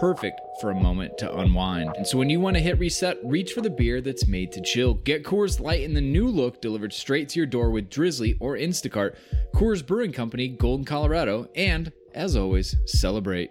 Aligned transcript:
perfect 0.00 0.40
for 0.60 0.70
a 0.70 0.74
moment 0.74 1.16
to 1.18 1.36
unwind. 1.38 1.90
And 1.96 2.06
so 2.06 2.18
when 2.18 2.30
you 2.30 2.40
want 2.40 2.56
to 2.56 2.62
hit 2.62 2.78
reset, 2.78 3.18
reach 3.24 3.52
for 3.52 3.60
the 3.60 3.70
beer 3.70 4.00
that's 4.00 4.26
made 4.26 4.52
to 4.52 4.60
chill. 4.60 4.94
Get 4.94 5.24
Coors 5.24 5.60
Light 5.60 5.82
in 5.82 5.94
the 5.94 6.00
new 6.00 6.28
look 6.28 6.60
delivered 6.60 6.92
straight 6.92 7.28
to 7.30 7.38
your 7.38 7.46
door 7.46 7.70
with 7.70 7.90
Drizly 7.90 8.36
or 8.40 8.56
Instacart. 8.56 9.16
Coors 9.54 9.84
Brewing 9.84 10.12
Company, 10.12 10.48
Golden, 10.48 10.84
Colorado, 10.84 11.48
and 11.54 11.92
as 12.14 12.36
always, 12.36 12.76
celebrate. 12.86 13.50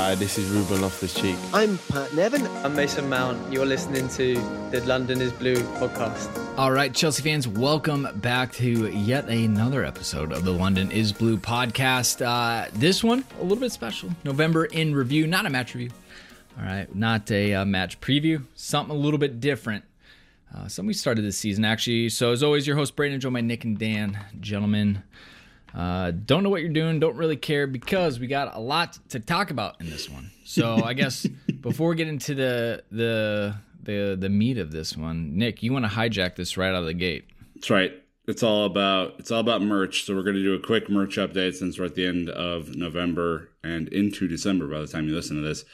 Hi, 0.00 0.16
this 0.16 0.38
is 0.38 0.50
Ruben 0.50 0.82
Loftus 0.82 1.14
Cheek. 1.14 1.36
I'm 1.52 1.78
Pat 1.88 2.12
Nevin. 2.14 2.44
I'm 2.64 2.74
Mason 2.74 3.08
Mount. 3.08 3.52
You're 3.52 3.64
listening 3.64 4.08
to 4.08 4.34
the 4.72 4.82
London 4.86 5.20
is 5.20 5.32
Blue 5.32 5.54
podcast. 5.78 6.58
All 6.58 6.72
right, 6.72 6.92
Chelsea 6.92 7.22
fans, 7.22 7.46
welcome 7.46 8.08
back 8.16 8.52
to 8.54 8.88
yet 8.90 9.28
another 9.28 9.84
episode 9.84 10.32
of 10.32 10.44
the 10.44 10.50
London 10.50 10.90
is 10.90 11.12
Blue 11.12 11.36
podcast. 11.36 12.26
Uh, 12.26 12.68
this 12.74 13.04
one, 13.04 13.22
a 13.38 13.42
little 13.42 13.58
bit 13.58 13.70
special. 13.70 14.10
November 14.24 14.64
in 14.64 14.96
review, 14.96 15.28
not 15.28 15.46
a 15.46 15.50
match 15.50 15.76
review. 15.76 15.90
All 16.58 16.64
right, 16.64 16.92
not 16.92 17.30
a 17.30 17.54
uh, 17.54 17.64
match 17.64 18.00
preview, 18.00 18.42
something 18.56 18.96
a 18.96 18.98
little 18.98 19.18
bit 19.18 19.38
different. 19.38 19.84
Uh, 20.52 20.66
something 20.66 20.88
we 20.88 20.94
started 20.94 21.22
this 21.22 21.38
season, 21.38 21.64
actually. 21.64 22.08
So, 22.08 22.32
as 22.32 22.42
always, 22.42 22.66
your 22.66 22.74
host, 22.74 22.96
Brandon, 22.96 23.20
joined 23.20 23.34
by 23.34 23.42
Nick 23.42 23.62
and 23.62 23.78
Dan. 23.78 24.18
Gentlemen, 24.40 25.04
uh, 25.74 26.12
don't 26.12 26.44
know 26.44 26.50
what 26.50 26.60
you're 26.60 26.70
doing, 26.70 27.00
don't 27.00 27.16
really 27.16 27.36
care 27.36 27.66
because 27.66 28.20
we 28.20 28.26
got 28.28 28.54
a 28.54 28.60
lot 28.60 28.98
to 29.08 29.18
talk 29.18 29.50
about 29.50 29.80
in 29.80 29.90
this 29.90 30.08
one. 30.08 30.30
So 30.44 30.80
I 30.84 30.94
guess 30.94 31.26
before 31.60 31.90
we 31.90 31.96
get 31.96 32.08
into 32.08 32.34
the 32.34 32.84
the 32.92 33.54
the 33.82 34.16
the 34.18 34.28
meat 34.28 34.58
of 34.58 34.70
this 34.70 34.96
one, 34.96 35.36
Nick, 35.36 35.62
you 35.62 35.72
want 35.72 35.84
to 35.84 35.90
hijack 35.90 36.36
this 36.36 36.56
right 36.56 36.68
out 36.68 36.76
of 36.76 36.86
the 36.86 36.94
gate. 36.94 37.24
That's 37.56 37.70
right. 37.70 37.92
It's 38.26 38.42
all 38.42 38.66
about 38.66 39.14
it's 39.18 39.32
all 39.32 39.40
about 39.40 39.62
merch. 39.62 40.04
So 40.04 40.14
we're 40.14 40.22
going 40.22 40.36
to 40.36 40.42
do 40.42 40.54
a 40.54 40.60
quick 40.60 40.88
merch 40.88 41.16
update 41.16 41.54
since 41.54 41.78
we're 41.78 41.86
at 41.86 41.96
the 41.96 42.06
end 42.06 42.30
of 42.30 42.76
November 42.76 43.50
and 43.64 43.88
into 43.88 44.28
December 44.28 44.68
by 44.68 44.80
the 44.80 44.86
time 44.86 45.08
you 45.08 45.14
listen 45.14 45.36
to 45.36 45.42
this. 45.42 45.64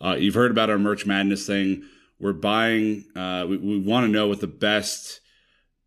Uh, 0.00 0.16
you've 0.18 0.34
heard 0.34 0.50
about 0.50 0.70
our 0.70 0.78
merch 0.78 1.06
madness 1.06 1.46
thing. 1.46 1.84
We're 2.20 2.32
buying. 2.34 3.04
Uh, 3.16 3.46
we, 3.48 3.56
we 3.56 3.78
want 3.80 4.06
to 4.06 4.12
know 4.12 4.28
what 4.28 4.40
the 4.40 4.46
best 4.46 5.19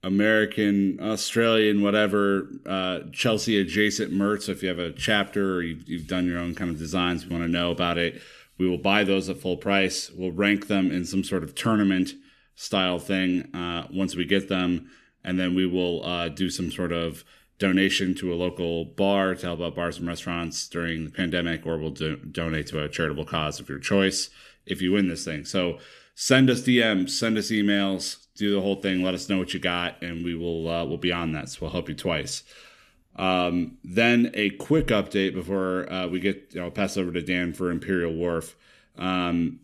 American, 0.03 1.00
Australian, 1.02 1.81
whatever 1.81 2.50
uh, 2.66 3.00
Chelsea 3.14 3.59
adjacent 3.59 4.12
merch. 4.12 4.44
So 4.44 4.52
if 4.52 4.62
you 4.62 4.69
have 4.69 4.80
a 4.80 4.91
chapter 4.91 5.56
or 5.56 5.62
you've, 5.62 5.88
you've 5.88 6.08
done 6.08 6.28
your 6.28 6.40
own 6.40 6.56
kind 6.56 6.69
of 6.69 6.78
designs, 6.78 7.25
we 7.25 7.31
want 7.31 7.46
to 7.46 7.52
know 7.52 7.72
about 7.72 7.97
it. 7.97 8.22
We 8.58 8.69
will 8.69 8.78
buy 8.78 9.03
those 9.03 9.30
at 9.30 9.38
full 9.38 9.58
price. 9.58 10.12
We'll 10.12 10.31
rank 10.31 10.68
them 10.68 10.91
in 10.91 11.06
some 11.06 11.24
sort 11.24 11.44
of 11.44 11.56
tournament 11.56 12.14
style 12.56 13.00
thing 13.00 13.53
uh, 13.56 13.88
once 13.91 14.16
we 14.16 14.25
get 14.25 14.50
them, 14.50 14.90
and 15.24 15.40
then 15.40 15.56
we 15.56 15.66
will 15.66 16.06
uh, 16.06 16.30
do 16.30 16.50
some 16.50 16.70
sort 16.70 16.91
of 16.91 17.24
donation 17.58 18.14
to 18.16 18.34
a 18.34 18.35
local 18.35 18.85
bar 18.85 19.35
to 19.35 19.46
help 19.46 19.62
out 19.62 19.75
bars 19.75 19.97
and 19.97 20.08
restaurants 20.08 20.68
during 20.68 21.06
the 21.06 21.12
pandemic, 21.12 21.66
or 21.66 21.78
we'll 21.78 21.91
do- 21.91 22.18
donate 22.18 22.68
to 22.68 22.84
a 22.84 22.90
charitable 22.90 23.25
cause 23.25 23.59
of 23.59 23.70
your 23.70 23.80
choice 23.80 24.30
if 24.66 24.81
you 24.81 24.91
win 24.91 25.08
this 25.08 25.25
thing. 25.25 25.46
So 25.46 25.80
send 26.14 26.50
us 26.50 26.62
DMs, 26.62 27.12
send 27.12 27.38
us 27.38 27.50
emails, 27.50 28.22
do 28.36 28.54
the 28.54 28.62
whole 28.62 28.76
thing. 28.76 29.04
Let 29.04 29.14
us 29.14 29.30
know 29.30 29.38
what 29.38 29.54
you 29.54 29.60
got, 29.60 30.02
and 30.02 30.24
we 30.24 30.36
will 30.36 30.68
uh, 30.68 30.86
we'll 30.86 30.98
be 30.98 31.12
on 31.12 31.34
that. 31.34 31.50
So 31.50 31.60
we'll 31.62 31.72
help 31.72 31.90
you 31.90 31.96
twice. 31.96 32.44
Um, 33.16 33.78
then 33.84 34.32
a 34.34 34.50
quick 34.52 34.88
update 34.88 35.34
before 35.34 35.92
uh, 35.92 36.08
we 36.08 36.20
get. 36.20 36.56
I'll 36.60 36.72
pass 36.72 36.98
over 36.98 37.12
to 37.12 37.22
Dan 37.22 37.54
for 37.54 37.70
Imperial 37.70 38.14
Wharf. 38.14 38.56
Um, 38.98 39.60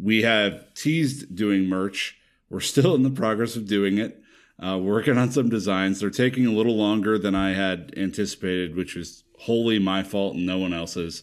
we 0.00 0.22
have 0.22 0.72
teased 0.74 1.34
doing 1.34 1.68
merch. 1.68 2.18
We're 2.50 2.60
still 2.60 2.94
in 2.94 3.02
the 3.02 3.10
progress 3.10 3.56
of 3.56 3.66
doing 3.66 3.98
it. 3.98 4.18
Uh, 4.62 4.78
working 4.78 5.18
on 5.18 5.30
some 5.32 5.48
designs. 5.48 6.00
They're 6.00 6.10
taking 6.10 6.46
a 6.46 6.52
little 6.52 6.76
longer 6.76 7.18
than 7.18 7.34
I 7.34 7.52
had 7.54 7.92
anticipated, 7.96 8.76
which 8.76 8.94
was 8.94 9.24
wholly 9.40 9.78
my 9.78 10.02
fault 10.02 10.36
and 10.36 10.46
no 10.46 10.58
one 10.58 10.72
else's. 10.72 11.22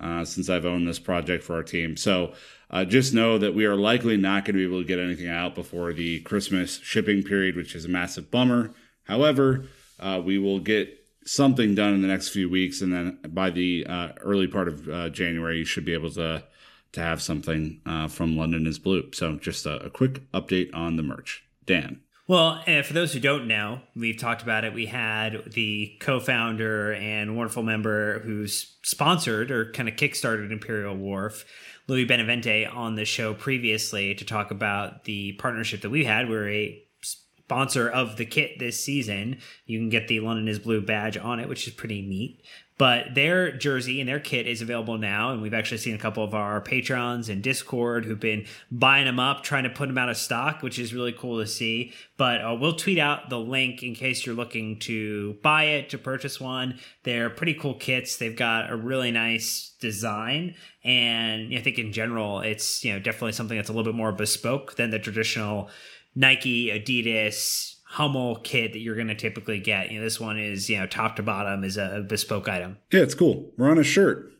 Uh, 0.00 0.24
since 0.24 0.48
I've 0.48 0.64
owned 0.64 0.86
this 0.86 1.00
project 1.00 1.42
for 1.42 1.56
our 1.56 1.64
team, 1.64 1.96
so 1.96 2.32
uh, 2.70 2.84
just 2.84 3.14
know 3.14 3.38
that 3.38 3.54
we 3.54 3.64
are 3.64 3.76
likely 3.76 4.16
not 4.16 4.44
going 4.44 4.54
to 4.54 4.58
be 4.58 4.64
able 4.64 4.82
to 4.82 4.86
get 4.86 4.98
anything 4.98 5.28
out 5.28 5.54
before 5.54 5.92
the 5.92 6.20
Christmas 6.20 6.78
shipping 6.78 7.22
period, 7.22 7.56
which 7.56 7.74
is 7.74 7.84
a 7.84 7.88
massive 7.88 8.30
bummer. 8.30 8.72
However, 9.04 9.64
uh, 9.98 10.20
we 10.24 10.38
will 10.38 10.60
get 10.60 10.94
something 11.24 11.74
done 11.74 11.94
in 11.94 12.02
the 12.02 12.08
next 12.08 12.28
few 12.28 12.48
weeks, 12.48 12.80
and 12.80 12.92
then 12.92 13.18
by 13.28 13.50
the 13.50 13.86
uh, 13.88 14.08
early 14.20 14.46
part 14.46 14.68
of 14.68 14.88
uh, 14.88 15.08
January, 15.08 15.58
you 15.58 15.64
should 15.64 15.84
be 15.84 15.94
able 15.94 16.10
to 16.10 16.44
to 16.90 17.00
have 17.00 17.20
something 17.20 17.82
uh, 17.84 18.08
from 18.08 18.36
London 18.36 18.66
is 18.66 18.78
Blue. 18.78 19.10
So, 19.12 19.36
just 19.36 19.66
a, 19.66 19.84
a 19.84 19.90
quick 19.90 20.22
update 20.32 20.74
on 20.74 20.96
the 20.96 21.02
merch. 21.02 21.44
Dan. 21.66 22.00
Well, 22.26 22.62
for 22.84 22.92
those 22.92 23.14
who 23.14 23.20
don't 23.20 23.46
know, 23.46 23.80
we've 23.96 24.18
talked 24.18 24.42
about 24.42 24.64
it. 24.64 24.74
We 24.74 24.84
had 24.84 25.52
the 25.52 25.96
co-founder 25.98 26.92
and 26.92 27.36
wonderful 27.38 27.62
member 27.62 28.18
who's 28.20 28.76
sponsored 28.82 29.50
or 29.50 29.72
kind 29.72 29.88
of 29.88 29.96
kickstarted 29.96 30.52
Imperial 30.52 30.94
Wharf, 30.94 31.46
Louis 31.88 32.06
Benevente, 32.06 32.66
on 32.72 32.96
the 32.96 33.06
show 33.06 33.32
previously 33.32 34.14
to 34.14 34.24
talk 34.24 34.50
about 34.50 35.04
the 35.04 35.32
partnership 35.32 35.80
that 35.80 35.90
we 35.90 36.04
had. 36.04 36.28
We're 36.28 36.50
a 36.50 36.82
sponsor 37.00 37.88
of 37.88 38.18
the 38.18 38.26
kit 38.26 38.58
this 38.58 38.84
season. 38.84 39.38
You 39.64 39.78
can 39.78 39.88
get 39.88 40.06
the 40.06 40.20
London 40.20 40.48
is 40.48 40.58
Blue 40.58 40.82
badge 40.82 41.16
on 41.16 41.40
it, 41.40 41.48
which 41.48 41.66
is 41.66 41.72
pretty 41.72 42.02
neat. 42.02 42.42
But 42.78 43.16
their 43.16 43.50
jersey 43.50 43.98
and 44.00 44.08
their 44.08 44.20
kit 44.20 44.46
is 44.46 44.62
available 44.62 44.98
now, 44.98 45.32
and 45.32 45.42
we've 45.42 45.52
actually 45.52 45.78
seen 45.78 45.96
a 45.96 45.98
couple 45.98 46.22
of 46.22 46.32
our 46.32 46.60
patrons 46.60 47.28
and 47.28 47.42
Discord 47.42 48.04
who've 48.04 48.20
been 48.20 48.46
buying 48.70 49.04
them 49.04 49.18
up, 49.18 49.42
trying 49.42 49.64
to 49.64 49.70
put 49.70 49.88
them 49.88 49.98
out 49.98 50.08
of 50.08 50.16
stock, 50.16 50.62
which 50.62 50.78
is 50.78 50.94
really 50.94 51.12
cool 51.12 51.40
to 51.40 51.46
see. 51.46 51.92
But 52.16 52.40
uh, 52.40 52.56
we'll 52.58 52.76
tweet 52.76 52.98
out 52.98 53.30
the 53.30 53.38
link 53.38 53.82
in 53.82 53.96
case 53.96 54.24
you're 54.24 54.36
looking 54.36 54.78
to 54.80 55.34
buy 55.42 55.64
it, 55.64 55.90
to 55.90 55.98
purchase 55.98 56.40
one. 56.40 56.78
They're 57.02 57.30
pretty 57.30 57.54
cool 57.54 57.74
kits. 57.74 58.16
They've 58.16 58.36
got 58.36 58.70
a 58.70 58.76
really 58.76 59.10
nice 59.10 59.74
design, 59.80 60.54
and 60.84 61.52
I 61.56 61.60
think 61.60 61.78
in 61.78 61.92
general, 61.92 62.40
it's 62.40 62.84
you 62.84 62.92
know 62.92 63.00
definitely 63.00 63.32
something 63.32 63.56
that's 63.56 63.70
a 63.70 63.72
little 63.72 63.92
bit 63.92 63.96
more 63.96 64.12
bespoke 64.12 64.76
than 64.76 64.90
the 64.90 65.00
traditional 65.00 65.68
Nike, 66.14 66.66
Adidas, 66.66 67.76
Hummel 67.92 68.36
kit 68.36 68.74
that 68.74 68.80
you're 68.80 68.94
going 68.94 69.08
to 69.08 69.14
typically 69.14 69.58
get. 69.58 69.90
You 69.90 69.98
know, 69.98 70.04
this 70.04 70.20
one 70.20 70.38
is, 70.38 70.68
you 70.68 70.78
know, 70.78 70.86
top 70.86 71.16
to 71.16 71.22
bottom 71.22 71.64
is 71.64 71.78
a 71.78 72.04
bespoke 72.06 72.46
item. 72.46 72.76
Yeah, 72.92 73.00
it's 73.00 73.14
cool. 73.14 73.50
We're 73.56 73.70
on 73.70 73.78
a 73.78 73.82
shirt. 73.82 74.30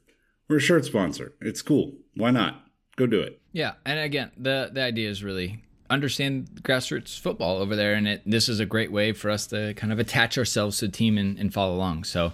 We're 0.49 0.59
a 0.59 0.61
shirt 0.61 0.85
sponsor. 0.85 1.33
It's 1.41 1.63
cool. 1.63 1.95
Why 2.15 2.31
not? 2.31 2.63
Go 2.97 3.07
do 3.07 3.21
it. 3.21 3.41
Yeah, 3.53 3.75
and 3.87 3.99
again, 3.99 4.33
the 4.37 4.71
the 4.73 4.83
idea 4.83 5.09
is 5.09 5.25
really 5.25 5.63
understand 5.89 6.61
grassroots 6.63 7.19
football 7.19 7.57
over 7.57 7.75
there, 7.75 7.95
and 7.95 8.07
it 8.07 8.23
this 8.27 8.51
is 8.51 8.61
a 8.61 8.67
great 8.67 8.93
way 8.93 9.13
for 9.13 9.31
us 9.31 9.47
to 9.47 9.73
kind 9.75 9.95
of 9.95 9.99
attach 9.99 10.37
ourselves 10.37 10.79
to 10.79 10.87
the 10.87 10.93
team 10.93 11.17
and, 11.17 11.39
and 11.39 11.53
follow 11.53 11.75
along. 11.75 12.05
So. 12.05 12.33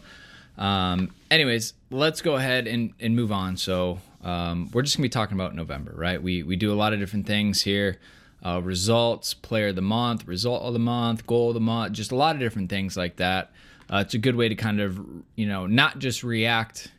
Um, 0.57 1.11
anyways, 1.33 1.75
let's 1.91 2.23
go 2.23 2.37
ahead 2.37 2.69
and, 2.69 2.93
and 3.01 3.17
move 3.17 3.33
on. 3.33 3.57
So 3.57 3.99
um, 4.23 4.71
we're 4.73 4.83
just 4.83 4.97
gonna 4.97 5.03
be 5.05 5.09
talking 5.09 5.35
about 5.35 5.53
November, 5.53 5.93
right? 5.97 6.23
We 6.23 6.45
we 6.45 6.55
do 6.55 6.73
a 6.73 6.77
lot 6.77 6.93
of 6.93 7.01
different 7.01 7.27
things 7.27 7.63
here. 7.63 7.99
Uh, 8.45 8.61
results, 8.63 9.33
player 9.33 9.69
of 9.69 9.77
the 9.77 9.83
month, 9.83 10.27
result 10.27 10.63
of 10.63 10.75
the 10.75 10.79
month, 10.79 11.27
goal 11.27 11.49
of 11.49 11.55
the 11.55 11.61
month, 11.61 11.93
just 11.93 12.13
a 12.13 12.17
lot 12.17 12.37
of 12.37 12.41
different 12.41 12.69
things 12.69 12.97
like 12.97 13.17
that. 13.17 13.53
Uh, 13.91 13.99
it's 13.99 14.15
a 14.15 14.19
good 14.19 14.37
way 14.37 14.49
to 14.49 14.55
kind 14.55 14.81
of, 14.81 15.01
you 15.35 15.47
know, 15.47 15.67
not 15.67 15.99
just 15.99 16.23
react 16.23 16.93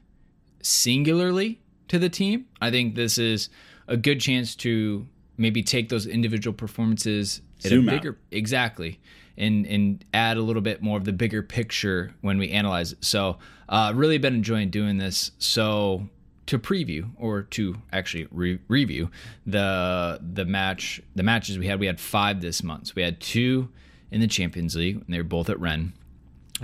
singularly 0.62 1.60
to 1.88 2.00
the 2.00 2.10
team. 2.10 2.46
I 2.62 2.72
think 2.72 2.96
this 2.96 3.18
is 3.18 3.50
a 3.88 3.98
good 3.98 4.20
chance 4.20 4.56
to 4.58 5.08
maybe 5.38 5.62
take 5.62 5.90
those 5.90 6.08
individual 6.08 6.54
performances 6.54 7.42
at 7.64 7.70
Zoom 7.70 7.88
a 7.88 7.92
out. 7.92 8.02
bigger 8.02 8.18
exactly 8.32 9.00
and 9.38 9.66
and 9.68 10.06
add 10.14 10.38
a 10.38 10.42
little 10.42 10.62
bit 10.62 10.82
more 10.82 10.98
of 10.98 11.06
the 11.06 11.14
bigger 11.14 11.44
picture 11.44 12.14
when 12.22 12.38
we 12.38 12.50
analyze 12.50 12.94
it. 12.94 13.04
So, 13.04 13.38
uh, 13.70 13.92
really 13.96 14.18
been 14.18 14.36
enjoying 14.36 14.70
doing 14.70 14.98
this. 14.98 15.32
So, 15.38 16.10
to 16.48 16.60
preview 16.60 17.10
or 17.18 17.42
to 17.42 17.78
actually 17.92 18.28
re- 18.32 18.60
review 18.68 19.10
the 19.46 20.20
the 20.22 20.46
match 20.46 21.02
the 21.16 21.24
matches 21.24 21.58
we 21.58 21.68
had, 21.68 21.80
we 21.80 21.88
had 21.88 22.00
five 22.00 22.42
this 22.42 22.64
month. 22.64 22.88
So 22.88 22.94
we 22.96 23.02
had 23.02 23.20
two 23.20 23.70
in 24.12 24.22
the 24.22 24.28
Champions 24.28 24.76
League, 24.76 24.98
and 24.98 25.06
they 25.08 25.18
were 25.18 25.24
both 25.24 25.50
at. 25.50 25.58
And 25.58 25.94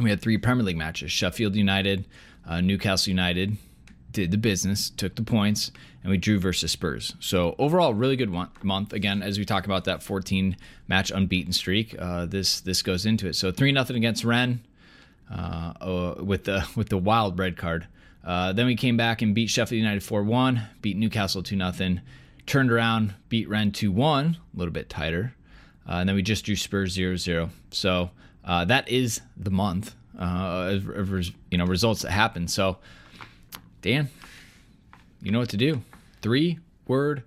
we 0.05 0.09
had 0.09 0.21
three 0.21 0.37
Premier 0.37 0.63
League 0.63 0.77
matches: 0.77 1.11
Sheffield 1.11 1.55
United, 1.55 2.05
uh, 2.47 2.61
Newcastle 2.61 3.09
United, 3.09 3.57
did 4.11 4.31
the 4.31 4.37
business, 4.37 4.89
took 4.89 5.15
the 5.15 5.23
points, 5.23 5.71
and 6.03 6.11
we 6.11 6.17
drew 6.17 6.39
versus 6.39 6.71
Spurs. 6.71 7.15
So 7.19 7.55
overall, 7.57 7.93
really 7.93 8.15
good 8.15 8.29
one, 8.29 8.49
month. 8.63 8.93
Again, 8.93 9.21
as 9.21 9.37
we 9.37 9.45
talk 9.45 9.65
about 9.65 9.85
that 9.85 10.03
14 10.03 10.55
match 10.87 11.11
unbeaten 11.11 11.53
streak, 11.53 11.95
uh, 11.99 12.25
this 12.25 12.61
this 12.61 12.81
goes 12.81 13.05
into 13.05 13.27
it. 13.27 13.35
So 13.35 13.51
three 13.51 13.71
nothing 13.71 13.95
against 13.95 14.23
Rennes 14.23 14.59
uh, 15.31 15.73
uh, 15.81 16.15
with 16.23 16.45
the 16.45 16.67
with 16.75 16.89
the 16.89 16.97
wild 16.97 17.39
red 17.39 17.57
card. 17.57 17.87
Uh, 18.23 18.53
then 18.53 18.65
we 18.65 18.75
came 18.75 18.97
back 18.97 19.21
and 19.21 19.33
beat 19.33 19.49
Sheffield 19.49 19.79
United 19.79 20.03
4-1, 20.03 20.61
beat 20.81 20.97
Newcastle 20.97 21.41
2 21.43 21.57
0 21.57 21.97
turned 22.45 22.71
around, 22.71 23.13
beat 23.29 23.47
Rennes 23.49 23.73
2-1, 23.73 24.35
a 24.35 24.37
little 24.53 24.71
bit 24.73 24.89
tighter. 24.89 25.33
Uh, 25.87 25.93
and 25.93 26.09
then 26.09 26.15
we 26.15 26.21
just 26.21 26.45
drew 26.45 26.55
Spurs 26.55 26.95
0-0. 26.95 27.49
So 27.71 28.11
uh, 28.45 28.65
that 28.65 28.87
is 28.89 29.21
the 29.37 29.49
month 29.51 29.95
uh, 30.19 30.71
of, 30.75 30.89
of 30.89 31.25
you 31.49 31.57
know 31.57 31.65
results 31.65 32.01
that 32.03 32.11
happened. 32.11 32.51
So 32.51 32.77
Dan, 33.81 34.09
you 35.21 35.31
know 35.31 35.39
what 35.39 35.49
to 35.49 35.57
do. 35.57 35.81
Three 36.21 36.59
word 36.87 37.23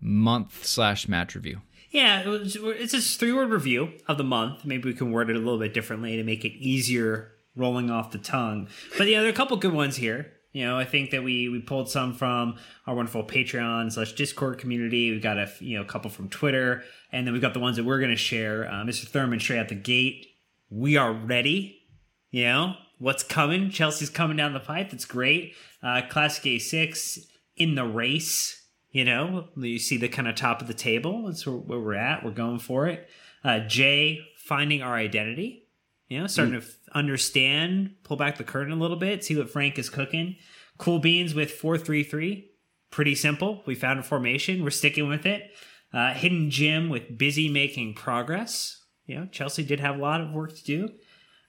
month 0.00 0.64
slash 0.64 1.08
match 1.08 1.34
review. 1.34 1.62
Yeah, 1.90 2.20
it 2.20 2.26
was- 2.26 2.56
it's 2.56 2.94
a 2.94 3.00
three 3.00 3.32
word 3.32 3.50
review 3.50 3.92
of 4.06 4.18
the 4.18 4.24
month. 4.24 4.64
Maybe 4.64 4.88
we 4.88 4.94
can 4.94 5.10
word 5.10 5.30
it 5.30 5.36
a 5.36 5.38
little 5.40 5.58
bit 5.58 5.74
differently 5.74 6.16
to 6.16 6.22
make 6.22 6.44
it 6.44 6.52
easier 6.52 7.32
rolling 7.56 7.90
off 7.90 8.10
the 8.12 8.18
tongue. 8.18 8.68
But 8.98 9.08
yeah, 9.08 9.20
there 9.20 9.28
are 9.28 9.32
a 9.32 9.36
couple 9.36 9.56
good 9.56 9.72
ones 9.72 9.96
here. 9.96 10.32
You 10.56 10.64
know, 10.64 10.78
I 10.78 10.86
think 10.86 11.10
that 11.10 11.22
we 11.22 11.50
we 11.50 11.60
pulled 11.60 11.90
some 11.90 12.14
from 12.14 12.56
our 12.86 12.94
wonderful 12.94 13.22
Patreon 13.22 13.92
slash 13.92 14.14
Discord 14.14 14.56
community. 14.56 15.10
We've 15.10 15.22
got 15.22 15.36
a 15.36 15.52
you 15.60 15.76
know 15.76 15.82
a 15.82 15.86
couple 15.86 16.08
from 16.08 16.30
Twitter, 16.30 16.82
and 17.12 17.26
then 17.26 17.34
we've 17.34 17.42
got 17.42 17.52
the 17.52 17.60
ones 17.60 17.76
that 17.76 17.84
we're 17.84 17.98
going 17.98 18.10
to 18.10 18.16
share. 18.16 18.66
Uh, 18.66 18.76
Mr. 18.76 19.06
Thurman 19.06 19.38
straight 19.38 19.58
out 19.58 19.68
the 19.68 19.74
gate. 19.74 20.28
We 20.70 20.96
are 20.96 21.12
ready. 21.12 21.82
You 22.30 22.44
know 22.44 22.74
what's 22.98 23.22
coming. 23.22 23.68
Chelsea's 23.68 24.08
coming 24.08 24.38
down 24.38 24.54
the 24.54 24.60
pipe. 24.60 24.92
That's 24.92 25.04
great. 25.04 25.54
Uh, 25.82 26.00
Classic 26.08 26.44
A6 26.44 27.18
in 27.58 27.74
the 27.74 27.84
race. 27.84 28.66
You 28.90 29.04
know, 29.04 29.48
you 29.58 29.78
see 29.78 29.98
the 29.98 30.08
kind 30.08 30.26
of 30.26 30.36
top 30.36 30.62
of 30.62 30.68
the 30.68 30.74
table. 30.74 31.26
That's 31.26 31.46
where, 31.46 31.56
where 31.56 31.80
we're 31.80 31.94
at. 31.96 32.24
We're 32.24 32.30
going 32.30 32.60
for 32.60 32.86
it. 32.86 33.06
Uh, 33.44 33.58
Jay 33.58 34.20
finding 34.38 34.80
our 34.80 34.94
identity. 34.94 35.65
You 36.08 36.20
know, 36.20 36.26
starting 36.28 36.60
to 36.60 36.66
understand, 36.94 37.96
pull 38.04 38.16
back 38.16 38.38
the 38.38 38.44
curtain 38.44 38.72
a 38.72 38.76
little 38.76 38.96
bit, 38.96 39.24
see 39.24 39.36
what 39.36 39.50
Frank 39.50 39.78
is 39.78 39.90
cooking. 39.90 40.36
Cool 40.78 41.00
beans 41.00 41.34
with 41.34 41.50
four 41.50 41.76
three 41.76 42.04
three. 42.04 42.50
Pretty 42.90 43.14
simple. 43.14 43.62
We 43.66 43.74
found 43.74 43.98
a 43.98 44.02
formation. 44.02 44.62
We're 44.62 44.70
sticking 44.70 45.08
with 45.08 45.26
it. 45.26 45.50
Uh, 45.92 46.12
Hidden 46.14 46.50
Jim 46.50 46.88
with 46.88 47.18
busy 47.18 47.48
making 47.48 47.94
progress. 47.94 48.84
You 49.06 49.16
know, 49.16 49.26
Chelsea 49.26 49.64
did 49.64 49.80
have 49.80 49.96
a 49.96 50.00
lot 50.00 50.20
of 50.20 50.32
work 50.32 50.54
to 50.54 50.64
do. 50.64 50.88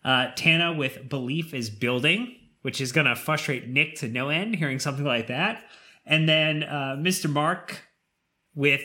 Uh, 0.04 0.32
Tana 0.36 0.74
with 0.74 1.10
belief 1.10 1.54
is 1.54 1.70
building, 1.70 2.36
which 2.62 2.82
is 2.82 2.92
going 2.92 3.08
to 3.08 3.16
frustrate 3.16 3.68
Nick 3.68 3.96
to 3.98 4.08
no 4.08 4.30
end 4.30 4.56
hearing 4.56 4.80
something 4.80 5.06
like 5.06 5.28
that. 5.28 5.64
And 6.06 6.28
then 6.28 6.64
uh, 6.64 6.96
Mr. 6.98 7.30
Mark 7.30 7.82
with 8.56 8.82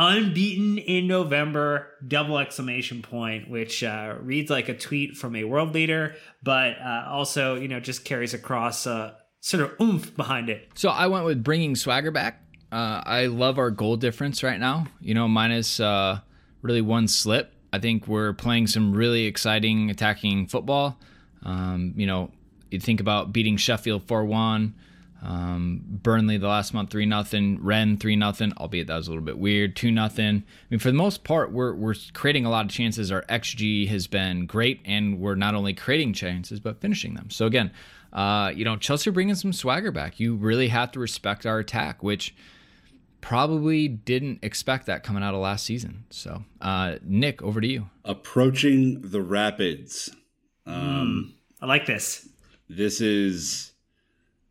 unbeaten 0.00 0.78
in 0.78 1.06
November, 1.06 1.88
double 2.08 2.38
exclamation 2.38 3.02
point, 3.02 3.50
which 3.50 3.84
uh, 3.84 4.14
reads 4.20 4.50
like 4.50 4.70
a 4.70 4.76
tweet 4.76 5.14
from 5.14 5.36
a 5.36 5.44
world 5.44 5.74
leader, 5.74 6.16
but 6.42 6.80
uh, 6.80 7.04
also, 7.08 7.54
you 7.54 7.68
know, 7.68 7.78
just 7.78 8.04
carries 8.04 8.32
across 8.32 8.86
uh, 8.86 9.12
sort 9.40 9.62
of 9.62 9.78
oomph 9.80 10.16
behind 10.16 10.48
it. 10.48 10.68
So 10.74 10.88
I 10.88 11.06
went 11.06 11.26
with 11.26 11.44
bringing 11.44 11.76
swagger 11.76 12.10
back. 12.10 12.42
Uh, 12.72 13.02
I 13.04 13.26
love 13.26 13.58
our 13.58 13.70
goal 13.70 13.96
difference 13.96 14.42
right 14.42 14.58
now. 14.58 14.86
You 15.00 15.12
know, 15.12 15.28
minus 15.28 15.78
uh, 15.78 16.20
really 16.62 16.80
one 16.80 17.06
slip. 17.06 17.52
I 17.72 17.78
think 17.78 18.08
we're 18.08 18.32
playing 18.32 18.68
some 18.68 18.94
really 18.94 19.26
exciting 19.26 19.90
attacking 19.90 20.46
football. 20.46 20.98
Um, 21.44 21.92
you 21.94 22.06
know, 22.06 22.30
you 22.70 22.80
think 22.80 23.00
about 23.00 23.32
beating 23.32 23.58
Sheffield 23.58 24.04
4 24.08 24.24
1, 24.24 24.74
um, 25.22 25.82
Burnley 25.84 26.38
the 26.38 26.48
last 26.48 26.72
month 26.72 26.90
3 26.90 27.08
0, 27.08 27.58
Rennes 27.60 28.00
3 28.00 28.18
0, 28.18 28.52
albeit 28.56 28.86
that 28.86 28.96
was 28.96 29.06
a 29.06 29.10
little 29.10 29.24
bit 29.24 29.38
weird, 29.38 29.76
2 29.76 29.92
0. 29.92 30.00
I 30.02 30.42
mean, 30.70 30.78
for 30.78 30.88
the 30.88 30.96
most 30.96 31.24
part, 31.24 31.52
we're, 31.52 31.74
we're 31.74 31.94
creating 32.14 32.46
a 32.46 32.50
lot 32.50 32.64
of 32.64 32.70
chances. 32.70 33.12
Our 33.12 33.22
XG 33.22 33.88
has 33.88 34.06
been 34.06 34.46
great, 34.46 34.80
and 34.84 35.20
we're 35.20 35.34
not 35.34 35.54
only 35.54 35.74
creating 35.74 36.14
chances, 36.14 36.58
but 36.58 36.80
finishing 36.80 37.14
them. 37.14 37.28
So, 37.30 37.46
again, 37.46 37.70
uh, 38.12 38.52
you 38.54 38.64
know, 38.64 38.76
Chelsea 38.76 39.10
bringing 39.10 39.34
some 39.34 39.52
swagger 39.52 39.92
back. 39.92 40.18
You 40.18 40.36
really 40.36 40.68
have 40.68 40.90
to 40.92 41.00
respect 41.00 41.44
our 41.44 41.58
attack, 41.58 42.02
which 42.02 42.34
probably 43.20 43.88
didn't 43.88 44.38
expect 44.42 44.86
that 44.86 45.02
coming 45.02 45.22
out 45.22 45.34
of 45.34 45.40
last 45.40 45.66
season. 45.66 46.04
So, 46.08 46.44
uh, 46.62 46.96
Nick, 47.02 47.42
over 47.42 47.60
to 47.60 47.66
you. 47.66 47.90
Approaching 48.04 49.02
the 49.02 49.20
Rapids. 49.20 50.10
Um, 50.66 51.34
I 51.60 51.66
like 51.66 51.84
this. 51.86 52.28
this 52.68 53.00
is 53.00 53.69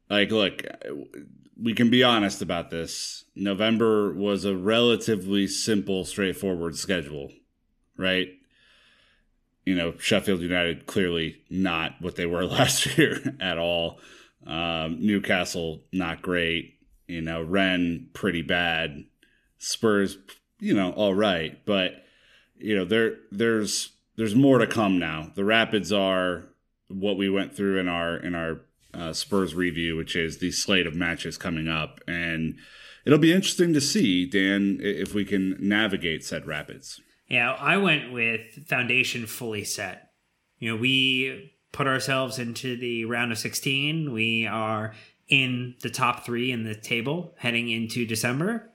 like 0.09 0.31
look 0.31 0.63
we 1.61 1.73
can 1.73 1.89
be 1.89 2.03
honest 2.03 2.41
about 2.41 2.69
this. 2.69 3.25
November 3.35 4.13
was 4.13 4.45
a 4.45 4.55
relatively 4.55 5.45
simple 5.45 6.05
straightforward 6.05 6.75
schedule 6.77 7.31
right? 7.99 8.29
You 9.65 9.75
know 9.75 9.93
sheffield 9.99 10.41
united 10.41 10.87
clearly 10.87 11.43
not 11.51 11.95
what 11.99 12.15
they 12.15 12.25
were 12.25 12.45
last 12.47 12.97
year 12.97 13.35
at 13.39 13.59
all. 13.59 13.99
Um, 14.47 14.97
newcastle 15.05 15.83
not 15.93 16.23
great. 16.23 16.79
You 17.07 17.21
know 17.21 17.43
Rennes 17.43 18.07
pretty 18.13 18.41
bad. 18.41 19.03
Spurs 19.59 20.17
you 20.59 20.73
know 20.73 20.91
all 20.93 21.13
right. 21.13 21.63
But 21.65 22.03
you 22.57 22.75
know 22.75 22.85
there 22.85 23.17
there's 23.31 23.91
there's 24.15 24.35
more 24.35 24.57
to 24.57 24.67
come 24.67 24.97
now. 24.97 25.31
The 25.35 25.45
rapids 25.45 25.91
are 25.91 26.45
what 26.87 27.17
we 27.17 27.29
went 27.29 27.55
through 27.55 27.79
in 27.79 27.87
our 27.87 28.17
in 28.17 28.33
our 28.33 28.61
uh, 28.93 29.13
Spurs 29.13 29.55
review, 29.55 29.95
which 29.95 30.15
is 30.15 30.37
the 30.37 30.51
slate 30.51 30.87
of 30.87 30.95
matches 30.95 31.37
coming 31.37 31.67
up, 31.67 32.01
and 32.07 32.55
it'll 33.05 33.19
be 33.19 33.33
interesting 33.33 33.73
to 33.73 33.81
see, 33.81 34.25
Dan, 34.25 34.79
if 34.81 35.13
we 35.13 35.25
can 35.25 35.57
navigate 35.59 36.23
said 36.23 36.45
rapids. 36.45 37.01
Yeah, 37.27 37.53
I 37.53 37.77
went 37.77 38.11
with 38.11 38.67
foundation 38.67 39.27
fully 39.27 39.63
set. 39.63 40.11
You 40.57 40.71
know, 40.71 40.81
we 40.81 41.53
put 41.71 41.87
ourselves 41.87 42.39
into 42.39 42.75
the 42.75 43.05
round 43.05 43.31
of 43.31 43.37
16. 43.37 44.11
We 44.11 44.47
are 44.47 44.93
in 45.27 45.75
the 45.81 45.89
top 45.89 46.25
three 46.25 46.51
in 46.51 46.63
the 46.63 46.75
table 46.75 47.35
heading 47.37 47.69
into 47.69 48.05
December. 48.05 48.71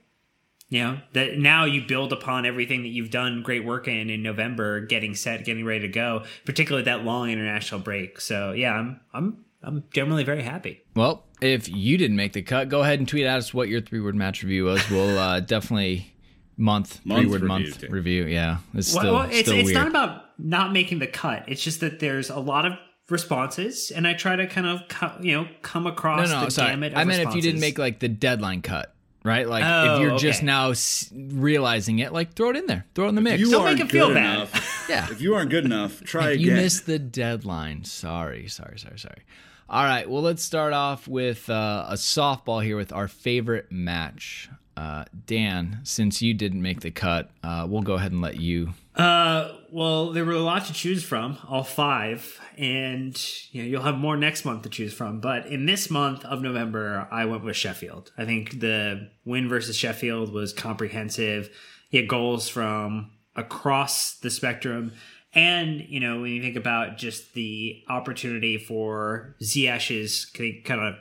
You 0.69 0.83
know, 0.83 1.01
that 1.13 1.39
now 1.39 1.67
you 1.67 1.83
build 1.83 2.13
upon 2.13 2.47
everything 2.47 2.83
that 2.83 2.89
you've 2.89 3.11
done 3.11 3.43
great 3.43 3.65
work 3.65 3.87
in 3.87 4.09
in 4.09 4.23
November, 4.23 4.81
getting 4.81 5.15
set, 5.15 5.45
getting 5.45 5.65
ready 5.65 5.81
to 5.81 5.89
go, 5.89 6.25
particularly 6.47 6.85
that 6.85 7.05
long 7.05 7.31
international 7.31 7.81
break. 7.81 8.21
So 8.21 8.53
yeah, 8.53 8.73
I'm 8.73 9.01
I'm 9.13 9.44
I'm 9.65 9.85
generally 9.93 10.25
very 10.25 10.43
happy. 10.43 10.83
Well, 10.95 11.25
if 11.41 11.69
you 11.69 11.97
didn't 11.99 12.17
make 12.17 12.33
the 12.33 12.43
cut, 12.43 12.69
go 12.69 12.83
ahead 12.83 12.99
and 12.99 13.09
tweet 13.09 13.25
at 13.27 13.39
us 13.39 13.53
what 13.55 13.69
your 13.69 13.81
three 13.81 14.01
word 14.01 14.15
match 14.15 14.43
review 14.43 14.65
was. 14.65 14.89
We'll 14.91 15.19
uh, 15.19 15.41
definitely 15.55 16.15
month, 16.57 17.05
Month 17.05 17.21
three 17.23 17.27
word 17.31 17.35
review, 17.43 17.49
month 17.49 17.81
Dan. 17.81 17.91
review. 17.93 18.25
Yeah, 18.27 18.59
it's 18.75 18.93
Well, 18.95 19.03
still, 19.03 19.15
well, 19.15 19.23
it's 19.31 19.39
still 19.41 19.55
it's 19.57 19.65
weird. 19.67 19.75
not 19.77 19.89
about 19.89 20.25
not 20.39 20.73
making 20.73 20.99
the 21.01 21.07
cut. 21.07 21.45
It's 21.49 21.63
just 21.63 21.81
that 21.81 22.01
there's 22.01 22.31
a 22.31 22.39
lot 22.39 22.65
of 22.67 22.73
responses, 23.11 23.91
and 23.91 24.07
I 24.07 24.15
try 24.15 24.37
to 24.37 24.47
kind 24.47 24.67
of 24.67 24.81
co- 24.89 25.17
you 25.21 25.33
know 25.37 25.49
come 25.63 25.87
across 25.87 26.31
no, 26.31 26.45
the 26.45 26.51
sorry. 26.51 26.71
gamut. 26.71 26.93
Of 26.93 26.99
I 26.99 27.05
meant 27.05 27.27
if 27.29 27.35
you 27.35 27.43
didn't 27.43 27.61
make 27.61 27.79
like 27.79 27.99
the 28.01 28.09
deadline 28.09 28.63
cut, 28.63 28.95
right? 29.25 29.49
Like 29.49 29.65
Oh, 29.67 29.95
if 29.97 30.01
you're 30.01 30.19
just 30.19 30.43
now 30.43 30.71
s- 30.71 31.11
realizing 31.15 31.99
it, 32.01 32.13
like 32.13 32.35
throw 32.35 32.51
it 32.51 32.57
in 32.57 32.67
there, 32.67 32.87
throw 32.95 33.07
it 33.07 33.09
in 33.11 33.15
the 33.15 33.21
mix. 33.21 33.41
You 33.41 33.51
Don't 33.51 33.65
make 33.65 33.79
aren't 33.79 33.81
it 33.81 33.91
feel 33.93 34.09
good 34.09 34.15
bad. 34.15 34.35
enough. 34.37 34.71
Yeah. 34.87 35.07
If 35.11 35.23
you 35.23 35.35
aren't 35.35 35.49
good 35.51 35.65
enough, 35.65 36.03
try 36.03 36.25
you 36.33 36.35
again. 36.35 36.47
You 36.57 36.63
missed 36.63 36.85
the 36.85 36.99
deadline. 36.99 37.85
Sorry, 37.85 38.49
sorry, 38.49 38.79
sorry, 38.79 38.99
sorry. 38.99 39.23
All 39.69 39.85
right, 39.85 40.09
well, 40.09 40.23
let's 40.23 40.43
start 40.43 40.73
off 40.73 41.09
with 41.09 41.49
uh, 41.49 41.87
a 41.89 41.95
softball 41.95 42.63
here 42.63 42.77
with 42.77 42.93
our 42.93 43.09
favorite 43.09 43.73
match 43.73 44.49
Uh, 44.77 45.05
Dan, 45.27 45.79
since 45.85 46.21
you 46.21 46.35
didn't 46.35 46.61
make 46.61 46.81
the 46.81 46.91
cut, 46.91 47.31
uh, 47.45 47.65
we'll 47.69 47.83
go 47.83 47.95
ahead 47.95 48.11
and 48.11 48.21
let 48.21 48.41
you. 48.41 48.75
Uh, 48.97 49.53
well, 49.71 50.11
there 50.11 50.25
were 50.25 50.33
a 50.33 50.41
lot 50.41 50.65
to 50.67 50.73
choose 50.73 51.05
from, 51.05 51.39
all 51.49 51.63
five, 51.63 52.41
and 52.59 53.17
you 53.53 53.63
know 53.63 53.69
you'll 53.69 53.83
have 53.83 53.97
more 53.97 54.17
next 54.17 54.45
month 54.45 54.63
to 54.63 54.69
choose 54.69 54.93
from. 54.93 55.21
But 55.21 55.47
in 55.47 55.67
this 55.67 55.91
month 55.91 56.25
of 56.25 56.43
November, 56.43 57.07
I 57.11 57.25
went 57.25 57.45
with 57.45 57.57
Sheffield. 57.57 58.11
I 58.19 58.25
think 58.25 58.59
the 58.61 59.11
win 59.25 59.49
versus 59.49 59.77
Sheffield 59.77 60.33
was 60.33 60.53
comprehensive. 60.53 61.51
He 61.89 61.99
had 61.99 62.09
goals 62.09 62.49
from 62.49 63.13
across 63.37 64.17
the 64.17 64.31
spectrum. 64.31 64.93
And, 65.35 65.81
you 65.89 65.99
know, 66.01 66.21
when 66.21 66.31
you 66.31 66.41
think 66.43 66.57
about 66.57 66.97
just 66.97 67.35
the 67.35 67.83
opportunity 67.89 68.57
for 68.59 69.35
Ziyech's 69.43 70.27
kind 70.65 70.81
of 70.81 70.95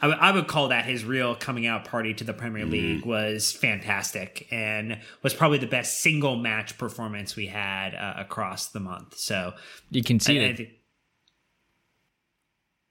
I, 0.00 0.06
w- 0.06 0.20
I 0.22 0.30
would 0.30 0.46
call 0.46 0.68
that 0.68 0.84
his 0.84 1.04
real 1.04 1.34
coming 1.34 1.66
out 1.66 1.84
party 1.84 2.14
to 2.14 2.22
the 2.24 2.32
Premier 2.32 2.62
Mm-hmm. 2.64 2.72
League 2.72 3.04
was 3.06 3.50
fantastic 3.50 4.46
and 4.52 5.00
was 5.22 5.34
probably 5.34 5.58
the 5.58 5.66
best 5.66 6.00
single 6.02 6.36
match 6.36 6.78
performance 6.78 7.34
we 7.34 7.46
had 7.48 7.94
uh, 7.96 8.14
across 8.16 8.68
the 8.68 8.78
month. 8.78 9.16
So 9.18 9.54
You 9.90 10.04
can 10.04 10.20
see 10.20 10.38
it. 10.38 10.70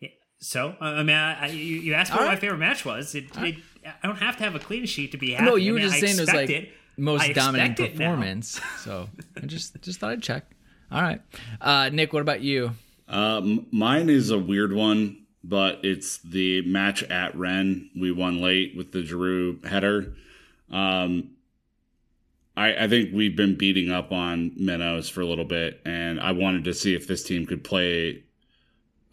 Yeah, 0.02 0.10
So 0.40 0.76
uh, 0.82 0.84
I 0.86 1.04
mean, 1.04 1.16
I, 1.16 1.44
I, 1.44 1.48
you 1.48 1.78
you 1.78 1.94
asked 1.94 2.12
what 2.12 2.22
All 2.22 2.28
my 2.28 2.36
favorite 2.36 2.58
match 2.58 2.84
was. 2.84 3.16
It, 3.16 3.26
it, 3.38 3.56
I 3.86 4.06
don't 4.08 4.18
have 4.18 4.36
to 4.38 4.44
have 4.44 4.56
a 4.56 4.60
clean 4.60 4.86
sheet 4.86 5.12
to 5.14 5.18
be 5.18 5.32
happy. 5.32 5.46
no, 5.46 5.54
I 5.56 5.60
you 5.60 5.74
were 5.74 5.80
mean, 5.80 5.88
just 5.90 6.02
saying 6.02 6.18
it 6.18 6.20
was 6.20 6.34
like 6.34 6.50
it. 6.50 6.72
most 6.98 7.34
dominant 7.34 7.72
expect 7.80 7.94
it 7.94 7.98
now. 8.00 8.10
performance. 8.10 8.60
So 8.80 9.08
I 9.42 9.46
just 9.46 9.80
just 9.82 10.00
thought 10.02 10.12
I'd 10.12 10.22
check. 10.24 10.44
All 10.92 11.02
right, 11.02 11.22
uh, 11.60 11.90
Nick. 11.92 12.14
What 12.14 12.22
about 12.22 12.42
you? 12.42 12.72
Uh, 13.10 13.38
m- 13.38 13.68
mine 13.72 14.10
is 14.10 14.30
a 14.30 14.40
weird 14.40 14.74
one, 14.74 15.26
but 15.44 15.80
it's 15.84 16.18
the 16.20 16.62
match 16.62 17.04
at 17.04 17.36
Rennes. 17.36 17.90
We 18.00 18.12
won 18.12 18.42
late 18.42 18.76
with 18.76 18.92
the 18.92 19.04
Giroud 19.04 19.66
header. 19.66 20.14
Um, 20.72 21.32
I, 22.56 22.86
I 22.86 22.88
think 22.88 23.14
we've 23.14 23.36
been 23.36 23.56
beating 23.56 23.92
up 23.92 24.12
on 24.12 24.52
Minnows 24.56 25.10
for 25.10 25.22
a 25.22 25.26
little 25.26 25.46
bit, 25.46 25.82
and 25.86 26.20
I 26.20 26.32
wanted 26.32 26.64
to 26.66 26.74
see 26.74 26.96
if 26.96 27.08
this 27.08 27.24
team 27.24 27.46
could 27.46 27.64
play 27.64 28.24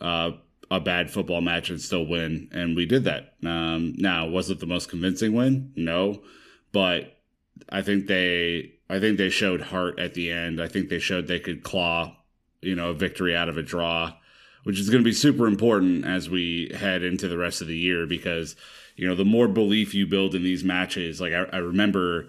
uh, 0.00 0.32
a 0.70 0.80
bad 0.80 1.10
football 1.10 1.40
match 1.40 1.70
and 1.70 1.80
still 1.80 2.06
win, 2.06 2.48
and 2.52 2.76
we 2.76 2.86
did 2.86 3.04
that. 3.04 3.34
Um, 3.44 3.94
now, 3.98 4.26
was 4.26 4.48
it 4.48 4.60
the 4.60 4.66
most 4.66 4.88
convincing 4.88 5.34
win? 5.34 5.72
No, 5.76 6.22
but 6.72 7.18
I 7.68 7.82
think 7.82 8.06
they 8.06 8.73
I 8.88 9.00
think 9.00 9.18
they 9.18 9.30
showed 9.30 9.62
heart 9.62 9.98
at 9.98 10.14
the 10.14 10.30
end. 10.30 10.60
I 10.60 10.68
think 10.68 10.88
they 10.88 10.98
showed 10.98 11.26
they 11.26 11.40
could 11.40 11.62
claw, 11.62 12.16
you 12.60 12.74
know, 12.74 12.90
a 12.90 12.94
victory 12.94 13.34
out 13.34 13.48
of 13.48 13.56
a 13.56 13.62
draw, 13.62 14.12
which 14.64 14.78
is 14.78 14.90
going 14.90 15.02
to 15.02 15.08
be 15.08 15.14
super 15.14 15.46
important 15.46 16.04
as 16.04 16.28
we 16.28 16.70
head 16.74 17.02
into 17.02 17.28
the 17.28 17.38
rest 17.38 17.60
of 17.60 17.66
the 17.66 17.76
year 17.76 18.06
because, 18.06 18.56
you 18.96 19.06
know, 19.06 19.14
the 19.14 19.24
more 19.24 19.48
belief 19.48 19.94
you 19.94 20.06
build 20.06 20.34
in 20.34 20.42
these 20.42 20.64
matches, 20.64 21.20
like 21.20 21.32
I, 21.32 21.44
I 21.52 21.58
remember, 21.58 22.28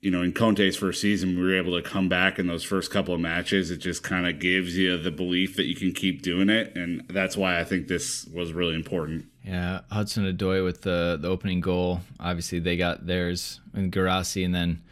you 0.00 0.10
know, 0.12 0.22
in 0.22 0.32
Conte's 0.32 0.76
first 0.76 1.00
season, 1.00 1.36
we 1.36 1.42
were 1.42 1.56
able 1.56 1.74
to 1.74 1.82
come 1.82 2.08
back 2.08 2.38
in 2.38 2.46
those 2.46 2.62
first 2.62 2.92
couple 2.92 3.14
of 3.14 3.20
matches. 3.20 3.72
It 3.72 3.78
just 3.78 4.04
kind 4.04 4.28
of 4.28 4.38
gives 4.38 4.76
you 4.76 4.96
the 4.96 5.10
belief 5.10 5.56
that 5.56 5.66
you 5.66 5.74
can 5.74 5.92
keep 5.92 6.22
doing 6.22 6.48
it. 6.48 6.76
And 6.76 7.04
that's 7.08 7.36
why 7.36 7.58
I 7.58 7.64
think 7.64 7.88
this 7.88 8.26
was 8.26 8.52
really 8.52 8.76
important. 8.76 9.26
Yeah, 9.42 9.80
Hudson 9.90 10.24
Odoi 10.24 10.64
with 10.64 10.82
the 10.82 11.18
the 11.20 11.28
opening 11.28 11.60
goal. 11.60 12.00
Obviously, 12.20 12.58
they 12.58 12.76
got 12.76 13.06
theirs 13.06 13.60
and 13.74 13.92
Guirassy, 13.92 14.44
and 14.44 14.54
then 14.54 14.82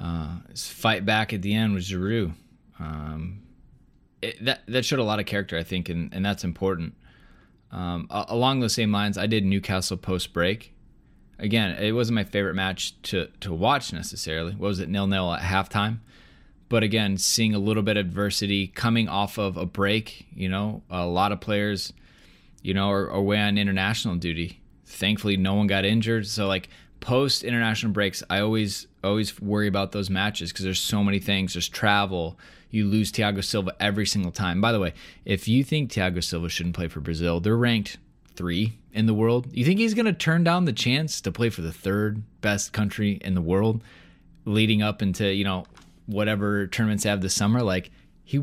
uh, 0.00 0.38
his 0.50 0.68
fight 0.68 1.04
back 1.04 1.32
at 1.32 1.42
the 1.42 1.54
end 1.54 1.74
with 1.74 1.84
Giroud. 1.84 2.34
Um, 2.78 3.42
it, 4.22 4.44
that 4.44 4.62
that 4.68 4.84
showed 4.84 4.98
a 4.98 5.04
lot 5.04 5.20
of 5.20 5.26
character, 5.26 5.56
I 5.56 5.62
think, 5.62 5.88
and, 5.88 6.12
and 6.12 6.24
that's 6.24 6.44
important. 6.44 6.94
Um, 7.70 8.06
a- 8.10 8.26
along 8.28 8.60
those 8.60 8.74
same 8.74 8.92
lines, 8.92 9.18
I 9.18 9.26
did 9.26 9.44
Newcastle 9.44 9.96
post 9.96 10.32
break. 10.32 10.74
Again, 11.38 11.76
it 11.82 11.92
wasn't 11.92 12.14
my 12.14 12.24
favorite 12.24 12.54
match 12.54 13.00
to 13.02 13.28
to 13.40 13.52
watch 13.52 13.92
necessarily. 13.92 14.52
What 14.52 14.68
was 14.68 14.80
it 14.80 14.88
nil 14.88 15.06
nil 15.06 15.32
at 15.32 15.42
halftime? 15.42 15.98
But 16.68 16.82
again, 16.82 17.18
seeing 17.18 17.54
a 17.54 17.58
little 17.58 17.82
bit 17.82 17.96
of 17.96 18.06
adversity 18.06 18.66
coming 18.66 19.08
off 19.08 19.38
of 19.38 19.56
a 19.56 19.66
break, 19.66 20.26
you 20.34 20.48
know, 20.48 20.82
a 20.90 21.06
lot 21.06 21.30
of 21.30 21.40
players 21.40 21.92
you 22.64 22.72
know, 22.72 22.90
are, 22.90 23.04
or 23.04 23.18
away 23.18 23.38
on 23.38 23.58
international 23.58 24.16
duty. 24.16 24.60
Thankfully, 24.86 25.36
no 25.36 25.54
one 25.54 25.66
got 25.66 25.84
injured. 25.84 26.26
So, 26.26 26.48
like 26.48 26.68
post 27.04 27.44
international 27.44 27.92
breaks, 27.92 28.22
I 28.30 28.40
always 28.40 28.86
always 29.04 29.38
worry 29.40 29.68
about 29.68 29.92
those 29.92 30.08
matches 30.08 30.50
because 30.50 30.64
there's 30.64 30.80
so 30.80 31.04
many 31.04 31.18
things. 31.18 31.52
There's 31.52 31.68
travel. 31.68 32.38
You 32.70 32.86
lose 32.86 33.12
Thiago 33.12 33.44
Silva 33.44 33.76
every 33.78 34.06
single 34.06 34.32
time. 34.32 34.60
By 34.60 34.72
the 34.72 34.80
way, 34.80 34.94
if 35.24 35.46
you 35.46 35.62
think 35.62 35.92
Thiago 35.92 36.24
Silva 36.24 36.48
shouldn't 36.48 36.74
play 36.74 36.88
for 36.88 37.00
Brazil, 37.00 37.38
they're 37.40 37.56
ranked 37.56 37.98
three 38.34 38.78
in 38.92 39.04
the 39.04 39.14
world. 39.14 39.46
You 39.52 39.64
think 39.66 39.78
he's 39.78 39.94
going 39.94 40.06
to 40.06 40.14
turn 40.14 40.42
down 40.42 40.64
the 40.64 40.72
chance 40.72 41.20
to 41.20 41.30
play 41.30 41.50
for 41.50 41.60
the 41.60 41.72
third 41.72 42.22
best 42.40 42.72
country 42.72 43.20
in 43.20 43.34
the 43.34 43.42
world, 43.42 43.84
leading 44.46 44.82
up 44.82 45.02
into 45.02 45.32
you 45.32 45.44
know 45.44 45.66
whatever 46.06 46.66
tournaments 46.66 47.04
have 47.04 47.20
this 47.20 47.34
summer? 47.34 47.62
Like 47.62 47.90
he 48.24 48.42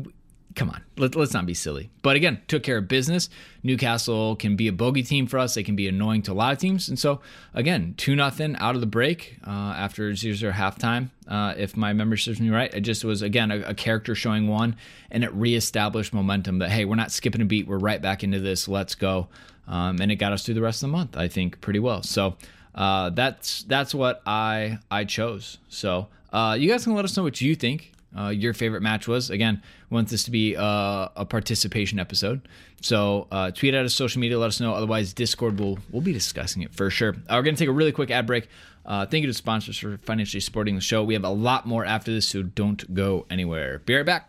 come 0.54 0.70
on, 0.70 0.82
let, 0.96 1.14
let's 1.14 1.32
not 1.32 1.46
be 1.46 1.54
silly. 1.54 1.90
But 2.02 2.16
again, 2.16 2.40
took 2.48 2.62
care 2.62 2.78
of 2.78 2.88
business. 2.88 3.28
Newcastle 3.62 4.36
can 4.36 4.56
be 4.56 4.68
a 4.68 4.72
bogey 4.72 5.02
team 5.02 5.26
for 5.26 5.38
us. 5.38 5.54
They 5.54 5.62
can 5.62 5.76
be 5.76 5.88
annoying 5.88 6.22
to 6.22 6.32
a 6.32 6.34
lot 6.34 6.52
of 6.52 6.58
teams. 6.58 6.88
And 6.88 6.98
so, 6.98 7.20
again, 7.54 7.94
2 7.96 8.16
nothing 8.16 8.56
out 8.56 8.74
of 8.74 8.80
the 8.80 8.86
break 8.86 9.38
uh, 9.46 9.50
after 9.50 10.14
0 10.14 10.34
0 10.34 10.52
halftime. 10.52 11.10
Uh, 11.26 11.54
if 11.56 11.76
my 11.76 11.92
memory 11.92 12.18
serves 12.18 12.40
me 12.40 12.50
right, 12.50 12.72
it 12.74 12.80
just 12.80 13.04
was, 13.04 13.22
again, 13.22 13.50
a, 13.50 13.60
a 13.60 13.74
character 13.74 14.14
showing 14.14 14.48
one, 14.48 14.76
and 15.10 15.24
it 15.24 15.32
reestablished 15.32 16.12
momentum 16.12 16.58
that, 16.58 16.70
hey, 16.70 16.84
we're 16.84 16.96
not 16.96 17.12
skipping 17.12 17.40
a 17.40 17.44
beat. 17.44 17.66
We're 17.66 17.78
right 17.78 18.02
back 18.02 18.22
into 18.22 18.40
this. 18.40 18.68
Let's 18.68 18.94
go. 18.94 19.28
Um, 19.68 20.00
and 20.00 20.10
it 20.10 20.16
got 20.16 20.32
us 20.32 20.44
through 20.44 20.54
the 20.54 20.62
rest 20.62 20.82
of 20.82 20.88
the 20.90 20.96
month, 20.96 21.16
I 21.16 21.28
think, 21.28 21.60
pretty 21.60 21.78
well. 21.78 22.02
So, 22.02 22.36
uh, 22.74 23.10
that's 23.10 23.62
that's 23.64 23.94
what 23.94 24.22
I 24.26 24.78
I 24.90 25.04
chose. 25.04 25.58
So 25.68 26.08
uh, 26.32 26.56
you 26.58 26.68
guys 26.68 26.84
can 26.84 26.94
let 26.94 27.04
us 27.04 27.16
know 27.16 27.22
what 27.22 27.40
you 27.40 27.54
think 27.54 27.92
uh, 28.16 28.28
your 28.28 28.54
favorite 28.54 28.82
match 28.82 29.08
was. 29.08 29.30
Again, 29.30 29.62
we 29.90 29.94
want 29.94 30.08
this 30.08 30.24
to 30.24 30.30
be 30.30 30.56
uh, 30.56 31.08
a 31.16 31.24
participation 31.24 31.98
episode. 31.98 32.48
So 32.80 33.28
uh, 33.30 33.50
tweet 33.50 33.74
at 33.74 33.84
us, 33.84 33.94
social 33.94 34.20
media, 34.20 34.38
let 34.38 34.48
us 34.48 34.60
know. 34.60 34.74
Otherwise, 34.74 35.12
Discord 35.12 35.58
will 35.58 35.78
we'll 35.90 36.02
be 36.02 36.12
discussing 36.12 36.62
it 36.62 36.74
for 36.74 36.90
sure. 36.90 37.14
Uh, 37.28 37.34
we're 37.34 37.42
gonna 37.42 37.56
take 37.56 37.68
a 37.68 37.72
really 37.72 37.92
quick 37.92 38.10
ad 38.10 38.26
break. 38.26 38.48
Uh, 38.84 39.06
thank 39.06 39.22
you 39.22 39.28
to 39.28 39.34
sponsors 39.34 39.78
for 39.78 39.96
financially 39.98 40.40
supporting 40.40 40.74
the 40.74 40.80
show. 40.80 41.04
We 41.04 41.14
have 41.14 41.24
a 41.24 41.30
lot 41.30 41.66
more 41.66 41.84
after 41.84 42.12
this, 42.12 42.26
so 42.26 42.42
don't 42.42 42.92
go 42.94 43.26
anywhere. 43.30 43.78
Be 43.80 43.94
right 43.94 44.04
back. 44.04 44.28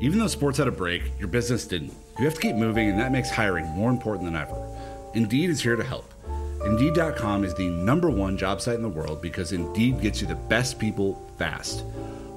Even 0.00 0.18
though 0.18 0.28
sports 0.28 0.58
had 0.58 0.68
a 0.68 0.72
break, 0.72 1.02
your 1.18 1.28
business 1.28 1.66
didn't. 1.66 1.92
You 2.18 2.24
have 2.24 2.34
to 2.34 2.40
keep 2.40 2.56
moving, 2.56 2.88
and 2.88 2.98
that 2.98 3.12
makes 3.12 3.30
hiring 3.30 3.66
more 3.66 3.90
important 3.90 4.24
than 4.24 4.36
ever. 4.36 4.56
Indeed 5.14 5.50
is 5.50 5.60
here 5.60 5.76
to 5.76 5.84
help. 5.84 6.14
Indeed.com 6.64 7.44
is 7.44 7.54
the 7.54 7.68
number 7.68 8.10
one 8.10 8.36
job 8.36 8.60
site 8.60 8.76
in 8.76 8.82
the 8.82 8.88
world 8.88 9.20
because 9.20 9.52
Indeed 9.52 10.00
gets 10.00 10.20
you 10.20 10.26
the 10.26 10.34
best 10.34 10.78
people 10.78 11.30
fast. 11.36 11.84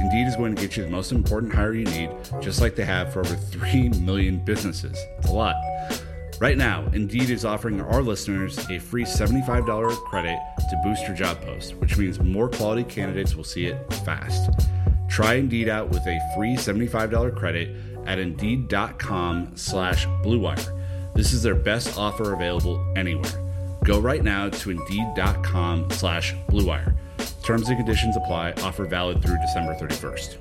Indeed 0.00 0.26
is 0.26 0.36
going 0.36 0.54
to 0.54 0.60
get 0.60 0.76
you 0.76 0.84
the 0.84 0.90
most 0.90 1.12
important 1.12 1.54
hire 1.54 1.72
you 1.72 1.84
need, 1.84 2.10
just 2.40 2.60
like 2.60 2.74
they 2.74 2.84
have 2.84 3.12
for 3.12 3.20
over 3.20 3.34
3 3.34 3.90
million 4.00 4.44
businesses. 4.44 4.98
It's 5.18 5.28
a 5.28 5.32
lot. 5.32 5.56
Right 6.38 6.58
now, 6.58 6.86
Indeed 6.92 7.30
is 7.30 7.46
offering 7.46 7.80
our 7.80 8.02
listeners 8.02 8.58
a 8.70 8.78
free 8.78 9.04
$75 9.04 9.96
credit 10.04 10.38
to 10.58 10.80
boost 10.84 11.06
your 11.06 11.16
job 11.16 11.40
post, 11.40 11.74
which 11.76 11.96
means 11.96 12.20
more 12.20 12.48
quality 12.50 12.84
candidates 12.84 13.34
will 13.34 13.44
see 13.44 13.66
it 13.66 13.92
fast. 14.04 14.50
Try 15.08 15.34
Indeed 15.34 15.68
out 15.68 15.88
with 15.88 16.06
a 16.06 16.20
free 16.36 16.56
$75 16.56 17.34
credit 17.36 17.74
at 18.06 18.18
Indeed.com 18.18 19.52
slash 19.54 20.06
BlueWire. 20.24 21.14
This 21.14 21.32
is 21.32 21.42
their 21.42 21.54
best 21.54 21.96
offer 21.96 22.34
available 22.34 22.84
anywhere. 22.96 23.32
Go 23.84 23.98
right 23.98 24.22
now 24.22 24.50
to 24.50 24.70
Indeed.com 24.70 25.90
slash 25.90 26.34
BlueWire. 26.50 26.96
Terms 27.46 27.68
and 27.68 27.76
conditions 27.76 28.16
apply. 28.16 28.54
Offer 28.62 28.86
valid 28.86 29.22
through 29.22 29.36
December 29.38 29.72
31st. 29.74 30.38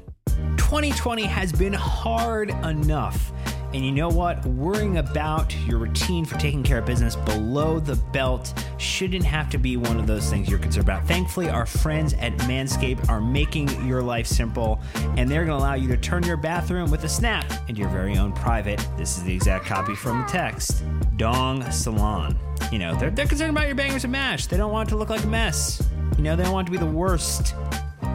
2020 0.58 1.22
has 1.26 1.52
been 1.52 1.72
hard 1.72 2.50
enough. 2.50 3.32
And 3.76 3.86
you 3.86 3.92
know 3.92 4.10
what? 4.10 4.44
Worrying 4.48 4.98
about 4.98 5.56
your 5.68 5.78
routine 5.78 6.26
for 6.26 6.36
taking 6.40 6.64
care 6.64 6.80
of 6.80 6.86
business 6.88 7.16
below 7.16 7.80
the 7.80 7.96
belt 8.12 8.66
shouldn't 8.80 9.24
have 9.24 9.52
to 9.52 9.60
be 9.60 9.78
one 9.78 10.00
of 10.00 10.08
those 10.08 10.32
things 10.32 10.50
you're 10.50 10.58
concerned 10.58 10.88
about. 10.88 11.06
Thankfully, 11.06 11.48
our 11.48 11.68
friends 11.68 12.14
at 12.16 12.36
Manscaped 12.40 13.08
are 13.08 13.22
making 13.22 13.86
your 13.86 14.02
life 14.02 14.26
simple, 14.26 14.80
and 15.16 15.30
they're 15.30 15.46
going 15.46 15.60
to 15.60 15.64
allow 15.64 15.76
you 15.76 15.88
to 15.90 15.98
turn 15.98 16.24
your 16.24 16.38
bathroom 16.38 16.90
with 16.90 17.04
a 17.04 17.10
snap 17.10 17.46
into 17.70 17.82
your 17.82 17.90
very 17.92 18.18
own 18.18 18.34
private. 18.34 18.84
This 18.98 19.20
is 19.20 19.24
the 19.24 19.36
exact 19.36 19.66
copy 19.66 19.94
from 19.94 20.22
the 20.22 20.28
text 20.28 20.84
Dong 21.18 21.70
Salon. 21.70 22.36
You 22.72 22.80
know, 22.80 22.96
they're, 22.96 23.12
they're 23.12 23.28
concerned 23.28 23.52
about 23.52 23.68
your 23.68 23.76
bangers 23.76 24.06
and 24.06 24.12
mash. 24.12 24.48
They 24.48 24.58
don't 24.58 24.72
want 24.72 24.90
it 24.90 24.92
to 24.92 24.98
look 24.98 25.10
like 25.10 25.24
a 25.24 25.28
mess. 25.28 25.84
You 26.18 26.24
know, 26.24 26.36
they 26.36 26.44
don't 26.44 26.54
want 26.54 26.68
to 26.68 26.72
be 26.72 26.78
the 26.78 26.86
worst 26.86 27.54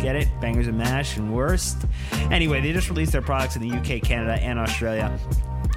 Get 0.00 0.16
it? 0.16 0.28
Bangers 0.40 0.66
and 0.66 0.78
mash 0.78 1.18
and 1.18 1.34
worst. 1.34 1.84
Anyway, 2.30 2.62
they 2.62 2.72
just 2.72 2.88
released 2.88 3.12
their 3.12 3.20
products 3.20 3.56
in 3.56 3.62
the 3.62 3.76
UK, 3.76 4.02
Canada, 4.02 4.32
and 4.42 4.58
Australia. 4.58 5.18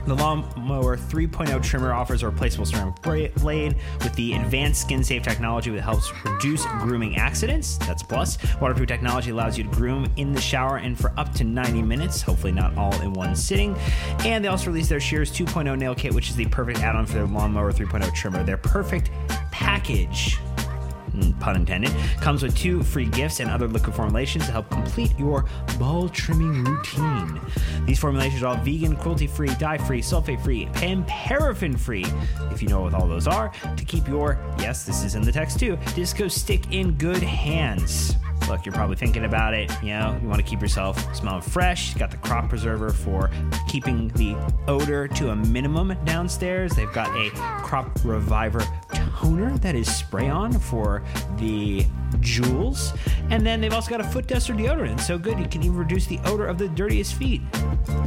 The 0.08 0.16
Lawnmower 0.16 0.98
3.0 0.98 1.62
trimmer 1.62 1.94
offers 1.94 2.24
a 2.24 2.28
replaceable 2.28 2.66
ceramic 2.66 3.02
blade 3.02 3.76
with 4.00 4.14
the 4.16 4.34
advanced 4.34 4.82
skin 4.82 5.04
safe 5.04 5.24
technology 5.24 5.72
that 5.72 5.82
helps 5.82 6.12
reduce 6.26 6.66
grooming 6.66 7.18
accidents. 7.18 7.78
That's 7.80 8.04
plus. 8.04 8.38
Waterproof 8.62 8.88
technology 8.88 9.32
allows 9.32 9.58
you 9.58 9.66
to 9.66 9.70
groom 9.70 10.08
in 10.16 10.32
the 10.32 10.42
shower 10.42 10.78
and 10.78 10.98
for 10.98 11.14
up 11.18 11.34
to 11.36 11.44
90 11.44 11.82
minutes, 11.82 12.22
hopefully 12.22 12.54
not 12.54 12.76
all 12.78 12.94
in 13.02 13.14
one 13.14 13.36
sitting. 13.36 13.76
And 14.20 14.44
they 14.44 14.50
also 14.50 14.68
released 14.68 14.90
their 14.90 15.02
Shears 15.02 15.32
2.0 15.32 15.78
nail 15.78 15.96
kit, 15.96 16.14
which 16.14 16.30
is 16.30 16.36
the 16.38 16.46
perfect 16.46 16.80
add 16.80 16.96
on 16.96 17.06
for 17.06 17.14
their 17.14 17.26
Lawnmower 17.26 17.74
3.0 17.74 18.14
trimmer. 18.14 18.44
Their 18.44 18.58
perfect 18.58 19.10
package 19.52 20.38
Mm, 21.14 21.40
pun 21.40 21.56
intended, 21.56 21.92
comes 22.22 22.42
with 22.42 22.58
two 22.58 22.82
free 22.82 23.06
gifts 23.06 23.40
and 23.40 23.50
other 23.50 23.68
liquid 23.68 23.96
formulations 23.96 24.46
to 24.48 24.52
help 24.52 24.70
complete 24.72 25.18
your 25.20 25.46
ball 25.78 26.10
trimming 26.10 26.64
routine. 26.64 27.40
These 27.86 28.00
formulations 28.00 28.42
are 28.42 28.48
all 28.48 28.64
vegan, 28.64 28.96
cruelty 28.96 29.28
free, 29.28 29.54
dye 29.60 29.78
free, 29.78 30.02
sulfate 30.02 30.44
free, 30.44 30.68
and 30.76 31.06
paraffin 31.06 31.78
free, 31.78 32.06
if 32.52 32.64
you 32.64 32.68
know 32.68 32.82
what 32.82 32.96
all 32.96 33.08
those 33.08 33.28
are, 33.28 33.52
to 33.78 33.86
keep 33.86 34.08
your, 34.08 34.40
yes, 34.58 34.86
this 34.86 35.04
is 35.04 35.14
in 35.14 35.22
the 35.22 35.32
text 35.32 35.60
too, 35.60 35.78
disco 35.94 36.28
stick 36.28 36.72
in 36.72 36.94
good 36.94 37.22
hands. 37.22 38.16
Look, 38.50 38.66
you're 38.66 38.74
probably 38.74 38.98
thinking 38.98 39.24
about 39.24 39.54
it. 39.54 39.72
You 39.82 39.92
know, 39.92 40.20
you 40.22 40.28
want 40.28 40.44
to 40.44 40.48
keep 40.48 40.62
yourself 40.62 41.16
smelling 41.16 41.42
fresh. 41.42 41.94
got 41.94 42.12
the 42.12 42.18
crop 42.18 42.50
preserver 42.50 42.90
for 42.90 43.32
keeping 43.70 44.10
the 44.10 44.36
odor 44.68 45.08
to 45.08 45.30
a 45.30 45.36
minimum 45.36 45.96
downstairs. 46.04 46.74
They've 46.74 46.92
got 46.92 47.16
a 47.16 47.30
crop 47.64 48.04
reviver 48.04 48.62
toner 49.24 49.58
that 49.60 49.76
is 49.76 49.94
spray 49.94 50.30
on 50.30 50.52
for 50.52 51.04
the 51.38 51.86
jewels. 52.20 52.94
And 53.30 53.46
then 53.46 53.62
they've 53.62 53.74
also 53.74 53.90
got 53.90 54.02
a 54.02 54.04
foot 54.04 54.28
duster 54.28 54.54
deodorant. 54.54 55.00
So 55.00 55.18
good, 55.18 55.40
you 55.40 55.48
can 55.48 55.64
even 55.64 55.78
reduce 55.78 56.06
the 56.06 56.20
odor 56.26 56.46
of 56.46 56.58
the 56.58 56.68
dirtiest 56.70 57.16
feet. 57.16 57.42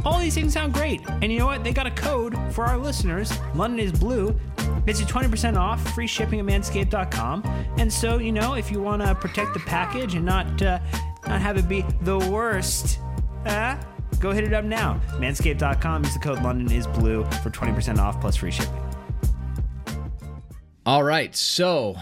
All 0.05 0.19
these 0.19 0.35
things 0.35 0.53
sound 0.53 0.73
great. 0.73 1.01
And 1.21 1.31
you 1.31 1.39
know 1.39 1.45
what? 1.45 1.63
They 1.63 1.73
got 1.73 1.87
a 1.87 1.91
code 1.91 2.37
for 2.53 2.65
our 2.65 2.77
listeners. 2.77 3.33
London 3.55 3.79
is 3.79 3.91
blue. 3.91 4.39
You 4.85 4.93
20% 4.93 5.57
off, 5.57 5.93
free 5.93 6.07
shipping 6.07 6.39
at 6.39 6.45
manscaped.com. 6.45 7.43
And 7.77 7.91
so, 7.91 8.19
you 8.19 8.31
know, 8.31 8.53
if 8.53 8.71
you 8.71 8.81
want 8.81 9.01
to 9.01 9.13
protect 9.15 9.53
the 9.53 9.59
package 9.59 10.15
and 10.15 10.23
not, 10.23 10.61
uh, 10.61 10.79
not 11.27 11.41
have 11.41 11.57
it 11.57 11.67
be 11.67 11.83
the 12.01 12.17
worst, 12.29 12.99
uh, 13.45 13.75
go 14.19 14.31
hit 14.31 14.45
it 14.45 14.53
up 14.53 14.63
now. 14.63 15.01
Manscaped.com. 15.17 16.05
Use 16.05 16.13
the 16.13 16.19
code 16.19 16.41
London 16.41 16.71
is 16.71 16.87
blue 16.87 17.25
for 17.43 17.49
20% 17.49 17.97
off 17.97 18.21
plus 18.21 18.37
free 18.37 18.51
shipping. 18.51 18.86
All 20.87 21.03
right, 21.03 21.35
so 21.35 21.97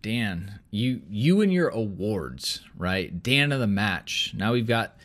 Dan, 0.00 0.60
you 0.70 1.02
you 1.10 1.42
and 1.42 1.52
your 1.52 1.68
awards, 1.68 2.62
right? 2.74 3.22
Dan 3.22 3.52
of 3.52 3.60
the 3.60 3.66
match. 3.66 4.32
Now 4.34 4.54
we've 4.54 4.66
got 4.66 4.96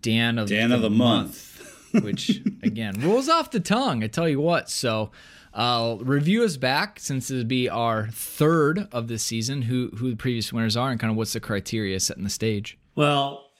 Dan 0.00 0.38
of 0.38 0.48
Dan 0.48 0.68
the 0.70 0.76
of 0.76 0.82
the 0.82 0.88
month, 0.88 1.92
month 1.92 2.04
which 2.04 2.40
again 2.62 3.00
rolls 3.00 3.28
off 3.28 3.50
the 3.50 3.58
tongue. 3.58 4.04
I 4.04 4.06
tell 4.06 4.28
you 4.28 4.40
what. 4.40 4.70
So 4.70 5.10
uh, 5.52 5.96
review 5.98 6.44
us 6.44 6.56
back 6.56 7.00
since 7.00 7.28
it'll 7.28 7.42
be 7.42 7.68
our 7.68 8.06
third 8.12 8.86
of 8.92 9.08
this 9.08 9.24
season. 9.24 9.62
Who 9.62 9.90
who 9.96 10.10
the 10.10 10.16
previous 10.16 10.52
winners 10.52 10.76
are 10.76 10.92
and 10.92 11.00
kind 11.00 11.10
of 11.10 11.16
what's 11.16 11.32
the 11.32 11.40
criteria 11.40 11.98
setting 11.98 12.22
the 12.22 12.30
stage. 12.30 12.78
Well, 12.94 13.50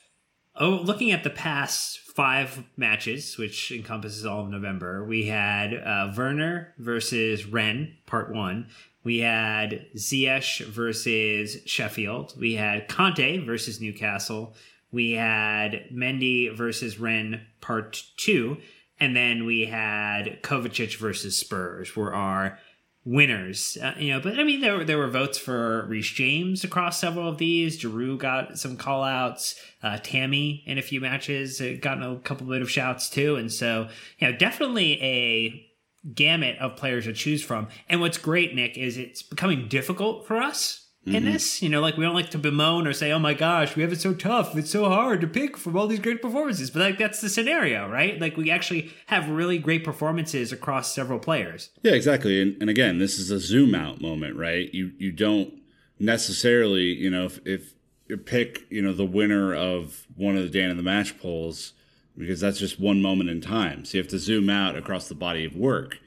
oh, 0.54 0.70
looking 0.70 1.10
at 1.10 1.24
the 1.24 1.30
past 1.30 1.98
five 2.14 2.62
matches, 2.76 3.36
which 3.36 3.72
encompasses 3.72 4.24
all 4.24 4.42
of 4.42 4.48
November, 4.48 5.04
we 5.04 5.26
had 5.26 5.74
uh, 5.74 6.12
Werner 6.16 6.72
versus 6.78 7.44
Rennes, 7.44 7.88
part 8.06 8.32
one. 8.32 8.68
We 9.02 9.18
had 9.18 9.86
Ziyech 9.96 10.64
versus 10.66 11.58
Sheffield. 11.66 12.34
We 12.38 12.54
had 12.54 12.88
Kante 12.88 13.44
versus 13.44 13.80
Newcastle. 13.80 14.54
We 14.92 15.12
had 15.12 15.88
Mendy 15.92 16.54
versus 16.54 16.98
Rennes, 16.98 17.40
part 17.60 18.04
two. 18.16 18.58
And 19.00 19.14
then 19.16 19.44
we 19.44 19.66
had 19.66 20.40
Kovacic 20.42 20.96
versus 20.96 21.36
Spurs 21.36 21.96
were 21.96 22.14
our 22.14 22.58
winners. 23.04 23.76
Uh, 23.80 23.94
you 23.98 24.12
know, 24.12 24.20
but 24.20 24.38
I 24.38 24.44
mean, 24.44 24.60
there 24.60 24.78
were 24.78 24.84
there 24.84 24.98
were 24.98 25.08
votes 25.08 25.38
for 25.38 25.86
Reece 25.86 26.10
James 26.10 26.64
across 26.64 26.98
several 26.98 27.28
of 27.28 27.38
these. 27.38 27.80
Giroud 27.80 28.18
got 28.18 28.58
some 28.58 28.76
call 28.76 29.02
outs. 29.02 29.60
Uh, 29.82 29.98
Tammy 30.02 30.62
in 30.66 30.78
a 30.78 30.82
few 30.82 31.00
matches 31.00 31.60
uh, 31.60 31.76
gotten 31.80 32.02
a 32.02 32.18
couple 32.20 32.46
bit 32.46 32.62
of 32.62 32.70
shouts 32.70 33.10
too. 33.10 33.36
And 33.36 33.52
so, 33.52 33.88
you 34.18 34.30
know, 34.30 34.36
definitely 34.36 35.02
a 35.02 35.70
gamut 36.14 36.58
of 36.58 36.76
players 36.76 37.04
to 37.04 37.12
choose 37.12 37.42
from. 37.42 37.68
And 37.88 38.00
what's 38.00 38.18
great, 38.18 38.54
Nick, 38.54 38.78
is 38.78 38.96
it's 38.96 39.22
becoming 39.22 39.68
difficult 39.68 40.26
for 40.26 40.36
us 40.36 40.83
in 41.06 41.12
mm-hmm. 41.12 41.32
this. 41.32 41.62
You 41.62 41.68
know, 41.68 41.80
like 41.80 41.96
we 41.96 42.04
don't 42.04 42.14
like 42.14 42.30
to 42.30 42.38
bemoan 42.38 42.86
or 42.86 42.92
say, 42.92 43.12
"Oh 43.12 43.18
my 43.18 43.34
gosh, 43.34 43.76
we 43.76 43.82
have 43.82 43.92
it 43.92 44.00
so 44.00 44.14
tough. 44.14 44.56
It's 44.56 44.70
so 44.70 44.88
hard 44.88 45.20
to 45.20 45.26
pick 45.26 45.56
from 45.56 45.76
all 45.76 45.86
these 45.86 46.00
great 46.00 46.22
performances." 46.22 46.70
But 46.70 46.80
like 46.80 46.98
that's 46.98 47.20
the 47.20 47.28
scenario, 47.28 47.88
right? 47.88 48.20
Like 48.20 48.36
we 48.36 48.50
actually 48.50 48.92
have 49.06 49.28
really 49.28 49.58
great 49.58 49.84
performances 49.84 50.52
across 50.52 50.94
several 50.94 51.18
players. 51.18 51.70
Yeah, 51.82 51.92
exactly. 51.92 52.40
And, 52.40 52.56
and 52.60 52.70
again, 52.70 52.98
this 52.98 53.18
is 53.18 53.30
a 53.30 53.38
zoom 53.38 53.74
out 53.74 54.00
moment, 54.00 54.36
right? 54.36 54.72
You 54.72 54.92
you 54.98 55.12
don't 55.12 55.52
necessarily, 55.98 56.94
you 56.94 57.10
know, 57.10 57.26
if, 57.26 57.40
if 57.46 57.74
you 58.08 58.16
pick, 58.16 58.62
you 58.70 58.82
know, 58.82 58.92
the 58.92 59.04
winner 59.04 59.54
of 59.54 60.06
one 60.16 60.36
of 60.36 60.42
the 60.42 60.50
Dan 60.50 60.70
of 60.70 60.76
the 60.76 60.82
Match 60.82 61.18
polls 61.18 61.72
because 62.16 62.40
that's 62.40 62.58
just 62.58 62.78
one 62.78 63.02
moment 63.02 63.30
in 63.30 63.40
time. 63.40 63.84
So 63.84 63.96
you 63.96 64.02
have 64.02 64.10
to 64.10 64.18
zoom 64.18 64.48
out 64.48 64.76
across 64.76 65.08
the 65.08 65.14
body 65.14 65.44
of 65.44 65.56
work. 65.56 65.98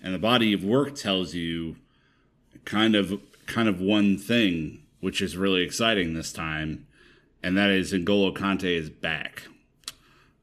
And 0.00 0.14
the 0.14 0.18
body 0.18 0.52
of 0.52 0.62
work 0.62 0.94
tells 0.94 1.34
you 1.34 1.76
kind 2.64 2.94
of 2.94 3.20
kind 3.46 3.68
of 3.68 3.80
one 3.80 4.18
thing, 4.18 4.82
which 5.00 5.22
is 5.22 5.36
really 5.36 5.62
exciting 5.62 6.14
this 6.14 6.32
time, 6.32 6.86
and 7.42 7.56
that 7.56 7.70
is 7.70 7.92
N'Golo 7.92 8.36
Kante 8.36 8.76
is 8.76 8.90
back. 8.90 9.44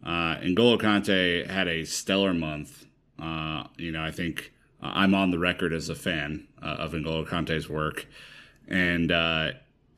Uh, 0.06 0.36
N'Golo 0.38 0.80
Kante 0.80 1.48
had 1.48 1.68
a 1.68 1.86
stellar 1.86 2.34
month. 2.34 2.86
Uh, 3.20 3.66
you 3.78 3.92
know, 3.92 4.04
I 4.04 4.12
think 4.12 4.54
I'm 4.82 5.14
on 5.16 5.32
the 5.32 5.40
record 5.40 5.74
as 5.74 5.90
a 5.90 5.96
fan 5.96 6.48
uh, 6.62 6.78
of 6.80 6.92
N'Golo 6.92 7.28
Kante's 7.28 7.70
work, 7.70 8.08
and 8.68 9.12
uh, 9.12 9.52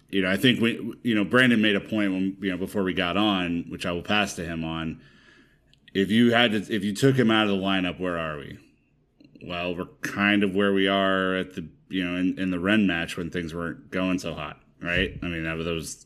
you 0.09 0.21
know, 0.21 0.29
I 0.29 0.37
think 0.37 0.61
we, 0.61 0.93
you 1.03 1.15
know, 1.15 1.23
Brandon 1.23 1.61
made 1.61 1.75
a 1.75 1.81
point 1.81 2.11
when 2.11 2.37
you 2.39 2.51
know 2.51 2.57
before 2.57 2.83
we 2.83 2.93
got 2.93 3.17
on, 3.17 3.65
which 3.69 3.85
I 3.85 3.91
will 3.91 4.03
pass 4.03 4.35
to 4.35 4.45
him 4.45 4.63
on. 4.63 5.01
If 5.93 6.11
you 6.11 6.33
had 6.33 6.51
to, 6.51 6.75
if 6.75 6.83
you 6.83 6.93
took 6.93 7.15
him 7.15 7.31
out 7.31 7.47
of 7.47 7.57
the 7.57 7.63
lineup, 7.63 7.99
where 7.99 8.17
are 8.17 8.37
we? 8.37 8.59
Well, 9.43 9.75
we're 9.75 9.85
kind 10.01 10.43
of 10.43 10.55
where 10.55 10.73
we 10.73 10.87
are 10.87 11.35
at 11.35 11.55
the 11.55 11.67
you 11.95 12.03
know, 12.03 12.17
in, 12.17 12.37
in 12.37 12.51
the 12.51 12.59
Rennes 12.59 12.85
match 12.85 13.15
when 13.15 13.29
things 13.29 13.55
weren't 13.55 13.89
going 13.89 14.19
so 14.19 14.33
hot, 14.33 14.59
right? 14.81 15.17
I 15.23 15.27
mean, 15.27 15.45
that 15.45 15.55
was, 15.55 16.05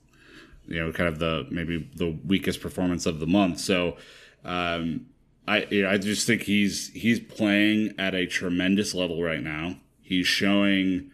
you 0.68 0.80
know, 0.80 0.92
kind 0.92 1.08
of 1.08 1.18
the 1.18 1.48
maybe 1.50 1.90
the 1.96 2.16
weakest 2.28 2.62
performance 2.62 3.08
of 3.08 3.20
the 3.20 3.26
month. 3.26 3.60
So, 3.60 3.98
um, 4.46 5.08
I 5.48 5.66
you 5.72 5.82
know, 5.82 5.90
I 5.90 5.98
just 5.98 6.28
think 6.28 6.44
he's 6.44 6.90
he's 6.90 7.20
playing 7.20 7.96
at 7.98 8.14
a 8.14 8.28
tremendous 8.28 8.94
level 8.94 9.24
right 9.24 9.42
now. 9.42 9.78
He's 10.04 10.28
showing 10.28 11.10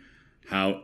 how 0.50 0.84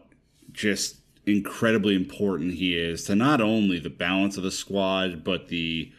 just 0.54 0.96
incredibly 1.26 1.94
important 1.94 2.54
he 2.54 2.78
is 2.78 3.04
to 3.06 3.16
not 3.16 3.42
only 3.42 3.78
the 3.78 3.90
balance 3.90 4.38
of 4.38 4.44
the 4.44 4.52
squad, 4.52 5.26
but 5.26 5.50
the 5.50 5.92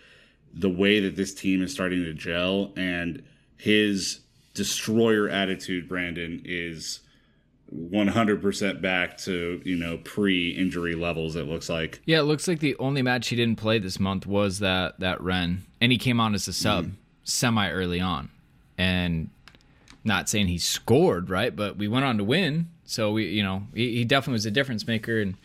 the 0.55 0.71
way 0.71 0.99
that 0.99 1.17
this 1.17 1.35
team 1.35 1.63
is 1.63 1.75
starting 1.75 2.03
to 2.05 2.15
gel 2.15 2.73
and 2.75 3.23
his 3.59 4.21
destroyer 4.55 5.29
attitude, 5.29 5.91
Brandon, 5.91 6.41
is 6.47 7.01
100% 7.75 8.81
back 8.81 9.17
to, 9.19 9.61
you 9.65 9.77
know, 9.77 9.99
pre-injury 9.99 10.95
levels 10.95 11.37
it 11.37 11.47
looks 11.47 11.69
like. 11.69 12.01
Yeah, 12.05 12.21
it 12.21 12.25
looks 12.25 12.47
like 12.47 12.61
the 12.61 12.77
only 12.77 13.03
match 13.03 13.29
he 13.29 13.37
didn't 13.37 13.57
play 13.57 13.79
this 13.79 13.99
month 13.99 14.27
was 14.27 14.59
that 14.59 15.01
that 15.01 15.21
Rennes 15.21 15.63
and 15.81 15.93
he 15.93 15.99
came 15.99 16.21
on 16.21 16.35
as 16.35 16.49
a 16.49 16.53
sub 16.53 16.85
mm-hmm. 16.85 16.95
semi 17.25 17.71
early 17.71 18.01
on. 18.01 18.31
And 18.79 19.31
not 20.05 20.29
saying 20.29 20.49
he 20.49 20.59
scored, 20.59 21.31
right? 21.31 21.55
But 21.55 21.77
we 21.77 21.89
went 21.89 22.05
on 22.05 22.19
to 22.19 22.25
win. 22.25 22.69
So 22.85 23.13
we, 23.13 23.27
you 23.27 23.43
know, 23.43 23.63
he, 23.75 23.97
he 23.97 24.05
definitely 24.05 24.35
was 24.35 24.47
a 24.47 24.51
difference 24.51 24.87
maker 24.87 25.21
and 25.21 25.37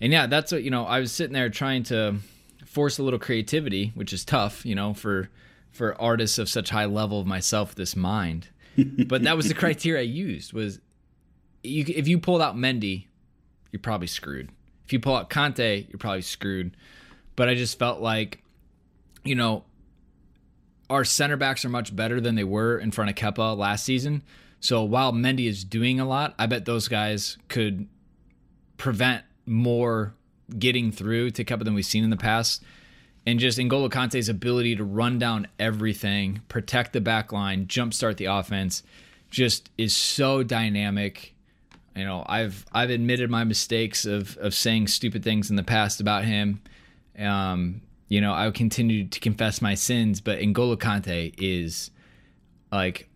and 0.00 0.12
yeah, 0.12 0.26
that's 0.26 0.52
what, 0.52 0.62
you 0.62 0.70
know, 0.70 0.84
I 0.84 1.00
was 1.00 1.12
sitting 1.12 1.32
there 1.32 1.48
trying 1.48 1.84
to 1.84 2.16
force 2.66 2.98
a 2.98 3.02
little 3.02 3.18
creativity, 3.18 3.92
which 3.94 4.12
is 4.12 4.24
tough, 4.24 4.66
you 4.66 4.74
know, 4.74 4.94
for 4.94 5.30
for 5.70 6.00
artists 6.00 6.38
of 6.38 6.48
such 6.48 6.70
high 6.70 6.84
level 6.84 7.20
of 7.20 7.26
myself 7.26 7.74
this 7.74 7.96
mind. 7.96 8.48
but 9.06 9.22
that 9.22 9.36
was 9.36 9.48
the 9.48 9.54
criteria 9.54 10.00
I 10.00 10.04
used 10.04 10.52
was 10.52 10.80
you, 11.64 11.84
if 11.88 12.06
you 12.06 12.18
pulled 12.18 12.42
out 12.42 12.56
Mendy, 12.56 13.06
you're 13.72 13.80
probably 13.80 14.06
screwed. 14.06 14.50
If 14.84 14.92
you 14.92 15.00
pull 15.00 15.16
out 15.16 15.30
Kante, 15.30 15.88
you're 15.88 15.98
probably 15.98 16.22
screwed. 16.22 16.76
But 17.36 17.48
I 17.48 17.54
just 17.54 17.78
felt 17.78 18.00
like, 18.00 18.42
you 19.24 19.34
know, 19.34 19.64
our 20.90 21.04
center 21.04 21.36
backs 21.36 21.64
are 21.64 21.70
much 21.70 21.94
better 21.96 22.20
than 22.20 22.34
they 22.34 22.44
were 22.44 22.78
in 22.78 22.90
front 22.90 23.10
of 23.10 23.16
Kepa 23.16 23.56
last 23.56 23.84
season. 23.84 24.22
So 24.60 24.82
while 24.84 25.12
Mendy 25.12 25.48
is 25.48 25.64
doing 25.64 25.98
a 25.98 26.06
lot, 26.06 26.34
I 26.38 26.46
bet 26.46 26.64
those 26.64 26.88
guys 26.88 27.38
could 27.48 27.88
prevent 28.76 29.24
more 29.46 30.14
getting 30.58 30.92
through 30.92 31.30
to 31.32 31.44
Kepa 31.44 31.64
than 31.64 31.74
we've 31.74 31.84
seen 31.84 32.04
in 32.04 32.10
the 32.10 32.16
past. 32.16 32.62
And 33.26 33.40
just 33.40 33.58
N'Golo 33.58 33.90
Kante's 33.90 34.28
ability 34.28 34.76
to 34.76 34.84
run 34.84 35.18
down 35.18 35.48
everything, 35.58 36.42
protect 36.48 36.92
the 36.92 37.00
back 37.00 37.32
line, 37.32 37.66
jumpstart 37.66 38.18
the 38.18 38.26
offense, 38.26 38.82
just 39.30 39.70
is 39.78 39.96
so 39.96 40.42
dynamic 40.42 41.33
you 41.96 42.04
know, 42.04 42.24
I've 42.26 42.64
I've 42.72 42.90
admitted 42.90 43.30
my 43.30 43.44
mistakes 43.44 44.04
of 44.04 44.36
of 44.38 44.54
saying 44.54 44.88
stupid 44.88 45.22
things 45.22 45.50
in 45.50 45.56
the 45.56 45.62
past 45.62 46.00
about 46.00 46.24
him, 46.24 46.60
Um, 47.18 47.82
you 48.08 48.20
know, 48.20 48.34
I 48.34 48.50
continue 48.50 49.06
to 49.06 49.20
confess 49.20 49.62
my 49.62 49.74
sins, 49.74 50.20
but 50.20 50.38
N'Golo 50.38 50.76
Kante 50.76 51.34
is 51.38 51.90
like 52.72 53.08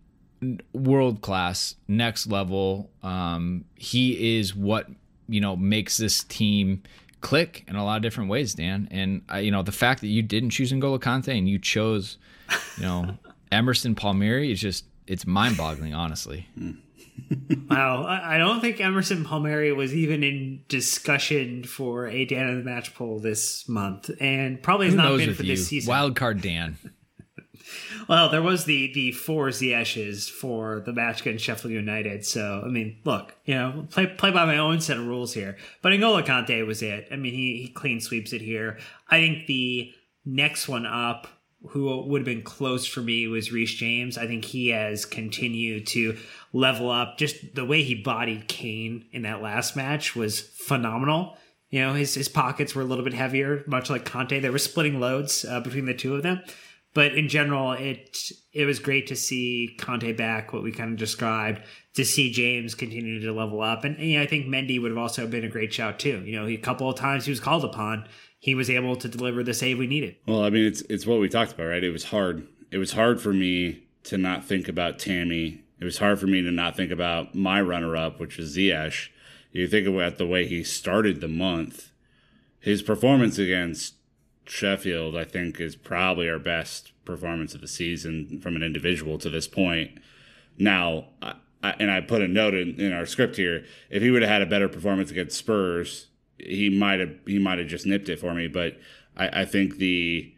world 0.73 1.21
class, 1.21 1.75
next 1.89 2.27
level. 2.29 2.91
Um, 3.03 3.65
he 3.75 4.39
is 4.39 4.55
what 4.55 4.89
you 5.29 5.41
know 5.41 5.57
makes 5.57 5.97
this 5.97 6.25
team 6.25 6.83
click 7.21 7.65
in 7.67 7.75
a 7.75 7.85
lot 7.85 7.97
of 7.97 8.03
different 8.03 8.31
ways, 8.31 8.55
Dan. 8.55 8.89
And 8.91 9.23
uh, 9.33 9.39
you 9.39 9.51
know, 9.51 9.63
the 9.63 9.73
fact 9.73 10.01
that 10.01 10.09
you 10.09 10.23
didn't 10.23 10.51
choose 10.51 10.73
N'Golo 10.73 11.01
Kante 11.01 11.37
and 11.37 11.49
you 11.49 11.59
chose, 11.59 12.17
you 12.77 12.85
know, 12.85 13.19
Emerson 13.53 13.95
Palmieri 13.95 14.53
is 14.53 14.61
just 14.61 14.85
it's 15.07 15.27
mind 15.27 15.57
boggling, 15.57 15.95
honestly. 15.95 16.47
wow, 17.71 18.05
I 18.05 18.39
don't 18.39 18.61
think 18.61 18.81
Emerson 18.81 19.25
Palmieri 19.25 19.73
was 19.73 19.95
even 19.95 20.23
in 20.23 20.65
discussion 20.69 21.65
for 21.65 22.07
a 22.09 22.25
Dan 22.25 22.49
of 22.49 22.57
the 22.57 22.63
Match 22.65 22.95
poll 22.95 23.19
this 23.21 23.69
month, 23.69 24.11
and 24.21 24.63
probably 24.63 24.87
has 24.87 24.95
Who 24.95 25.01
not 25.03 25.17
been 25.17 25.35
for 25.35 25.43
you? 25.43 25.57
this 25.57 25.69
season. 25.69 25.91
Wild 25.91 26.17
card 26.17 26.41
Dan. 26.41 26.79
Well, 28.09 28.31
there 28.31 28.41
was 28.41 28.65
the 28.65 28.91
the 28.95 29.13
four 29.13 29.49
Ziyechs 29.49 30.31
for 30.31 30.81
the 30.87 30.93
match 30.95 31.21
against 31.21 31.45
Sheffield 31.45 31.75
United. 31.75 32.25
So 32.25 32.63
I 32.65 32.69
mean, 32.69 32.99
look, 33.05 33.35
you 33.45 33.55
know, 33.55 33.87
play 33.91 34.07
play 34.07 34.31
by 34.31 34.47
my 34.47 34.57
own 34.57 34.81
set 34.81 34.97
of 34.97 35.07
rules 35.07 35.35
here. 35.35 35.59
But 35.83 35.93
N'Golo 35.93 36.25
Kante 36.25 36.67
was 36.67 36.81
it. 36.81 37.09
I 37.11 37.17
mean, 37.17 37.35
he 37.35 37.61
he 37.63 37.69
clean 37.69 38.01
sweeps 38.01 38.33
it 38.33 38.41
here. 38.41 38.79
I 39.11 39.19
think 39.19 39.47
the 39.47 39.93
next 40.25 40.69
one 40.69 40.87
up, 40.87 41.27
who 41.69 42.05
would 42.07 42.21
have 42.21 42.27
been 42.27 42.43
close 42.43 42.87
for 42.87 43.01
me, 43.01 43.27
was 43.27 43.53
Reece 43.53 43.75
James. 43.75 44.17
I 44.17 44.27
think 44.27 44.45
he 44.45 44.69
has 44.69 45.05
continued 45.05 45.87
to 45.89 46.17
level 46.53 46.91
up. 46.91 47.19
Just 47.19 47.55
the 47.55 47.65
way 47.65 47.83
he 47.83 47.95
bodied 47.95 48.49
Kane 48.49 49.07
in 49.13 49.23
that 49.23 49.43
last 49.43 49.77
match 49.77 50.15
was 50.15 50.41
phenomenal. 50.41 51.37
You 51.71 51.81
know, 51.81 51.95
his 51.95 52.15
his 52.15 52.29
pockets 52.29 52.75
were 52.75 52.83
a 52.83 52.87
little 52.87 53.05
bit 53.05 53.15
heavier, 53.15 53.65
much 53.67 53.91
like 53.91 54.05
Kante. 54.05 54.41
They 54.41 54.51
were 54.51 54.59
splitting 54.59 55.01
loads 55.01 55.45
uh, 55.45 55.61
between 55.61 55.87
the 55.87 55.95
two 55.95 56.15
of 56.15 56.23
them. 56.23 56.43
But 56.95 57.15
in 57.15 57.29
general, 57.29 57.73
it 57.73 58.17
it 58.53 58.65
was 58.65 58.79
great 58.79 59.07
to 59.09 59.17
see 59.17 59.77
Kante 59.79 60.17
back, 60.17 60.53
what 60.53 60.63
we 60.63 60.73
kind 60.73 60.93
of 60.93 60.99
described, 60.99 61.63
to 61.95 62.05
see 62.05 62.33
James 62.33 62.75
continue 62.75 63.21
to 63.21 63.33
level 63.33 63.61
up, 63.61 63.85
and, 63.85 63.97
and 63.97 64.07
you 64.07 64.17
know, 64.17 64.23
I 64.23 64.27
think 64.27 64.47
Mendy 64.47 64.81
would 64.81 64.91
have 64.91 64.99
also 64.99 65.27
been 65.27 65.45
a 65.45 65.49
great 65.49 65.73
shout 65.73 65.99
too. 65.99 66.23
You 66.25 66.41
know, 66.41 66.47
he, 66.47 66.55
a 66.55 66.59
couple 66.59 66.89
of 66.89 66.97
times 66.97 67.27
he 67.27 67.31
was 67.31 67.41
called 67.41 67.65
upon, 67.65 68.09
he 68.39 68.55
was 68.55 68.71
able 68.71 68.97
to 68.97 69.09
deliver 69.09 69.43
the 69.43 69.55
save 69.55 69.79
we 69.79 69.87
needed. 69.87 70.17
Well, 70.27 70.43
I 70.43 70.51
mean, 70.51 70.67
it's 70.67 70.83
it's 70.83 71.07
what 71.07 71.21
we 71.21 71.29
talked 71.29 71.53
about, 71.53 71.67
right? 71.67 71.85
It 71.85 71.91
was 71.91 72.05
hard. 72.05 72.47
It 72.71 72.79
was 72.79 72.93
hard 72.93 73.21
for 73.21 73.33
me 73.33 73.85
to 74.05 74.19
not 74.19 74.45
think 74.45 74.69
about 74.69 74.99
Tammy. 74.99 75.63
It 75.81 75.85
was 75.85 75.99
hard 75.99 76.19
for 76.19 76.27
me 76.27 76.43
to 76.43 76.51
not 76.51 76.77
think 76.77 76.91
about 76.91 77.35
my 77.35 77.61
runner-up, 77.61 78.19
which 78.19 78.37
was 78.37 78.57
Ziyech. 78.57 79.09
You 79.53 79.69
think 79.69 79.87
about 79.87 80.19
the 80.19 80.27
way 80.27 80.47
he 80.47 80.63
started 80.65 81.21
the 81.21 81.29
month. 81.29 81.91
His 82.61 82.83
performance 82.83 83.39
against 83.39 83.95
Sheffield, 84.45 85.17
I 85.17 85.25
think, 85.25 85.61
is 85.61 85.77
probably 85.77 86.29
our 86.29 86.39
best 86.39 86.93
performance 87.05 87.55
of 87.55 87.61
the 87.61 87.69
season 87.69 88.41
from 88.41 88.57
an 88.57 88.63
individual 88.63 89.19
to 89.19 89.31
this 89.31 89.47
point. 89.47 89.99
Now, 90.59 91.07
I, 91.23 91.35
I, 91.63 91.75
and 91.79 91.91
I 91.91 92.01
put 92.01 92.23
a 92.23 92.29
note 92.29 92.55
in, 92.55 92.81
in 92.81 92.93
our 92.93 93.07
script 93.07 93.37
here. 93.37 93.65
If 93.89 94.03
he 94.03 94.11
would 94.11 94.23
have 94.23 94.31
had 94.31 94.43
a 94.43 94.47
better 94.47 94.69
performance 94.69 95.11
against 95.11 95.39
Spurs, 95.39 96.08
he 96.39 96.71
might 96.71 97.01
have 97.01 97.15
he 97.27 97.39
might 97.39 97.59
have 97.59 97.69
just 97.69 97.87
nipped 97.87 98.09
it 98.09 98.21
for 98.21 98.35
me. 98.35 98.49
But 98.49 98.79
I, 99.17 99.43
I 99.43 99.45
think 99.45 99.77
the 99.77 100.33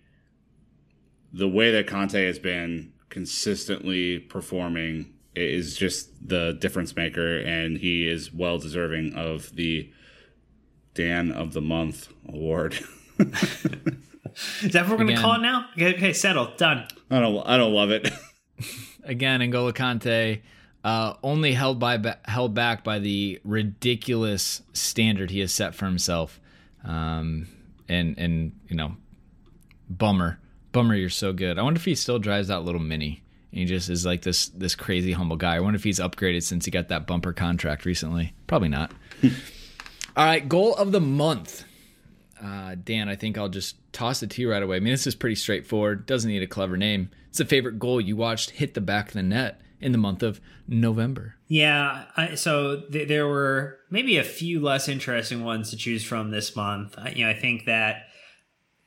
the 1.33 1.49
way 1.49 1.71
that 1.71 1.87
Kante 1.87 2.27
has 2.27 2.39
been 2.39 2.93
consistently 3.09 4.19
performing 4.19 5.15
is 5.35 5.77
just 5.77 6.29
the 6.29 6.57
difference 6.61 6.97
maker, 6.97 7.39
and 7.39 7.79
he 7.79 8.09
is 8.09 8.33
well 8.33 8.59
deserving 8.59 9.15
of 9.15 9.55
the 9.55 9.91
Dan 10.95 11.31
of 11.31 11.53
the 11.53 11.61
Month 11.61 12.09
award. 12.29 12.79
Is 14.63 14.73
that 14.73 14.89
what 14.89 14.99
we're 14.99 15.05
going 15.05 15.17
to 15.17 15.21
call 15.21 15.35
it 15.35 15.41
now? 15.41 15.67
Okay, 15.73 15.95
okay, 15.95 16.13
settled, 16.13 16.57
done. 16.57 16.87
I 17.11 17.21
don't 17.21 17.47
I 17.47 17.57
don't 17.57 17.73
love 17.73 17.91
it. 17.91 18.09
Again, 19.05 19.41
N'Golo 19.41 19.73
Kante 19.73 20.43
uh, 20.83 21.15
only 21.23 21.53
held 21.53 21.79
by 21.79 21.97
ba- 21.97 22.19
held 22.25 22.55
back 22.55 22.85
by 22.85 22.99
the 22.99 23.41
ridiculous 23.45 24.63
standard 24.73 25.31
he 25.31 25.41
has 25.41 25.53
set 25.53 25.75
for 25.75 25.87
himself, 25.87 26.41
um, 26.85 27.47
and 27.89 28.19
and 28.19 28.53
you 28.69 28.77
know, 28.77 28.97
bummer, 29.89 30.39
bummer. 30.73 30.95
You're 30.95 31.11
so 31.11 31.33
good. 31.33 31.59
I 31.59 31.63
wonder 31.63 31.79
if 31.79 31.85
he 31.85 31.95
still 31.95 32.19
drives 32.19 32.49
that 32.49 32.65
little 32.65 32.81
mini. 32.81 33.23
And 33.53 33.61
he 33.61 33.67
just 33.67 33.91
is 33.91 34.07
like 34.07 34.23
this 34.23 34.49
this 34.49 34.75
crazy 34.75 35.13
humble 35.13 35.37
guy. 35.37 35.57
I 35.57 35.61
wonder 35.61 35.77
if 35.77 35.85
he's 35.85 35.99
upgraded 35.99 36.45
since 36.45 36.65
he 36.65 36.71
got 36.71 36.89
that 36.89 37.07
bumper 37.07 37.33
contract 37.33 37.85
recently. 37.85 38.33
Probably 38.47 38.69
not. 38.69 38.93
All 40.17 40.25
right, 40.25 40.49
goal 40.49 40.75
of 40.77 40.93
the 40.93 41.01
month. 41.01 41.65
Uh, 42.43 42.75
Dan, 42.83 43.09
I 43.09 43.17
think 43.17 43.37
I'll 43.37 43.49
just 43.49 43.77
toss 43.93 44.23
it 44.23 44.31
to 44.31 44.43
you 44.43 44.51
right 44.51 44.63
away. 44.63 44.77
I 44.77 44.81
mean, 44.81 44.93
this 44.93 45.07
is 45.07 45.15
pretty 45.15 45.35
straightforward. 45.35 46.07
Doesn't 46.07 46.31
need 46.31 46.43
a 46.43 46.47
clever 46.47 46.77
name. 46.77 47.11
It's 47.29 47.41
a 47.41 47.45
favorite 47.45 47.79
goal 47.79 48.01
you 48.01 48.17
watched 48.17 48.51
hit 48.51 48.75
the 48.75 48.81
back 48.81 49.09
of 49.09 49.15
the 49.15 49.23
net 49.23 49.61
in 49.81 49.93
the 49.93 49.99
month 49.99 50.23
of 50.23 50.41
November. 50.69 51.37
Yeah, 51.49 52.05
I, 52.17 52.35
so 52.35 52.83
th- 52.93 53.09
there 53.09 53.27
were 53.27 53.79
maybe 53.91 54.19
a 54.19 54.25
few 54.25 54.61
less 54.61 54.89
interesting 54.89 55.45
ones 55.45 55.71
to 55.71 55.77
choose 55.77 56.05
from 56.05 56.31
this 56.31 56.55
month. 56.55 56.95
I, 56.99 57.11
you 57.11 57.25
know, 57.25 57.31
I 57.31 57.35
think 57.35 57.65
that 57.67 58.07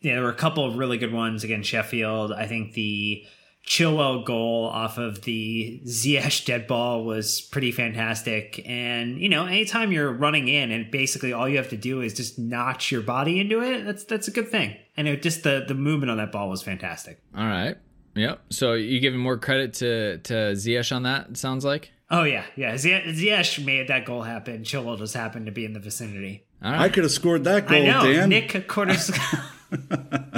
yeah, 0.01 0.15
there 0.15 0.23
were 0.23 0.29
a 0.29 0.35
couple 0.35 0.65
of 0.65 0.77
really 0.77 0.97
good 0.97 1.13
ones 1.13 1.43
against 1.43 1.69
Sheffield. 1.69 2.31
I 2.31 2.45
think 2.45 2.73
the 2.73 3.25
Chilwell 3.65 4.25
goal 4.25 4.65
off 4.65 4.97
of 4.97 5.21
the 5.21 5.81
Ziyech 5.85 6.45
dead 6.45 6.67
ball 6.67 7.05
was 7.05 7.39
pretty 7.39 7.71
fantastic. 7.71 8.61
And 8.65 9.19
you 9.19 9.29
know, 9.29 9.45
anytime 9.45 9.93
you're 9.93 10.11
running 10.11 10.49
in 10.49 10.71
and 10.71 10.91
basically 10.91 11.31
all 11.31 11.47
you 11.47 11.57
have 11.57 11.69
to 11.69 11.77
do 11.77 12.01
is 12.01 12.13
just 12.13 12.37
notch 12.37 12.91
your 12.91 13.01
body 13.01 13.39
into 13.39 13.61
it, 13.61 13.85
that's 13.85 14.03
that's 14.03 14.27
a 14.27 14.31
good 14.31 14.49
thing. 14.49 14.75
And 14.97 15.07
it 15.07 15.21
just 15.21 15.43
the 15.43 15.63
the 15.65 15.73
movement 15.73 16.11
on 16.11 16.17
that 16.17 16.31
ball 16.31 16.49
was 16.49 16.61
fantastic. 16.61 17.21
All 17.35 17.45
right. 17.45 17.77
Yep. 18.15 18.41
So 18.49 18.73
you 18.73 18.99
giving 18.99 19.19
more 19.19 19.37
credit 19.37 19.73
to 19.75 20.17
to 20.19 20.33
Ziyech 20.33 20.95
on 20.95 21.03
that? 21.03 21.29
It 21.29 21.37
sounds 21.37 21.65
like. 21.65 21.91
Oh 22.11 22.23
yeah, 22.23 22.43
yeah. 22.55 22.73
Ziyech 22.75 23.05
Ziyech 23.15 23.65
made 23.65 23.87
that 23.87 24.05
goal 24.05 24.21
happen. 24.21 24.63
Chilwell 24.63 24.97
just 24.97 25.15
happened 25.15 25.47
to 25.47 25.51
be 25.51 25.65
in 25.65 25.73
the 25.73 25.79
vicinity. 25.79 26.43
All 26.63 26.73
I 26.73 26.89
could 26.89 27.03
have 27.03 27.11
scored 27.11 27.43
that 27.45 27.67
goal, 27.67 27.81
I 27.81 27.85
know 27.85 28.13
Dan. 28.13 28.29
Nick 28.29 28.67
Cordes. 28.67 29.11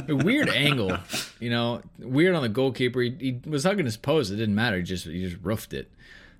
A 0.07 0.15
weird 0.15 0.47
angle. 0.49 0.97
You 1.39 1.49
know, 1.49 1.81
weird 1.99 2.35
on 2.35 2.41
the 2.41 2.49
goalkeeper. 2.49 3.01
He, 3.01 3.41
he 3.43 3.49
was 3.49 3.65
hugging 3.65 3.85
his 3.85 3.97
post. 3.97 4.31
It 4.31 4.37
didn't 4.37 4.55
matter. 4.55 4.77
He 4.77 4.83
just 4.83 5.05
he 5.05 5.23
just 5.29 5.43
roofed 5.43 5.73
it. 5.73 5.91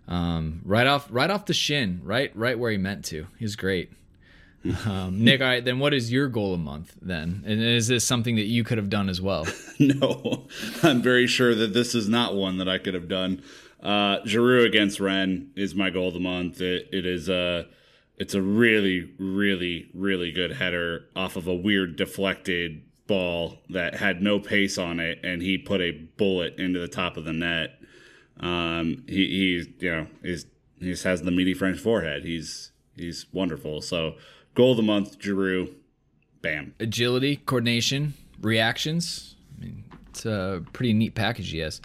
Um, 0.07 0.61
right 0.63 0.87
off 0.87 1.07
right 1.09 1.29
off 1.29 1.45
the 1.45 1.53
shin. 1.53 1.99
Right 2.03 2.31
right 2.35 2.57
where 2.57 2.71
he 2.71 2.77
meant 2.77 3.03
to. 3.05 3.27
He's 3.37 3.55
great. 3.55 3.91
Um, 4.85 5.23
Nick, 5.23 5.41
all 5.41 5.47
right, 5.47 5.63
then 5.63 5.79
what 5.79 5.93
is 5.93 6.11
your 6.11 6.27
goal 6.27 6.53
a 6.53 6.57
month 6.57 6.95
then? 7.01 7.43
And 7.45 7.61
is 7.61 7.87
this 7.87 8.05
something 8.05 8.35
that 8.35 8.45
you 8.45 8.63
could 8.63 8.77
have 8.77 8.89
done 8.89 9.09
as 9.09 9.21
well? 9.21 9.47
no, 9.79 10.47
I'm 10.81 11.01
very 11.01 11.27
sure 11.27 11.53
that 11.53 11.73
this 11.73 11.93
is 11.93 12.09
not 12.09 12.35
one 12.35 12.57
that 12.57 12.67
I 12.67 12.77
could 12.77 12.93
have 12.93 13.07
done. 13.07 13.43
Uh, 13.81 14.19
Giroud 14.21 14.65
against 14.65 14.99
Rennes 14.99 15.49
is 15.55 15.75
my 15.75 15.89
goal 15.89 16.07
of 16.07 16.13
the 16.15 16.19
month. 16.19 16.61
It, 16.61 16.89
it 16.91 17.05
is 17.05 17.29
a, 17.29 17.67
it's 18.17 18.33
a 18.33 18.41
really, 18.41 19.13
really, 19.19 19.89
really 19.93 20.31
good 20.31 20.53
header 20.53 21.05
off 21.15 21.35
of 21.35 21.47
a 21.47 21.53
weird 21.53 21.95
deflected 21.95 22.81
ball 23.07 23.59
that 23.69 23.95
had 23.95 24.21
no 24.21 24.39
pace 24.39 24.77
on 24.77 24.99
it, 24.99 25.19
and 25.23 25.41
he 25.41 25.57
put 25.57 25.81
a 25.81 25.91
bullet 25.91 26.57
into 26.57 26.79
the 26.79 26.87
top 26.87 27.17
of 27.17 27.25
the 27.25 27.33
net. 27.33 27.79
Um, 28.39 29.03
he, 29.07 29.27
he's, 29.27 29.67
you 29.79 29.91
know, 29.91 30.07
he's, 30.23 30.45
he 30.79 30.85
just 30.85 31.03
has 31.03 31.21
the 31.21 31.31
meaty 31.31 31.53
French 31.53 31.79
forehead. 31.79 32.23
He's, 32.23 32.71
he's 32.95 33.27
wonderful. 33.31 33.81
So, 33.81 34.15
goal 34.55 34.71
of 34.71 34.77
the 34.77 34.83
month, 34.83 35.19
Giroud. 35.19 35.73
Bam. 36.41 36.73
Agility, 36.79 37.37
coordination, 37.37 38.13
reactions. 38.41 39.35
I 39.57 39.65
mean, 39.65 39.83
it's 40.09 40.25
a 40.25 40.63
pretty 40.73 40.93
neat 40.93 41.15
package 41.15 41.51
has. 41.53 41.81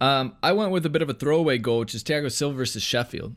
Um, 0.00 0.36
I 0.42 0.52
went 0.52 0.70
with 0.70 0.84
a 0.86 0.90
bit 0.90 1.02
of 1.02 1.10
a 1.10 1.14
throwaway 1.14 1.58
goal, 1.58 1.80
which 1.80 1.94
is 1.94 2.02
Thiago 2.02 2.30
Silva 2.30 2.56
versus 2.56 2.82
Sheffield. 2.82 3.34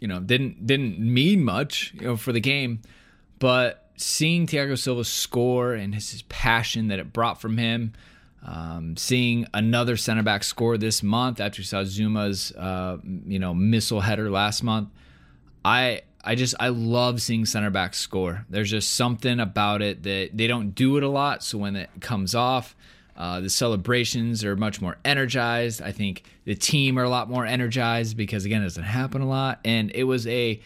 You 0.00 0.08
know, 0.08 0.20
didn't 0.20 0.66
didn't 0.66 0.98
mean 0.98 1.44
much, 1.44 1.92
you 1.94 2.06
know, 2.06 2.16
for 2.16 2.32
the 2.32 2.40
game, 2.40 2.82
but 3.38 3.90
seeing 3.96 4.46
Thiago 4.46 4.78
Silva 4.78 5.04
score 5.04 5.74
and 5.74 5.94
his, 5.94 6.10
his 6.12 6.22
passion 6.22 6.88
that 6.88 7.00
it 7.00 7.12
brought 7.12 7.40
from 7.40 7.58
him, 7.58 7.92
um, 8.46 8.96
seeing 8.96 9.46
another 9.52 9.96
center 9.96 10.22
back 10.22 10.44
score 10.44 10.78
this 10.78 11.02
month 11.02 11.40
after 11.40 11.60
we 11.60 11.64
saw 11.64 11.82
Zouma's 11.82 12.52
uh, 12.52 12.98
you 13.26 13.40
know 13.40 13.52
missile 13.54 14.00
header 14.00 14.30
last 14.30 14.62
month, 14.62 14.88
I 15.64 16.02
I 16.28 16.34
just 16.34 16.54
I 16.60 16.68
love 16.68 17.22
seeing 17.22 17.46
center 17.46 17.70
backs 17.70 17.96
score. 17.96 18.44
There's 18.50 18.70
just 18.70 18.94
something 18.94 19.40
about 19.40 19.80
it 19.80 20.02
that 20.02 20.30
they 20.34 20.46
don't 20.46 20.74
do 20.74 20.98
it 20.98 21.02
a 21.02 21.08
lot. 21.08 21.42
So 21.42 21.56
when 21.56 21.74
it 21.74 21.88
comes 22.02 22.34
off, 22.34 22.76
uh, 23.16 23.40
the 23.40 23.48
celebrations 23.48 24.44
are 24.44 24.54
much 24.54 24.82
more 24.82 24.98
energized. 25.06 25.80
I 25.80 25.90
think 25.90 26.24
the 26.44 26.54
team 26.54 26.98
are 26.98 27.04
a 27.04 27.08
lot 27.08 27.30
more 27.30 27.46
energized 27.46 28.14
because 28.14 28.44
again, 28.44 28.60
it 28.60 28.66
doesn't 28.66 28.82
happen 28.82 29.22
a 29.22 29.26
lot. 29.26 29.60
And 29.64 29.90
it 29.94 30.04
was 30.04 30.26
a 30.26 30.60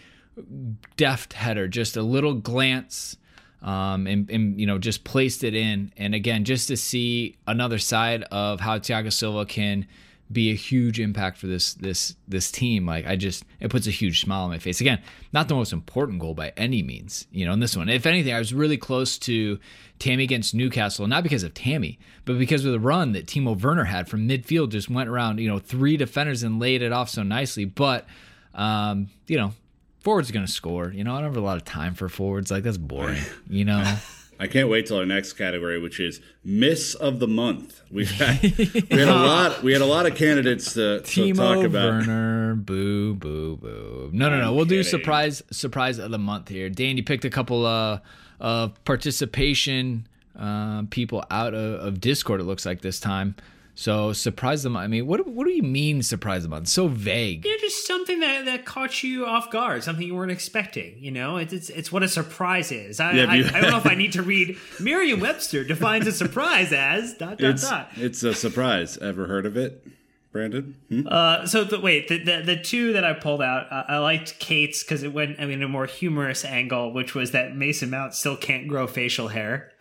deft 0.96 1.34
header, 1.34 1.68
just 1.68 1.96
a 1.96 2.02
little 2.02 2.34
glance, 2.34 3.16
um, 3.62 4.08
and, 4.08 4.28
and 4.30 4.58
you 4.58 4.66
know 4.66 4.78
just 4.78 5.04
placed 5.04 5.44
it 5.44 5.54
in. 5.54 5.92
And 5.96 6.12
again, 6.12 6.42
just 6.42 6.66
to 6.68 6.76
see 6.76 7.36
another 7.46 7.78
side 7.78 8.24
of 8.32 8.58
how 8.58 8.80
Thiago 8.80 9.12
Silva 9.12 9.46
can 9.46 9.86
be 10.32 10.50
a 10.50 10.54
huge 10.54 10.98
impact 11.00 11.38
for 11.38 11.46
this 11.46 11.74
this 11.74 12.16
this 12.28 12.50
team. 12.50 12.86
Like 12.86 13.06
I 13.06 13.16
just 13.16 13.44
it 13.60 13.70
puts 13.70 13.86
a 13.86 13.90
huge 13.90 14.20
smile 14.20 14.44
on 14.44 14.50
my 14.50 14.58
face. 14.58 14.80
Again, 14.80 15.00
not 15.32 15.48
the 15.48 15.54
most 15.54 15.72
important 15.72 16.20
goal 16.20 16.34
by 16.34 16.52
any 16.56 16.82
means, 16.82 17.26
you 17.30 17.44
know, 17.44 17.52
in 17.52 17.60
this 17.60 17.76
one. 17.76 17.88
If 17.88 18.06
anything, 18.06 18.32
I 18.32 18.38
was 18.38 18.54
really 18.54 18.76
close 18.76 19.18
to 19.20 19.58
Tammy 19.98 20.24
against 20.24 20.54
Newcastle, 20.54 21.06
not 21.06 21.22
because 21.22 21.42
of 21.42 21.54
Tammy, 21.54 21.98
but 22.24 22.38
because 22.38 22.64
of 22.64 22.72
the 22.72 22.80
run 22.80 23.12
that 23.12 23.26
Timo 23.26 23.60
Werner 23.60 23.84
had 23.84 24.08
from 24.08 24.28
midfield, 24.28 24.70
just 24.70 24.90
went 24.90 25.08
around, 25.08 25.38
you 25.38 25.48
know, 25.48 25.58
three 25.58 25.96
defenders 25.96 26.42
and 26.42 26.58
laid 26.58 26.82
it 26.82 26.92
off 26.92 27.10
so 27.10 27.22
nicely. 27.22 27.64
But 27.64 28.06
um, 28.54 29.08
you 29.26 29.36
know, 29.36 29.52
forwards 30.00 30.30
going 30.30 30.46
to 30.46 30.52
score. 30.52 30.92
You 30.92 31.04
know, 31.04 31.14
I 31.14 31.20
don't 31.20 31.34
have 31.34 31.36
a 31.36 31.40
lot 31.40 31.56
of 31.56 31.64
time 31.64 31.94
for 31.94 32.08
forwards. 32.08 32.50
Like 32.50 32.62
that's 32.62 32.78
boring. 32.78 33.22
You 33.48 33.64
know. 33.64 33.98
I 34.42 34.48
can't 34.48 34.68
wait 34.68 34.86
till 34.86 34.96
our 34.96 35.06
next 35.06 35.34
category, 35.34 35.78
which 35.78 36.00
is 36.00 36.20
Miss 36.42 36.96
of 36.96 37.20
the 37.20 37.28
Month. 37.28 37.80
We've 37.92 38.10
had 38.18 38.42
we 38.42 38.98
had 38.98 39.06
a 39.06 39.14
lot 39.14 39.62
we 39.62 39.72
had 39.72 39.82
a 39.82 39.86
lot 39.86 40.04
of 40.04 40.16
candidates 40.16 40.74
to, 40.74 41.00
to 41.00 41.32
talk 41.32 41.64
about. 41.64 42.08
Werner, 42.08 42.56
boo, 42.56 43.14
boo, 43.14 43.56
boo. 43.58 44.10
No, 44.12 44.28
no, 44.30 44.40
no. 44.40 44.48
I'm 44.48 44.56
We'll 44.56 44.64
do 44.64 44.82
surprise, 44.82 45.44
surprise 45.52 45.98
of 46.00 46.10
the 46.10 46.18
month 46.18 46.48
here. 46.48 46.68
Dan, 46.68 46.96
you 46.96 47.04
picked 47.04 47.24
a 47.24 47.30
couple 47.30 47.64
uh, 47.64 48.00
of 48.40 48.84
participation 48.84 50.08
um, 50.34 50.88
people 50.88 51.24
out 51.30 51.54
of, 51.54 51.80
of 51.80 52.00
Discord. 52.00 52.40
It 52.40 52.44
looks 52.44 52.66
like 52.66 52.80
this 52.80 52.98
time. 52.98 53.36
So 53.74 54.12
surprise 54.12 54.62
them. 54.62 54.76
I 54.76 54.86
mean, 54.86 55.06
what 55.06 55.26
what 55.26 55.46
do 55.46 55.50
you 55.52 55.62
mean 55.62 56.02
surprise 56.02 56.42
them 56.42 56.50
month? 56.50 56.68
So 56.68 56.88
vague. 56.88 57.46
Yeah, 57.46 57.54
just 57.58 57.86
something 57.86 58.20
that, 58.20 58.44
that 58.44 58.66
caught 58.66 59.02
you 59.02 59.24
off 59.24 59.50
guard, 59.50 59.82
something 59.82 60.06
you 60.06 60.14
weren't 60.14 60.30
expecting. 60.30 60.96
You 60.98 61.10
know, 61.10 61.38
it's 61.38 61.52
it's, 61.54 61.70
it's 61.70 61.90
what 61.90 62.02
a 62.02 62.08
surprise 62.08 62.70
is. 62.70 63.00
I, 63.00 63.12
Yeah, 63.12 63.26
I, 63.30 63.34
you- 63.36 63.46
I 63.46 63.60
don't 63.62 63.70
know 63.70 63.78
if 63.78 63.86
I 63.86 63.94
need 64.02 64.12
to 64.12 64.22
read 64.22 64.58
Merriam-Webster 64.78 65.64
defines 65.64 66.06
a 66.06 66.12
surprise 66.12 66.72
as 66.72 67.14
dot 67.14 67.38
dot 67.38 67.50
It's 67.50 67.62
dot. 67.68 67.88
it's 67.96 68.22
a 68.22 68.34
surprise. 68.34 68.98
Ever 68.98 69.26
heard 69.26 69.46
of 69.46 69.56
it, 69.56 69.86
Brandon? 70.32 70.76
Hmm? 70.90 71.06
Uh, 71.08 71.46
so 71.46 71.64
the, 71.64 71.80
wait, 71.80 72.08
the, 72.08 72.18
the 72.22 72.42
the 72.44 72.56
two 72.60 72.92
that 72.92 73.04
I 73.04 73.14
pulled 73.14 73.40
out, 73.40 73.72
uh, 73.72 73.84
I 73.88 73.98
liked 73.98 74.38
Kate's 74.38 74.84
because 74.84 75.02
it 75.02 75.14
went, 75.14 75.40
I 75.40 75.46
mean, 75.46 75.62
a 75.62 75.68
more 75.68 75.86
humorous 75.86 76.44
angle, 76.44 76.92
which 76.92 77.14
was 77.14 77.30
that 77.30 77.56
Mason 77.56 77.88
Mount 77.88 78.12
still 78.14 78.36
can't 78.36 78.68
grow 78.68 78.86
facial 78.86 79.28
hair. 79.28 79.72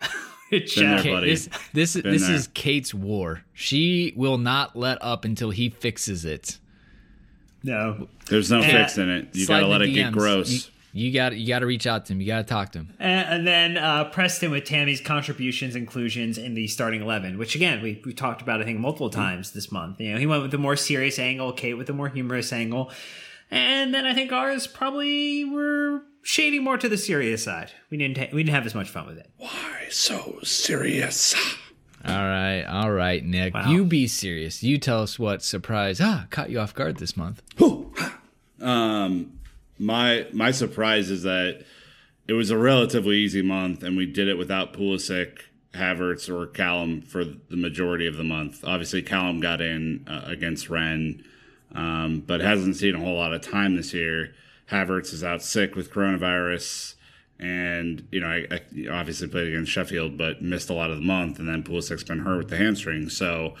which 0.52 0.76
there, 0.76 1.02
buddy. 1.02 1.30
this 1.30 1.48
this 1.72 1.94
this 1.94 2.26
there. 2.26 2.34
is 2.34 2.46
Kate's 2.54 2.92
war. 2.94 3.42
She 3.52 4.12
will 4.16 4.38
not 4.38 4.76
let 4.76 4.98
up 5.02 5.24
until 5.24 5.50
he 5.50 5.70
fixes 5.70 6.24
it. 6.24 6.58
no, 7.64 8.08
There's 8.28 8.50
no 8.50 8.60
Yeah. 8.60 8.82
fixing 8.82 9.08
it. 9.08 9.28
You 9.32 9.44
Slide 9.46 9.60
gotta 9.60 9.66
let 9.72 9.78
the 9.78 9.84
it 9.84 9.92
get 9.92 10.12
gross. 10.12 10.50
You, 10.50 10.60
you 10.94 11.12
got 11.12 11.34
you 11.34 11.46
got 11.48 11.60
to 11.60 11.66
reach 11.66 11.86
out 11.86 12.04
to 12.06 12.12
him. 12.12 12.20
You 12.20 12.26
got 12.26 12.38
to 12.38 12.44
talk 12.44 12.72
to 12.72 12.80
him. 12.80 12.92
And, 12.98 13.28
and 13.28 13.46
then 13.46 13.78
uh, 13.78 14.04
Preston 14.10 14.50
with 14.50 14.64
Tammy's 14.64 15.00
contributions, 15.00 15.74
inclusions 15.74 16.36
in 16.36 16.52
the 16.54 16.66
starting 16.66 17.00
eleven, 17.00 17.38
which 17.38 17.54
again 17.54 17.80
we 17.82 18.02
we 18.04 18.12
talked 18.12 18.42
about 18.42 18.60
I 18.60 18.64
think 18.64 18.78
multiple 18.78 19.08
times 19.10 19.52
this 19.52 19.72
month. 19.72 20.00
You 20.00 20.12
know, 20.12 20.18
he 20.18 20.26
went 20.26 20.42
with 20.42 20.50
the 20.50 20.58
more 20.58 20.76
serious 20.76 21.18
angle, 21.18 21.52
Kate 21.52 21.74
with 21.74 21.86
the 21.86 21.94
more 21.94 22.08
humorous 22.10 22.52
angle, 22.52 22.90
and 23.50 23.94
then 23.94 24.04
I 24.04 24.12
think 24.12 24.32
ours 24.32 24.66
probably 24.66 25.44
were 25.46 26.02
shading 26.22 26.62
more 26.64 26.78
to 26.78 26.88
the 26.88 26.96
serious 26.96 27.44
side. 27.44 27.72
We 27.90 27.96
didn't 27.98 28.16
ta- 28.16 28.28
we 28.32 28.42
didn't 28.42 28.54
have 28.54 28.66
as 28.66 28.74
much 28.74 28.88
fun 28.90 29.06
with 29.06 29.18
it. 29.18 29.30
Why 29.36 29.86
so 29.90 30.38
serious? 30.42 31.34
All 32.04 32.14
right, 32.14 32.64
all 32.64 32.90
right, 32.90 33.24
Nick. 33.24 33.54
Wow. 33.54 33.70
You 33.70 33.84
be 33.84 34.08
serious. 34.08 34.62
You 34.62 34.78
tell 34.78 35.02
us 35.02 35.18
what 35.18 35.42
surprise 35.42 36.00
ah 36.00 36.26
caught 36.30 36.50
you 36.50 36.58
off 36.58 36.74
guard 36.74 36.96
this 36.96 37.16
month. 37.16 37.42
Um, 38.60 39.38
my 39.78 40.26
my 40.32 40.50
surprise 40.50 41.10
is 41.10 41.22
that 41.24 41.64
it 42.28 42.32
was 42.34 42.50
a 42.50 42.58
relatively 42.58 43.16
easy 43.16 43.42
month, 43.42 43.82
and 43.82 43.96
we 43.96 44.06
did 44.06 44.28
it 44.28 44.38
without 44.38 44.72
Pulisic, 44.72 45.38
Havertz, 45.74 46.28
or 46.28 46.46
Callum 46.46 47.02
for 47.02 47.24
the 47.24 47.56
majority 47.56 48.06
of 48.06 48.16
the 48.16 48.24
month. 48.24 48.64
Obviously, 48.64 49.02
Callum 49.02 49.40
got 49.40 49.60
in 49.60 50.06
uh, 50.08 50.22
against 50.26 50.70
Rennes, 50.70 51.22
um, 51.74 52.22
but 52.26 52.40
hasn't 52.40 52.76
seen 52.76 52.94
a 52.94 53.00
whole 53.00 53.16
lot 53.16 53.32
of 53.32 53.40
time 53.42 53.76
this 53.76 53.92
year. 53.92 54.34
Havertz 54.72 55.12
is 55.12 55.22
out 55.22 55.42
sick 55.42 55.76
with 55.76 55.92
coronavirus, 55.92 56.94
and 57.38 58.06
you 58.10 58.20
know, 58.20 58.26
I, 58.26 58.46
I 58.50 58.88
obviously 58.90 59.28
played 59.28 59.48
against 59.48 59.70
Sheffield, 59.70 60.18
but 60.18 60.42
missed 60.42 60.70
a 60.70 60.74
lot 60.74 60.90
of 60.90 60.96
the 60.96 61.04
month, 61.04 61.38
and 61.38 61.48
then 61.48 61.62
Pulisic's 61.62 62.04
been 62.04 62.20
hurt 62.20 62.38
with 62.38 62.48
the 62.48 62.56
hamstring, 62.56 63.08
so. 63.08 63.54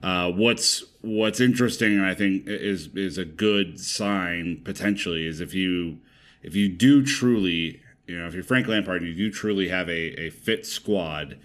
Uh, 0.00 0.30
what's 0.30 0.84
what's 1.00 1.40
interesting, 1.40 1.96
and 1.96 2.06
I 2.06 2.14
think 2.14 2.46
is 2.46 2.88
is 2.94 3.18
a 3.18 3.24
good 3.24 3.80
sign 3.80 4.60
potentially, 4.64 5.26
is 5.26 5.40
if 5.40 5.54
you 5.54 5.98
if 6.42 6.54
you 6.54 6.68
do 6.68 7.04
truly, 7.04 7.82
you 8.06 8.18
know, 8.18 8.26
if 8.26 8.34
you're 8.34 8.44
Frank 8.44 8.68
Lampard, 8.68 9.02
and 9.02 9.08
you 9.08 9.16
do 9.16 9.30
truly 9.30 9.68
have 9.68 9.88
a, 9.88 10.20
a 10.20 10.30
fit 10.30 10.66
squad, 10.66 11.38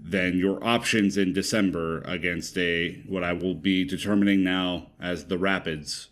then 0.00 0.38
your 0.38 0.62
options 0.64 1.16
in 1.16 1.32
December 1.32 2.00
against 2.02 2.56
a 2.58 3.02
what 3.08 3.24
I 3.24 3.32
will 3.32 3.54
be 3.54 3.84
determining 3.84 4.44
now 4.44 4.88
as 5.00 5.26
the 5.26 5.38
Rapids, 5.38 6.08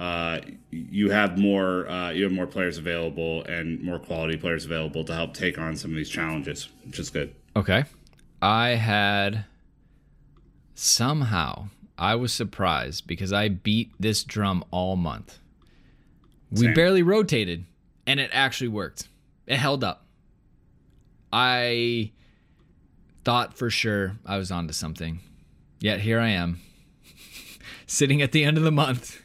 uh, 0.00 0.40
you 0.70 1.10
have 1.10 1.36
more 1.36 1.86
uh, 1.86 2.10
you 2.10 2.24
have 2.24 2.32
more 2.32 2.46
players 2.46 2.78
available 2.78 3.44
and 3.44 3.82
more 3.82 3.98
quality 3.98 4.34
players 4.34 4.64
available 4.64 5.04
to 5.04 5.14
help 5.14 5.34
take 5.34 5.58
on 5.58 5.76
some 5.76 5.90
of 5.90 5.96
these 5.98 6.08
challenges, 6.08 6.70
which 6.86 6.98
is 6.98 7.10
good. 7.10 7.34
Okay. 7.54 7.84
I 8.40 8.70
had 8.70 9.44
somehow 10.74 11.68
I 11.98 12.14
was 12.14 12.32
surprised 12.32 13.06
because 13.06 13.30
I 13.30 13.48
beat 13.50 13.92
this 14.00 14.24
drum 14.24 14.64
all 14.70 14.96
month. 14.96 15.38
We 16.50 16.64
Same. 16.64 16.74
barely 16.74 17.02
rotated 17.02 17.66
and 18.06 18.18
it 18.18 18.30
actually 18.32 18.68
worked. 18.68 19.06
It 19.46 19.58
held 19.58 19.84
up. 19.84 20.06
I 21.30 22.12
thought 23.22 23.52
for 23.58 23.68
sure 23.68 24.16
I 24.24 24.38
was 24.38 24.50
onto 24.50 24.72
something. 24.72 25.20
Yet 25.78 26.00
here 26.00 26.18
I 26.18 26.28
am, 26.28 26.60
sitting 27.86 28.22
at 28.22 28.32
the 28.32 28.44
end 28.44 28.56
of 28.56 28.64
the 28.64 28.72
month 28.72 29.20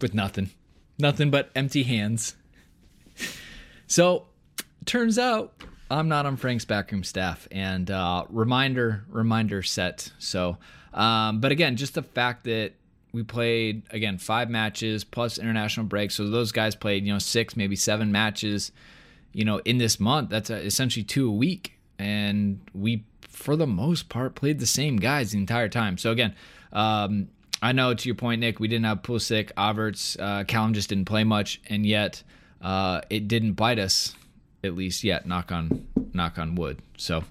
with 0.00 0.14
nothing. 0.14 0.50
Nothing 0.98 1.30
but 1.30 1.50
empty 1.54 1.84
hands. 1.84 2.34
So, 3.86 4.26
turns 4.84 5.18
out 5.18 5.52
I'm 5.90 6.08
not 6.08 6.26
on 6.26 6.36
Frank's 6.36 6.64
backroom 6.64 7.04
staff. 7.04 7.48
And 7.50 7.90
uh, 7.90 8.24
reminder, 8.28 9.04
reminder 9.08 9.62
set. 9.62 10.12
So, 10.18 10.58
um, 10.92 11.40
but 11.40 11.52
again, 11.52 11.76
just 11.76 11.94
the 11.94 12.02
fact 12.02 12.44
that 12.44 12.72
we 13.12 13.22
played 13.22 13.82
again 13.90 14.18
five 14.18 14.50
matches 14.50 15.04
plus 15.04 15.38
international 15.38 15.86
break. 15.86 16.10
So 16.10 16.28
those 16.28 16.52
guys 16.52 16.74
played, 16.74 17.06
you 17.06 17.12
know, 17.12 17.18
six, 17.18 17.56
maybe 17.56 17.76
seven 17.76 18.12
matches, 18.12 18.72
you 19.32 19.44
know, 19.44 19.58
in 19.58 19.78
this 19.78 19.98
month. 19.98 20.30
That's 20.30 20.50
uh, 20.50 20.54
essentially 20.54 21.04
two 21.04 21.28
a 21.28 21.32
week, 21.32 21.78
and 21.98 22.60
we, 22.74 23.04
for 23.22 23.56
the 23.56 23.66
most 23.66 24.08
part, 24.08 24.34
played 24.34 24.58
the 24.58 24.66
same 24.66 24.96
guys 24.96 25.32
the 25.32 25.38
entire 25.38 25.68
time. 25.68 25.96
So 25.96 26.10
again, 26.10 26.34
um, 26.72 27.28
I 27.60 27.72
know 27.72 27.92
to 27.94 28.08
your 28.08 28.14
point, 28.14 28.40
Nick, 28.40 28.60
we 28.60 28.68
didn't 28.68 28.84
have 28.84 29.02
Pulisic, 29.02 29.52
Havertz, 29.54 30.16
uh, 30.20 30.44
Callum 30.44 30.74
just 30.74 30.88
didn't 30.88 31.06
play 31.06 31.24
much, 31.24 31.60
and 31.68 31.84
yet 31.84 32.22
uh, 32.62 33.00
it 33.10 33.28
didn't 33.28 33.54
bite 33.54 33.78
us, 33.78 34.14
at 34.62 34.74
least 34.74 35.02
yet. 35.04 35.26
Knock 35.26 35.50
on, 35.50 35.86
knock 36.12 36.38
on 36.38 36.54
wood. 36.54 36.80
So 36.96 37.24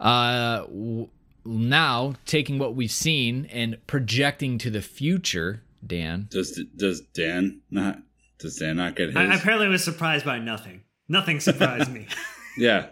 uh, 0.00 0.60
w- 0.60 1.08
now 1.44 2.14
taking 2.24 2.58
what 2.58 2.74
we've 2.74 2.90
seen 2.90 3.46
and 3.46 3.78
projecting 3.86 4.58
to 4.58 4.70
the 4.70 4.82
future, 4.82 5.62
Dan. 5.86 6.28
Does 6.30 6.60
does 6.76 7.00
Dan 7.00 7.60
not 7.70 7.98
does 8.38 8.56
Dan 8.56 8.76
not 8.76 8.96
get 8.96 9.08
his? 9.08 9.16
I, 9.16 9.24
I 9.24 9.34
apparently 9.34 9.68
was 9.68 9.84
surprised 9.84 10.24
by 10.24 10.38
nothing. 10.38 10.82
Nothing 11.08 11.38
surprised 11.40 11.92
me. 11.92 12.06
yeah, 12.58 12.86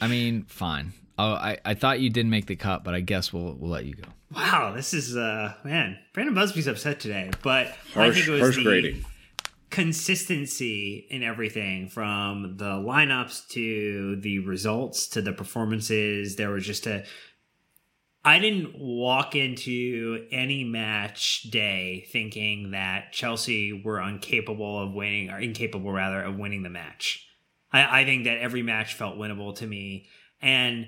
I 0.00 0.06
mean, 0.08 0.44
fine. 0.44 0.92
Oh, 1.18 1.32
I, 1.34 1.58
I 1.64 1.74
thought 1.74 2.00
you 2.00 2.08
didn't 2.08 2.30
make 2.30 2.46
the 2.46 2.56
cut, 2.56 2.82
but 2.82 2.94
I 2.94 3.00
guess 3.00 3.32
we'll 3.32 3.54
we'll 3.54 3.70
let 3.70 3.84
you 3.84 3.94
go. 3.94 4.08
Wow, 4.34 4.72
this 4.74 4.94
is 4.94 5.16
uh 5.16 5.54
man, 5.64 5.98
Brandon 6.14 6.34
Busby's 6.34 6.66
upset 6.66 7.00
today, 7.00 7.30
but 7.42 7.68
I 7.94 8.10
think 8.10 8.28
it 8.28 8.30
was 8.30 8.40
harsh 8.40 8.56
the 8.56 8.62
grading. 8.64 9.04
consistency 9.70 11.06
in 11.10 11.22
everything 11.22 11.88
from 11.88 12.56
the 12.56 12.72
lineups 12.72 13.48
to 13.48 14.16
the 14.16 14.38
results 14.40 15.06
to 15.08 15.22
the 15.22 15.32
performances. 15.32 16.36
There 16.36 16.50
was 16.50 16.64
just 16.64 16.86
a 16.86 17.04
I 18.24 18.38
didn't 18.38 18.78
walk 18.78 19.34
into 19.34 20.26
any 20.30 20.62
match 20.62 21.42
day 21.50 22.06
thinking 22.12 22.70
that 22.70 23.12
Chelsea 23.12 23.82
were 23.84 24.00
incapable 24.00 24.80
of 24.80 24.94
winning 24.94 25.28
or 25.30 25.40
incapable 25.40 25.92
rather 25.92 26.22
of 26.22 26.36
winning 26.36 26.62
the 26.62 26.70
match. 26.70 27.26
I, 27.72 28.02
I 28.02 28.04
think 28.04 28.24
that 28.24 28.38
every 28.38 28.62
match 28.62 28.94
felt 28.94 29.16
winnable 29.16 29.56
to 29.56 29.66
me. 29.66 30.06
And 30.40 30.86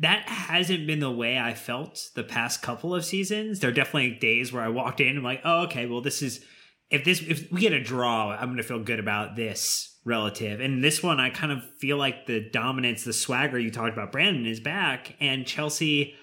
that 0.00 0.28
hasn't 0.28 0.86
been 0.86 1.00
the 1.00 1.10
way 1.10 1.38
I 1.38 1.54
felt 1.54 2.00
the 2.14 2.24
past 2.24 2.62
couple 2.62 2.94
of 2.94 3.04
seasons. 3.04 3.60
There 3.60 3.70
are 3.70 3.74
definitely 3.74 4.18
days 4.18 4.52
where 4.52 4.62
I 4.62 4.68
walked 4.68 5.00
in 5.00 5.08
and 5.08 5.18
I'm 5.18 5.24
like, 5.24 5.42
oh, 5.44 5.62
okay, 5.64 5.86
well, 5.86 6.00
this 6.00 6.20
is 6.22 6.44
if 6.90 7.04
this 7.04 7.22
if 7.22 7.50
we 7.52 7.60
get 7.60 7.72
a 7.72 7.82
draw, 7.82 8.30
I'm 8.30 8.50
gonna 8.50 8.62
feel 8.62 8.82
good 8.82 8.98
about 8.98 9.36
this 9.36 9.98
relative. 10.04 10.60
And 10.60 10.82
this 10.84 11.02
one, 11.02 11.18
I 11.20 11.30
kind 11.30 11.50
of 11.52 11.62
feel 11.80 11.96
like 11.96 12.26
the 12.26 12.50
dominance, 12.50 13.04
the 13.04 13.12
swagger 13.12 13.58
you 13.58 13.70
talked 13.70 13.92
about, 13.92 14.12
Brandon 14.12 14.46
is 14.46 14.60
back, 14.60 15.16
and 15.20 15.46
Chelsea. 15.46 16.14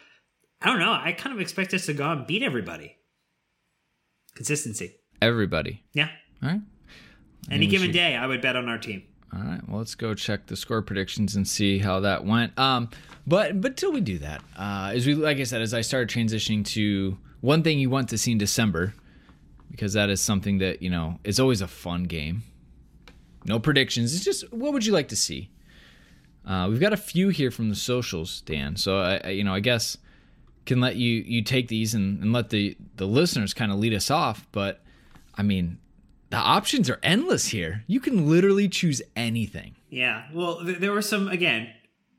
I 0.62 0.68
don't 0.68 0.80
know. 0.80 0.92
I 0.94 1.14
kind 1.14 1.34
of 1.34 1.42
expect 1.42 1.74
us 1.74 1.88
to 1.88 1.94
go 1.94 2.04
out 2.04 2.18
and 2.20 2.28
beat 2.28 2.44
everybody. 2.44 2.96
Consistency, 4.36 4.96
Everybody. 5.22 5.84
yeah. 5.94 6.10
All 6.42 6.50
right. 6.50 6.62
Any 7.50 7.68
given 7.68 7.88
should- 7.88 7.94
day, 7.94 8.16
I 8.16 8.28
would 8.28 8.42
bet 8.42 8.56
on 8.56 8.70
our 8.70 8.78
team. 8.78 9.04
All 9.34 9.42
right. 9.42 9.62
Well, 9.68 9.78
let's 9.78 9.96
go 9.96 10.14
check 10.14 10.48
the 10.48 10.58
score 10.58 10.82
predictions 10.82 11.36
and 11.36 11.48
see 11.48 11.80
how 11.80 12.02
that 12.02 12.26
went. 12.26 12.58
Um, 12.60 12.90
but 13.26 13.62
but 13.62 13.78
till 13.78 13.92
we 13.92 14.02
do 14.02 14.18
that, 14.20 14.44
uh, 14.58 14.92
as 14.94 15.06
we 15.08 15.16
like 15.16 15.38
I 15.38 15.44
said, 15.44 15.62
as 15.62 15.74
I 15.74 15.82
started 15.82 16.10
transitioning 16.10 16.66
to 16.68 17.18
one 17.40 17.64
thing 17.64 17.80
you 17.80 17.90
want 17.90 18.10
to 18.10 18.18
see 18.18 18.34
in 18.34 18.38
December, 18.38 18.94
because 19.72 19.94
that 19.94 20.10
is 20.10 20.20
something 20.20 20.58
that, 20.58 20.82
you 20.82 20.90
know, 20.90 21.20
is 21.24 21.40
always 21.40 21.62
a 21.62 21.68
fun 21.68 22.04
game. 22.04 22.44
No 23.46 23.60
predictions. 23.60 24.14
It's 24.14 24.26
just 24.26 24.52
what 24.52 24.74
would 24.74 24.86
you 24.86 24.94
like 24.94 25.08
to 25.10 25.16
see? 25.16 25.50
Uh, 26.46 26.68
we've 26.70 26.80
got 26.80 26.94
a 26.94 26.98
few 26.98 27.30
here 27.30 27.52
from 27.52 27.70
the 27.70 27.76
socials, 27.76 28.42
Dan. 28.42 28.76
So 28.76 29.00
I, 29.00 29.22
I 29.24 29.30
you 29.30 29.44
know, 29.44 29.54
I 29.54 29.60
guess 29.60 29.98
can 30.66 30.80
let 30.82 30.96
you 30.96 31.24
you 31.26 31.42
take 31.42 31.68
these 31.70 31.94
and, 31.94 32.22
and 32.22 32.34
let 32.34 32.50
the 32.50 32.76
the 32.98 33.08
listeners 33.08 33.54
kind 33.54 33.72
of 33.72 33.80
lead 33.80 33.94
us 33.94 34.12
off. 34.12 34.46
But 34.52 34.84
I 35.36 35.44
mean, 35.44 35.78
the 36.32 36.38
options 36.38 36.90
are 36.90 37.00
endless 37.04 37.48
here. 37.48 37.84
You 37.88 38.00
can 38.00 38.30
literally 38.30 38.68
choose 38.68 39.02
anything. 39.16 39.76
Yeah. 39.90 40.24
Well, 40.34 40.64
th- 40.66 40.80
there 40.80 40.92
were 40.92 41.02
some 41.02 41.28
again 41.28 41.70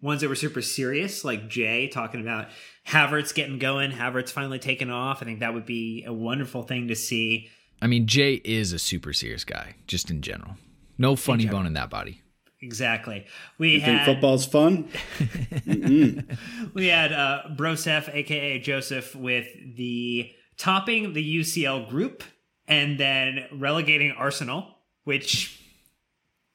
ones 0.00 0.20
that 0.20 0.28
were 0.28 0.34
super 0.36 0.62
serious, 0.62 1.24
like 1.24 1.48
Jay 1.48 1.88
talking 1.88 2.20
about 2.20 2.48
Havertz 2.86 3.34
getting 3.34 3.58
going, 3.58 3.90
Havertz 3.92 4.30
finally 4.30 4.58
taking 4.58 4.90
off. 4.90 5.22
I 5.22 5.24
think 5.24 5.40
that 5.40 5.54
would 5.54 5.66
be 5.66 6.04
a 6.06 6.12
wonderful 6.12 6.62
thing 6.62 6.88
to 6.88 6.94
see. 6.94 7.48
I 7.80 7.86
mean, 7.86 8.06
Jay 8.06 8.34
is 8.44 8.72
a 8.72 8.78
super 8.78 9.12
serious 9.12 9.44
guy, 9.44 9.74
just 9.86 10.10
in 10.10 10.22
general. 10.22 10.56
No 10.98 11.16
funny 11.16 11.46
bone 11.46 11.66
in 11.66 11.72
that 11.72 11.90
body. 11.90 12.20
Exactly. 12.60 13.26
We 13.58 13.74
You 13.74 13.80
had 13.80 14.04
think 14.04 14.14
football's 14.14 14.46
fun? 14.46 14.88
we 16.74 16.86
had 16.86 17.12
uh, 17.12 17.42
Brosef, 17.56 18.08
aka 18.14 18.58
Joseph, 18.60 19.16
with 19.16 19.48
the 19.76 20.30
topping 20.58 21.12
the 21.12 21.38
UCL 21.38 21.88
group 21.88 22.22
and 22.66 22.98
then 22.98 23.46
relegating 23.52 24.12
Arsenal, 24.12 24.66
which 25.04 25.58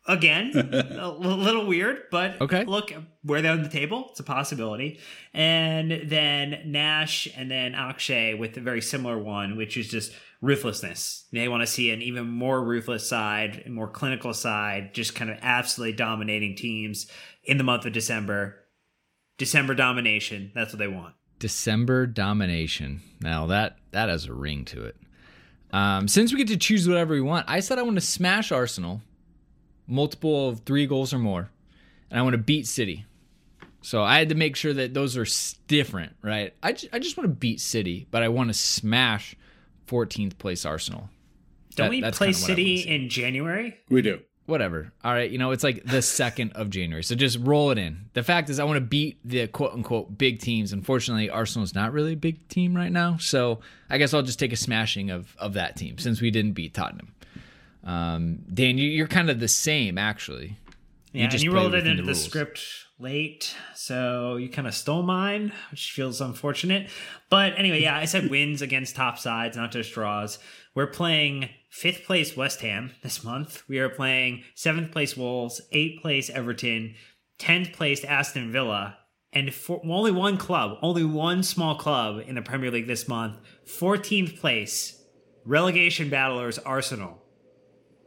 again 0.08 0.52
a 1.00 1.10
little 1.10 1.65
weird, 1.65 2.04
but 2.12 2.41
Okay. 2.41 2.63
Look, 2.65 2.93
where 3.24 3.41
they're 3.41 3.52
on 3.52 3.63
the 3.63 3.70
table, 3.70 4.08
it's 4.12 4.20
a 4.20 4.24
possibility. 4.24 5.00
And 5.34 6.10
then 6.10 6.62
Nash 6.65 7.28
and 7.36 7.52
then 7.52 7.76
Akshay 7.76 8.34
with 8.34 8.58
a 8.58 8.62
very 8.62 8.82
similar 8.82 9.17
one, 9.17 9.58
which 9.58 9.76
is 9.78 9.89
just 9.89 10.13
ruthlessness. 10.41 11.26
They 11.32 11.48
want 11.48 11.62
to 11.62 11.67
see 11.67 11.91
an 11.91 12.02
even 12.02 12.28
more 12.28 12.63
ruthless 12.63 13.08
side, 13.08 13.63
a 13.65 13.70
more 13.70 13.88
clinical 13.88 14.34
side, 14.34 14.93
just 14.93 15.15
kind 15.15 15.30
of 15.30 15.38
absolutely 15.41 15.96
dominating 15.96 16.56
teams 16.56 17.08
in 17.43 17.58
the 17.58 17.63
month 17.63 17.86
of 17.86 17.93
December. 17.93 18.63
December 19.38 19.74
domination. 19.76 20.52
That's 20.56 20.74
what 20.74 20.80
they 20.80 20.88
want. 20.88 21.15
December 21.39 22.08
domination. 22.08 23.02
Now 23.20 23.46
that 23.48 23.78
that 23.91 24.10
has 24.10 24.26
a 24.26 24.34
ring 24.34 24.65
to 24.65 24.84
it. 24.84 24.96
Um, 25.71 26.08
since 26.08 26.32
we 26.32 26.38
get 26.38 26.47
to 26.49 26.58
choose 26.58 26.88
whatever 26.88 27.13
we 27.13 27.21
want, 27.21 27.45
I 27.49 27.60
said 27.60 27.77
I 27.77 27.82
want 27.84 27.95
to 27.97 28.01
smash 28.01 28.51
Arsenal, 28.51 29.01
multiple 29.88 30.49
of 30.49 30.60
three 30.62 30.86
goals 30.88 31.13
or 31.13 31.19
more, 31.19 31.49
and 32.10 32.19
I 32.19 32.23
want 32.23 32.34
to 32.34 32.38
beat 32.41 32.67
City. 32.67 33.06
So 33.82 34.03
I 34.03 34.17
had 34.19 34.30
to 34.30 34.36
make 34.36 34.56
sure 34.56 34.73
that 34.73 34.93
those 34.93 35.15
are 35.17 35.25
different, 35.67 36.15
right? 36.21 36.53
I, 36.63 36.73
ju- 36.73 36.89
I 36.91 36.99
just 36.99 37.15
want 37.17 37.30
to 37.30 37.36
beat 37.36 37.60
City, 37.62 38.08
but 38.12 38.23
I 38.23 38.27
want 38.30 38.49
to 38.49 38.53
smash 38.53 39.36
14th 39.88 40.38
place 40.38 40.65
Arsenal. 40.65 41.10
Don't 41.75 41.86
That- 41.86 41.89
we 41.91 42.01
play 42.01 42.10
kinda 42.10 42.17
what 42.17 42.49
I 42.49 42.53
wanna 42.53 42.56
City 42.56 42.80
in 42.89 43.10
January? 43.10 43.77
We 43.89 44.01
do. 44.01 44.19
Whatever. 44.48 44.92
All 45.04 45.14
right, 45.14 45.30
you 45.30 45.38
know, 45.38 45.52
it's 45.52 45.64
like 45.64 45.84
the 45.84 46.02
second 46.02 46.54
of 46.54 46.72
January. 46.72 47.04
So 47.04 47.14
just 47.14 47.38
roll 47.40 47.70
it 47.70 47.78
in. 47.78 48.10
The 48.14 48.24
fact 48.24 48.50
is 48.50 48.60
I 48.60 48.64
want 48.64 48.78
to 48.78 48.82
beat 48.82 49.20
the 49.24 49.48
quote 49.48 49.74
unquote 49.74 50.18
big 50.18 50.40
teams. 50.40 50.74
Unfortunately, 50.74 51.30
Arsenal's 51.30 51.76
not 51.76 51.94
really 51.94 52.14
a 52.14 52.18
big 52.18 52.48
team 52.48 52.76
right 52.76 52.92
now. 52.92 53.18
So 53.18 53.60
I 53.90 54.00
guess 54.00 54.14
I'll 54.14 54.24
just 54.24 54.40
take 54.40 54.54
a 54.54 54.58
smashing 54.58 55.12
of 55.12 55.36
of 55.38 55.54
that 55.54 55.76
team 55.76 56.00
since 56.00 56.20
we 56.20 56.32
didn't 56.32 56.54
beat 56.54 56.74
Tottenham. 56.74 57.14
Um, 57.84 58.40
Dan, 58.52 58.78
you, 58.78 58.90
you're 58.90 59.08
kind 59.08 59.30
of 59.30 59.40
the 59.40 59.48
same 59.48 59.98
actually. 59.98 60.58
Yeah, 61.14 61.24
and 61.24 61.32
just 61.32 61.44
you 61.44 61.54
rolled 61.54 61.74
it 61.74 61.86
into 61.86 62.04
the 62.04 62.10
the, 62.10 62.16
script 62.16 62.62
late, 63.00 63.56
so 63.76 64.38
you 64.38 64.50
kind 64.50 64.68
of 64.68 64.74
stole 64.74 65.04
mine, 65.04 65.52
which 65.72 65.92
feels 65.92 66.20
unfortunate. 66.20 66.90
But 67.30 67.54
anyway, 67.58 67.82
yeah, 67.82 67.98
I 67.98 68.06
said 68.06 68.30
wins 68.30 68.62
against 68.62 68.96
top 68.96 69.18
sides, 69.20 69.56
not 69.56 69.72
just 69.72 69.94
draws. 69.94 70.40
We're 70.78 70.86
playing 70.86 71.50
fifth 71.72 72.06
place 72.06 72.38
West 72.38 72.62
Ham 72.62 72.92
this 73.02 73.24
month. 73.24 73.63
We 73.68 73.80
are 73.80 73.90
playing 73.90 74.44
seventh 74.54 74.92
place 74.92 75.18
Wolves, 75.18 75.60
eighth 75.72 76.04
place 76.04 76.30
Everton, 76.30 76.94
tenth 77.40 77.74
place 77.74 78.04
Aston 78.04 78.52
Villa, 78.52 79.00
and 79.34 79.52
for, 79.52 79.82
only 79.84 80.12
one 80.12 80.38
club, 80.38 80.78
only 80.84 81.04
one 81.04 81.42
small 81.42 81.74
club 81.74 82.22
in 82.28 82.36
the 82.36 82.44
Premier 82.44 82.70
League 82.70 82.86
this 82.86 83.08
month, 83.08 83.38
fourteenth 83.66 84.40
place 84.40 85.04
relegation 85.46 86.12
battlers 86.12 86.60
Arsenal. 86.60 87.24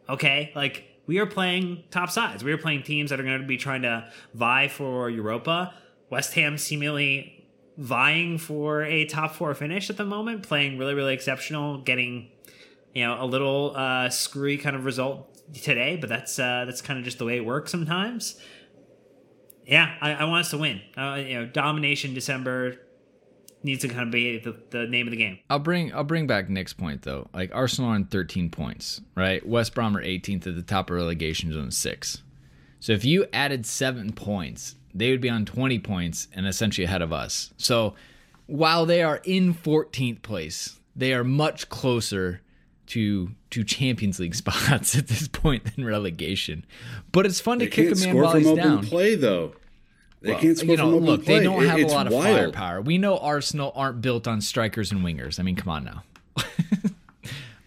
Okay 0.08 0.52
like 0.54 0.84
we 1.08 1.18
are 1.18 1.26
playing 1.26 1.82
top 1.90 2.08
sides. 2.08 2.44
We 2.44 2.52
are 2.52 2.56
playing 2.56 2.84
teams 2.84 3.10
that 3.10 3.18
are 3.18 3.24
going 3.24 3.40
to 3.40 3.48
be 3.48 3.56
trying 3.56 3.82
to 3.82 4.08
vie 4.32 4.68
for 4.68 5.10
europa. 5.10 5.74
West 6.08 6.34
ham 6.34 6.56
seemingly 6.56 7.48
vying 7.76 8.38
for 8.38 8.84
a 8.84 9.06
top 9.06 9.34
four 9.34 9.54
finish 9.54 9.90
at 9.90 9.96
the 9.96 10.04
moment 10.04 10.42
playing 10.44 10.76
really 10.76 10.92
really 10.92 11.14
exceptional 11.14 11.78
getting 11.78 12.30
you 12.94 13.04
know 13.04 13.22
a 13.22 13.26
little 13.26 13.74
uh 13.76 14.08
screwy 14.08 14.56
kind 14.56 14.76
of 14.76 14.84
result 14.84 15.26
today 15.54 15.96
but 15.96 16.08
that's 16.08 16.38
uh 16.38 16.64
that's 16.64 16.82
kind 16.82 16.98
of 16.98 17.04
just 17.04 17.18
the 17.18 17.24
way 17.24 17.36
it 17.36 17.44
works 17.44 17.70
sometimes 17.70 18.40
yeah 19.66 19.94
i, 20.00 20.12
I 20.12 20.24
want 20.24 20.40
us 20.40 20.50
to 20.50 20.58
win 20.58 20.80
uh, 20.96 21.14
you 21.14 21.34
know 21.34 21.46
domination 21.46 22.14
december 22.14 22.76
needs 23.62 23.82
to 23.82 23.88
kind 23.88 24.02
of 24.02 24.10
be 24.10 24.38
the, 24.38 24.56
the 24.70 24.86
name 24.86 25.06
of 25.06 25.10
the 25.10 25.16
game 25.16 25.38
I'll 25.48 25.58
bring 25.58 25.92
I'll 25.92 26.04
bring 26.04 26.26
back 26.26 26.48
Nick's 26.48 26.72
point 26.72 27.02
though. 27.02 27.28
Like 27.34 27.54
Arsenal 27.54 27.90
are 27.90 27.94
on 27.94 28.06
13 28.06 28.48
points, 28.48 29.02
right? 29.14 29.46
West 29.46 29.74
Brom 29.74 29.94
are 29.96 30.02
18th 30.02 30.46
at 30.46 30.56
the 30.56 30.62
top 30.62 30.88
of 30.88 30.96
relegation 30.96 31.52
zone 31.52 31.70
six. 31.70 32.22
So 32.78 32.92
if 32.92 33.04
you 33.04 33.26
added 33.32 33.66
seven 33.66 34.12
points, 34.12 34.76
they 34.94 35.10
would 35.10 35.20
be 35.20 35.28
on 35.28 35.44
20 35.44 35.78
points 35.80 36.28
and 36.32 36.46
essentially 36.46 36.86
ahead 36.86 37.02
of 37.02 37.12
us. 37.12 37.52
So 37.58 37.94
while 38.46 38.86
they 38.86 39.02
are 39.02 39.20
in 39.24 39.54
14th 39.54 40.22
place, 40.22 40.80
they 40.96 41.12
are 41.12 41.22
much 41.22 41.68
closer 41.68 42.40
to 42.90 43.30
to 43.50 43.64
Champions 43.64 44.20
League 44.20 44.34
spots 44.44 44.96
at 44.96 45.08
this 45.08 45.26
point 45.28 45.74
than 45.74 45.84
relegation. 45.84 46.64
But 47.12 47.26
it's 47.26 47.40
fun 47.40 47.58
to 47.60 47.66
kick 47.66 47.86
a 47.86 47.88
man 47.90 47.96
score 47.96 48.22
while 48.22 48.30
from 48.32 48.40
he's 48.40 48.48
open 48.48 48.62
down. 48.64 48.86
play 48.86 49.14
though. 49.16 49.54
They 50.22 50.34
can't 50.34 50.56
score 50.58 50.70
you 50.72 50.76
know, 50.76 50.84
from 50.90 50.94
open 50.96 51.06
look, 51.06 51.24
play. 51.24 51.38
they 51.38 51.44
don't 51.44 51.62
It- 51.64 51.68
have 51.68 51.78
a 51.80 51.86
lot 51.86 52.06
of 52.06 52.12
wild. 52.12 52.24
firepower. 52.26 52.82
We 52.82 52.98
know 52.98 53.16
Arsenal 53.18 53.72
aren't 53.74 54.02
built 54.02 54.28
on 54.28 54.40
strikers 54.42 54.92
and 54.92 55.00
wingers. 55.00 55.40
I 55.40 55.42
mean, 55.42 55.56
come 55.56 55.70
on 55.70 55.84
now. 55.84 56.02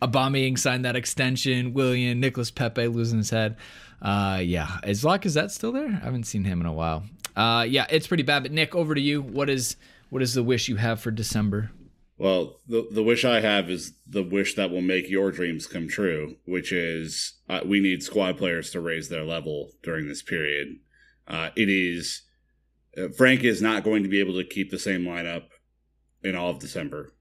Aubameyang 0.01 0.59
signed 0.59 0.83
that 0.85 0.95
extension. 0.95 1.73
Willian, 1.73 2.19
Nicolas 2.19 2.51
Pepe 2.51 2.87
losing 2.87 3.19
his 3.19 3.29
head. 3.29 3.55
Uh, 4.01 4.41
yeah, 4.43 4.79
is 4.85 5.03
Lacazette 5.03 5.49
still 5.51 5.71
there? 5.71 5.87
I 5.87 6.05
haven't 6.05 6.25
seen 6.25 6.43
him 6.43 6.59
in 6.59 6.67
a 6.67 6.73
while. 6.73 7.03
Uh, 7.35 7.65
yeah, 7.67 7.85
it's 7.89 8.05
pretty 8.05 8.23
bad. 8.23 8.43
But 8.43 8.51
Nick, 8.51 8.75
over 8.75 8.93
to 8.93 9.01
you. 9.01 9.21
What 9.21 9.49
is 9.49 9.77
what 10.09 10.21
is 10.21 10.33
the 10.33 10.43
wish 10.43 10.67
you 10.67 10.75
have 10.75 10.99
for 10.99 11.09
December? 11.09 11.71
Well, 12.17 12.61
the 12.67 12.87
the 12.91 13.03
wish 13.03 13.25
I 13.25 13.39
have 13.39 13.69
is 13.69 13.93
the 14.07 14.23
wish 14.23 14.55
that 14.55 14.69
will 14.69 14.81
make 14.81 15.09
your 15.09 15.31
dreams 15.31 15.65
come 15.65 15.87
true, 15.87 16.35
which 16.45 16.71
is 16.71 17.39
uh, 17.49 17.61
we 17.65 17.79
need 17.79 18.03
squad 18.03 18.37
players 18.37 18.69
to 18.71 18.81
raise 18.81 19.09
their 19.09 19.23
level 19.23 19.71
during 19.81 20.07
this 20.07 20.21
period. 20.21 20.79
Uh, 21.27 21.49
it 21.55 21.69
is 21.69 22.23
uh, 22.97 23.07
Frank 23.17 23.43
is 23.43 23.61
not 23.61 23.83
going 23.83 24.03
to 24.03 24.09
be 24.09 24.19
able 24.19 24.35
to 24.35 24.43
keep 24.43 24.69
the 24.69 24.79
same 24.79 25.03
lineup 25.03 25.45
in 26.23 26.35
all 26.35 26.51
of 26.51 26.59
December. 26.59 27.13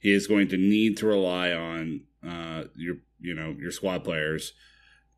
He 0.00 0.12
is 0.12 0.26
going 0.26 0.48
to 0.48 0.56
need 0.56 0.96
to 0.98 1.06
rely 1.06 1.50
on 1.50 2.02
uh, 2.26 2.64
your 2.76 2.96
you 3.18 3.34
know 3.34 3.56
your 3.58 3.72
squad 3.72 4.04
players, 4.04 4.52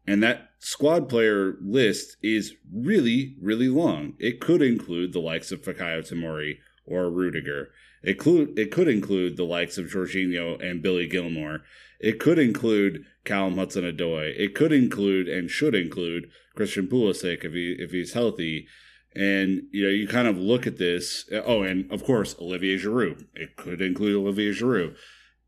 and 0.06 0.22
that 0.22 0.50
squad 0.58 1.08
player 1.08 1.56
list 1.60 2.16
is 2.22 2.54
really 2.72 3.36
really 3.42 3.68
long. 3.68 4.14
It 4.18 4.40
could 4.40 4.62
include 4.62 5.12
the 5.12 5.20
likes 5.20 5.52
of 5.52 5.62
Fikayo 5.62 6.00
Tomori 6.00 6.58
or 6.86 7.10
Rudiger. 7.10 7.68
It, 8.02 8.14
clu- 8.14 8.54
it 8.56 8.70
could 8.70 8.88
include 8.88 9.37
the 9.37 9.44
likes 9.44 9.78
of 9.78 9.87
Jorginho 9.87 10.62
and 10.62 10.82
Billy 10.82 11.08
Gilmour. 11.08 11.61
It 12.00 12.20
could 12.20 12.38
include 12.38 13.04
Callum 13.24 13.56
Hudson-Odoi. 13.56 14.38
It 14.38 14.54
could 14.54 14.72
include 14.72 15.28
and 15.28 15.50
should 15.50 15.74
include 15.74 16.30
Christian 16.54 16.87
Pulisic 16.87 17.44
if 17.44 17.52
he 17.52 17.76
if 17.78 17.90
he's 17.90 18.12
healthy. 18.12 18.68
And 19.14 19.62
you 19.72 19.84
know, 19.84 19.90
you 19.90 20.06
kind 20.06 20.28
of 20.28 20.38
look 20.38 20.66
at 20.66 20.78
this. 20.78 21.28
Oh, 21.32 21.62
and 21.62 21.90
of 21.90 22.04
course, 22.04 22.37
Olivier 22.38 22.76
Giroud. 22.76 23.26
It 23.34 23.56
could 23.56 23.80
include 23.80 24.16
Olivier 24.16 24.52
Giroud, 24.52 24.94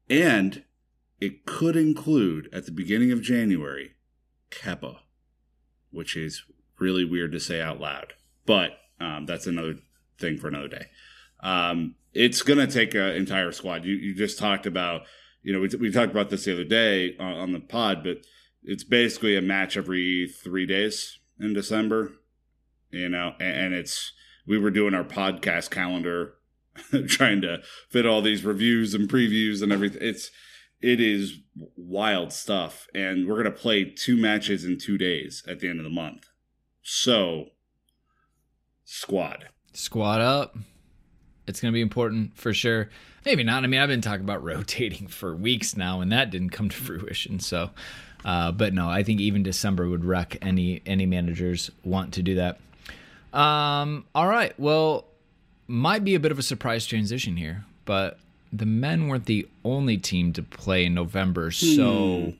and 0.08 0.64
it 1.20 1.46
could 1.46 1.76
include 1.76 2.48
at 2.52 2.66
the 2.66 2.72
beginning 2.72 3.12
of 3.12 3.22
January, 3.22 3.92
Kepa, 4.50 4.96
which 5.90 6.16
is 6.16 6.44
really 6.78 7.04
weird 7.04 7.30
to 7.32 7.40
say 7.40 7.60
out 7.60 7.80
loud. 7.80 8.14
But 8.46 8.72
um, 8.98 9.26
that's 9.26 9.46
another 9.46 9.76
thing 10.18 10.38
for 10.38 10.48
another 10.48 10.68
day. 10.68 10.86
Um, 11.42 11.94
it's 12.12 12.42
going 12.42 12.58
to 12.58 12.66
take 12.66 12.94
an 12.94 13.14
entire 13.16 13.52
squad. 13.52 13.84
You, 13.84 13.94
you 13.94 14.14
just 14.14 14.38
talked 14.38 14.66
about, 14.66 15.02
you 15.42 15.52
know, 15.52 15.60
we, 15.60 15.68
we 15.78 15.92
talked 15.92 16.10
about 16.10 16.30
this 16.30 16.44
the 16.44 16.52
other 16.52 16.64
day 16.64 17.16
on, 17.18 17.32
on 17.34 17.52
the 17.52 17.60
pod, 17.60 18.02
but 18.02 18.18
it's 18.62 18.84
basically 18.84 19.36
a 19.36 19.42
match 19.42 19.76
every 19.76 20.28
three 20.28 20.66
days 20.66 21.18
in 21.38 21.54
December, 21.54 22.12
you 22.90 23.08
know, 23.08 23.34
and, 23.40 23.56
and 23.56 23.74
it's, 23.74 24.12
we 24.46 24.58
were 24.58 24.70
doing 24.70 24.94
our 24.94 25.04
podcast 25.04 25.70
calendar, 25.70 26.34
trying 27.08 27.40
to 27.42 27.58
fit 27.88 28.06
all 28.06 28.22
these 28.22 28.44
reviews 28.44 28.94
and 28.94 29.08
previews 29.08 29.62
and 29.62 29.72
everything. 29.72 30.02
It's, 30.02 30.30
it 30.80 31.00
is 31.00 31.38
wild 31.76 32.32
stuff. 32.32 32.88
And 32.94 33.28
we're 33.28 33.42
going 33.42 33.54
to 33.54 33.60
play 33.60 33.84
two 33.84 34.16
matches 34.16 34.64
in 34.64 34.78
two 34.78 34.98
days 34.98 35.42
at 35.46 35.60
the 35.60 35.68
end 35.68 35.78
of 35.78 35.84
the 35.84 35.90
month. 35.90 36.26
So, 36.82 37.46
squad. 38.84 39.48
Squad 39.72 40.20
up. 40.20 40.56
It's 41.50 41.60
going 41.60 41.72
to 41.72 41.76
be 41.76 41.82
important 41.82 42.36
for 42.36 42.54
sure. 42.54 42.88
Maybe 43.26 43.44
not. 43.44 43.64
I 43.64 43.66
mean, 43.66 43.80
I've 43.80 43.88
been 43.88 44.00
talking 44.00 44.24
about 44.24 44.42
rotating 44.52 45.06
for 45.06 45.36
weeks 45.36 45.76
now, 45.76 46.00
and 46.00 46.10
that 46.12 46.30
didn't 46.30 46.50
come 46.50 46.70
to 46.70 46.76
fruition. 46.86 47.40
So, 47.40 47.70
uh, 48.24 48.52
but 48.52 48.72
no, 48.72 48.88
I 48.88 49.02
think 49.02 49.20
even 49.20 49.42
December 49.42 49.88
would 49.88 50.04
wreck 50.04 50.38
any 50.40 50.80
any 50.86 51.06
managers 51.06 51.70
want 51.84 52.14
to 52.14 52.22
do 52.22 52.36
that. 52.36 52.58
Um, 53.38 54.06
all 54.14 54.26
right. 54.26 54.58
Well, 54.58 55.04
might 55.66 56.04
be 56.04 56.14
a 56.14 56.20
bit 56.20 56.32
of 56.32 56.38
a 56.38 56.42
surprise 56.42 56.86
transition 56.86 57.36
here, 57.36 57.64
but 57.84 58.18
the 58.52 58.66
men 58.66 59.08
weren't 59.08 59.26
the 59.26 59.46
only 59.64 59.96
team 59.98 60.32
to 60.32 60.42
play 60.42 60.86
in 60.86 60.94
November. 60.94 61.50
So, 61.50 62.32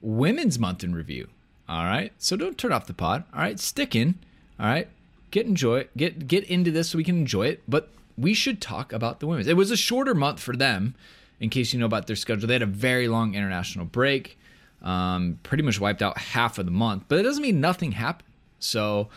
women's 0.00 0.58
month 0.58 0.82
in 0.82 0.94
review. 0.94 1.28
All 1.68 1.84
right. 1.84 2.12
So 2.18 2.36
don't 2.36 2.56
turn 2.56 2.72
off 2.72 2.86
the 2.86 2.94
pod. 2.94 3.24
All 3.32 3.40
right. 3.40 3.58
Stick 3.58 3.94
in. 3.94 4.16
All 4.58 4.66
right. 4.66 4.88
Get 5.30 5.46
enjoy 5.46 5.88
get 5.96 6.28
get 6.28 6.44
into 6.44 6.70
this 6.70 6.90
so 6.90 6.98
we 6.98 7.04
can 7.04 7.18
enjoy 7.18 7.48
it. 7.48 7.62
But 7.68 7.90
we 8.18 8.34
should 8.34 8.60
talk 8.60 8.92
about 8.92 9.20
the 9.20 9.26
women's. 9.26 9.46
It 9.46 9.56
was 9.56 9.70
a 9.70 9.76
shorter 9.76 10.14
month 10.14 10.40
for 10.40 10.56
them, 10.56 10.94
in 11.40 11.50
case 11.50 11.72
you 11.72 11.80
know 11.80 11.86
about 11.86 12.06
their 12.06 12.16
schedule. 12.16 12.46
They 12.46 12.54
had 12.54 12.62
a 12.62 12.66
very 12.66 13.08
long 13.08 13.34
international 13.34 13.84
break. 13.84 14.38
Um, 14.82 15.38
pretty 15.42 15.62
much 15.62 15.80
wiped 15.80 16.02
out 16.02 16.18
half 16.18 16.58
of 16.58 16.66
the 16.66 16.70
month, 16.70 17.04
but 17.08 17.18
it 17.18 17.22
doesn't 17.22 17.42
mean 17.42 17.60
nothing 17.60 17.92
happened. 17.92 18.28
So, 18.58 19.08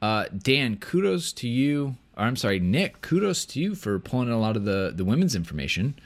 uh, 0.00 0.26
Dan, 0.36 0.76
kudos 0.76 1.32
to 1.34 1.48
you. 1.48 1.96
Or 2.16 2.24
I'm 2.24 2.36
sorry, 2.36 2.60
Nick, 2.60 3.00
kudos 3.00 3.44
to 3.46 3.60
you 3.60 3.74
for 3.74 3.98
pulling 3.98 4.28
in 4.28 4.34
a 4.34 4.40
lot 4.40 4.56
of 4.56 4.64
the 4.64 4.92
the 4.94 5.04
women's 5.04 5.34
information. 5.34 5.98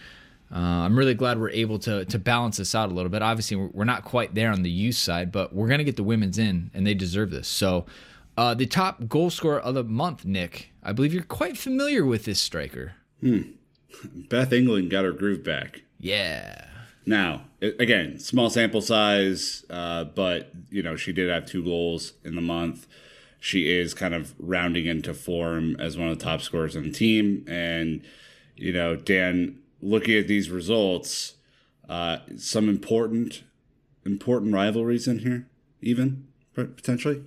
Uh, 0.53 0.59
I'm 0.59 0.98
really 0.98 1.14
glad 1.14 1.38
we're 1.38 1.51
able 1.51 1.78
to 1.80 2.05
to 2.05 2.18
balance 2.18 2.57
this 2.57 2.74
out 2.74 2.90
a 2.90 2.94
little 2.94 3.11
bit. 3.11 3.22
Obviously, 3.22 3.57
we're, 3.57 3.84
not 3.84 4.05
quite 4.05 4.34
there 4.34 4.51
on 4.51 4.62
the 4.62 4.70
youth 4.70 4.96
side, 4.96 5.30
but 5.30 5.55
we're 5.55 5.68
gonna 5.68 5.84
get 5.84 5.96
the 5.96 6.03
women's 6.03 6.38
in, 6.38 6.70
and 6.74 6.86
they 6.86 6.94
deserve 6.94 7.30
this. 7.30 7.46
So, 7.46 7.86
uh, 8.41 8.55
the 8.55 8.64
top 8.64 9.07
goal 9.07 9.28
scorer 9.28 9.61
of 9.61 9.74
the 9.74 9.84
month, 9.84 10.24
Nick. 10.24 10.72
I 10.82 10.93
believe 10.93 11.12
you're 11.12 11.22
quite 11.22 11.59
familiar 11.59 12.07
with 12.07 12.24
this 12.24 12.41
striker. 12.41 12.95
Beth 14.30 14.51
England 14.51 14.91
got 14.91 15.05
her 15.05 15.12
groove 15.12 15.45
back. 15.45 15.82
Yeah. 15.99 16.64
Now, 17.05 17.43
again, 17.61 18.18
small 18.18 18.49
sample 18.49 18.80
size, 18.80 19.66
uh, 19.68 20.05
but 20.05 20.53
you 20.70 20.82
know 20.82 20.97
she 20.97 21.12
did 21.12 21.28
have 21.28 21.45
two 21.45 21.62
goals 21.62 22.14
in 22.24 22.34
the 22.34 22.41
month. 22.41 22.86
She 23.41 23.70
is 23.70 23.93
kind 23.93 24.14
of 24.14 24.34
rounding 24.38 24.86
into 24.86 25.12
form 25.12 25.76
as 25.78 25.99
one 25.99 26.09
of 26.09 26.18
the 26.18 26.24
top 26.24 26.41
scorers 26.41 26.74
on 26.74 26.84
the 26.84 26.91
team, 26.91 27.45
and 27.47 28.03
you 28.57 28.72
know, 28.72 28.97
Dan, 28.97 29.59
looking 29.82 30.16
at 30.16 30.28
these 30.28 30.49
results, 30.49 31.34
uh, 31.91 32.20
some 32.38 32.70
important, 32.70 33.43
important 34.07 34.55
rivalries 34.55 35.07
in 35.07 35.18
here, 35.18 35.47
even 35.82 36.26
potentially. 36.55 37.22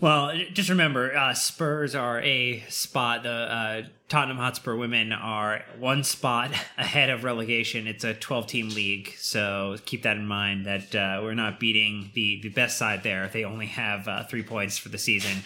Well, 0.00 0.32
just 0.52 0.68
remember, 0.68 1.16
uh, 1.16 1.32
Spurs 1.32 1.94
are 1.94 2.20
a 2.20 2.60
spot. 2.68 3.22
The 3.22 3.30
uh, 3.30 3.82
Tottenham 4.10 4.36
Hotspur 4.36 4.76
women 4.76 5.10
are 5.12 5.62
one 5.78 6.04
spot 6.04 6.50
ahead 6.78 7.08
of 7.08 7.24
relegation. 7.24 7.86
It's 7.86 8.04
a 8.04 8.12
12 8.12 8.46
team 8.46 8.68
league, 8.70 9.14
so 9.16 9.78
keep 9.86 10.02
that 10.02 10.18
in 10.18 10.26
mind. 10.26 10.66
That 10.66 10.94
uh, 10.94 11.20
we're 11.22 11.34
not 11.34 11.58
beating 11.58 12.10
the 12.14 12.40
the 12.42 12.50
best 12.50 12.76
side 12.76 13.02
there. 13.02 13.28
They 13.32 13.44
only 13.44 13.66
have 13.66 14.06
uh, 14.06 14.24
three 14.24 14.42
points 14.42 14.76
for 14.76 14.90
the 14.90 14.98
season. 14.98 15.42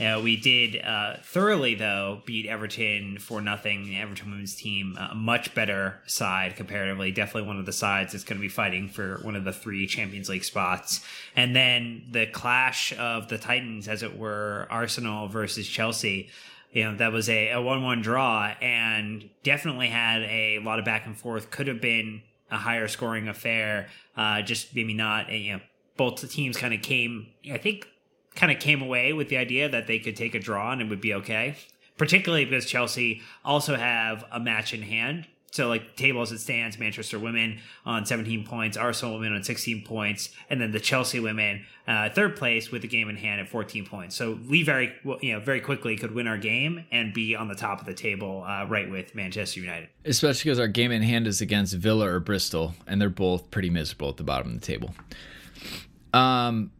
Uh, 0.00 0.20
we 0.22 0.36
did 0.36 0.82
uh, 0.82 1.16
thoroughly 1.22 1.76
though 1.76 2.22
beat 2.26 2.46
Everton 2.46 3.18
for 3.18 3.40
nothing. 3.40 3.96
Everton 3.96 4.30
women's 4.30 4.56
team, 4.56 4.96
a 4.98 5.14
much 5.14 5.54
better 5.54 6.00
side 6.06 6.56
comparatively. 6.56 7.12
Definitely 7.12 7.46
one 7.46 7.58
of 7.58 7.66
the 7.66 7.72
sides 7.72 8.12
that's 8.12 8.24
going 8.24 8.38
to 8.38 8.42
be 8.42 8.48
fighting 8.48 8.88
for 8.88 9.20
one 9.22 9.36
of 9.36 9.44
the 9.44 9.52
three 9.52 9.86
Champions 9.86 10.28
League 10.28 10.44
spots. 10.44 11.04
And 11.36 11.54
then 11.54 12.04
the 12.10 12.26
clash 12.26 12.92
of 12.98 13.28
the 13.28 13.38
Titans, 13.38 13.86
as 13.86 14.02
it 14.02 14.18
were, 14.18 14.66
Arsenal 14.68 15.28
versus 15.28 15.68
Chelsea. 15.68 16.28
You 16.72 16.84
know 16.84 16.96
that 16.96 17.12
was 17.12 17.28
a, 17.28 17.50
a 17.50 17.62
one-one 17.62 18.02
draw, 18.02 18.52
and 18.60 19.30
definitely 19.44 19.86
had 19.88 20.22
a 20.22 20.58
lot 20.58 20.80
of 20.80 20.84
back 20.84 21.06
and 21.06 21.16
forth. 21.16 21.52
Could 21.52 21.68
have 21.68 21.80
been 21.80 22.22
a 22.50 22.56
higher 22.56 22.88
scoring 22.88 23.28
affair. 23.28 23.86
Uh, 24.16 24.42
just 24.42 24.74
maybe 24.74 24.92
not. 24.92 25.30
You 25.30 25.52
know, 25.52 25.60
both 25.96 26.20
the 26.20 26.26
teams 26.26 26.56
kind 26.56 26.74
of 26.74 26.82
came. 26.82 27.28
I 27.48 27.58
think 27.58 27.86
kind 28.34 28.52
of 28.52 28.58
came 28.58 28.82
away 28.82 29.12
with 29.12 29.28
the 29.28 29.36
idea 29.36 29.68
that 29.68 29.86
they 29.86 29.98
could 29.98 30.16
take 30.16 30.34
a 30.34 30.40
draw 30.40 30.72
and 30.72 30.82
it 30.82 30.88
would 30.88 31.00
be 31.00 31.14
okay. 31.14 31.56
Particularly 31.96 32.44
because 32.44 32.66
Chelsea 32.66 33.22
also 33.44 33.76
have 33.76 34.24
a 34.32 34.40
match 34.40 34.74
in 34.74 34.82
hand. 34.82 35.26
So, 35.52 35.68
like, 35.68 35.94
tables 35.94 36.32
it 36.32 36.40
stands, 36.40 36.80
Manchester 36.80 37.16
women 37.16 37.60
on 37.86 38.04
17 38.04 38.44
points, 38.44 38.76
Arsenal 38.76 39.14
women 39.14 39.34
on 39.34 39.44
16 39.44 39.84
points, 39.84 40.30
and 40.50 40.60
then 40.60 40.72
the 40.72 40.80
Chelsea 40.80 41.20
women 41.20 41.64
uh, 41.86 42.08
third 42.10 42.34
place 42.34 42.72
with 42.72 42.82
the 42.82 42.88
game 42.88 43.08
in 43.08 43.14
hand 43.14 43.40
at 43.40 43.48
14 43.48 43.86
points. 43.86 44.16
So 44.16 44.36
we 44.48 44.64
very, 44.64 44.92
you 45.20 45.32
know, 45.32 45.38
very 45.38 45.60
quickly 45.60 45.96
could 45.96 46.12
win 46.12 46.26
our 46.26 46.38
game 46.38 46.84
and 46.90 47.14
be 47.14 47.36
on 47.36 47.46
the 47.46 47.54
top 47.54 47.78
of 47.78 47.86
the 47.86 47.94
table, 47.94 48.42
uh, 48.44 48.66
right 48.66 48.90
with 48.90 49.14
Manchester 49.14 49.60
United. 49.60 49.90
Especially 50.04 50.48
because 50.48 50.58
our 50.58 50.66
game 50.66 50.90
in 50.90 51.02
hand 51.02 51.28
is 51.28 51.40
against 51.40 51.74
Villa 51.74 52.08
or 52.08 52.18
Bristol, 52.18 52.74
and 52.88 53.00
they're 53.00 53.08
both 53.08 53.52
pretty 53.52 53.70
miserable 53.70 54.08
at 54.08 54.16
the 54.16 54.24
bottom 54.24 54.54
of 54.54 54.60
the 54.60 54.66
table. 54.66 54.92
Um, 56.12 56.72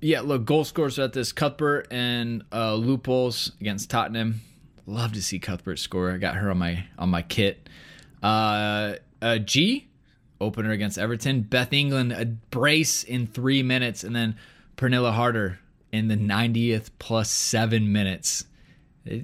yeah, 0.00 0.20
look, 0.20 0.44
goal 0.44 0.64
scorers 0.64 0.98
at 0.98 1.12
this 1.12 1.32
Cuthbert 1.32 1.88
and 1.90 2.44
uh, 2.52 2.72
Leupolz 2.72 3.52
against 3.60 3.90
Tottenham. 3.90 4.40
Love 4.86 5.12
to 5.12 5.22
see 5.22 5.38
Cuthbert 5.38 5.78
score. 5.78 6.12
I 6.12 6.16
got 6.18 6.36
her 6.36 6.50
on 6.50 6.58
my 6.58 6.86
on 6.98 7.10
my 7.10 7.22
kit. 7.22 7.68
Uh, 8.22 8.94
uh, 9.20 9.38
Ji 9.38 9.88
opener 10.40 10.70
against 10.70 10.98
Everton. 10.98 11.42
Beth 11.42 11.72
England 11.72 12.12
a 12.12 12.24
brace 12.24 13.02
in 13.02 13.26
three 13.26 13.62
minutes, 13.62 14.04
and 14.04 14.14
then 14.14 14.36
Pernille 14.76 15.12
Harder 15.12 15.58
in 15.92 16.08
the 16.08 16.16
90th 16.16 16.90
plus 16.98 17.30
seven 17.30 17.92
minutes. 17.92 18.44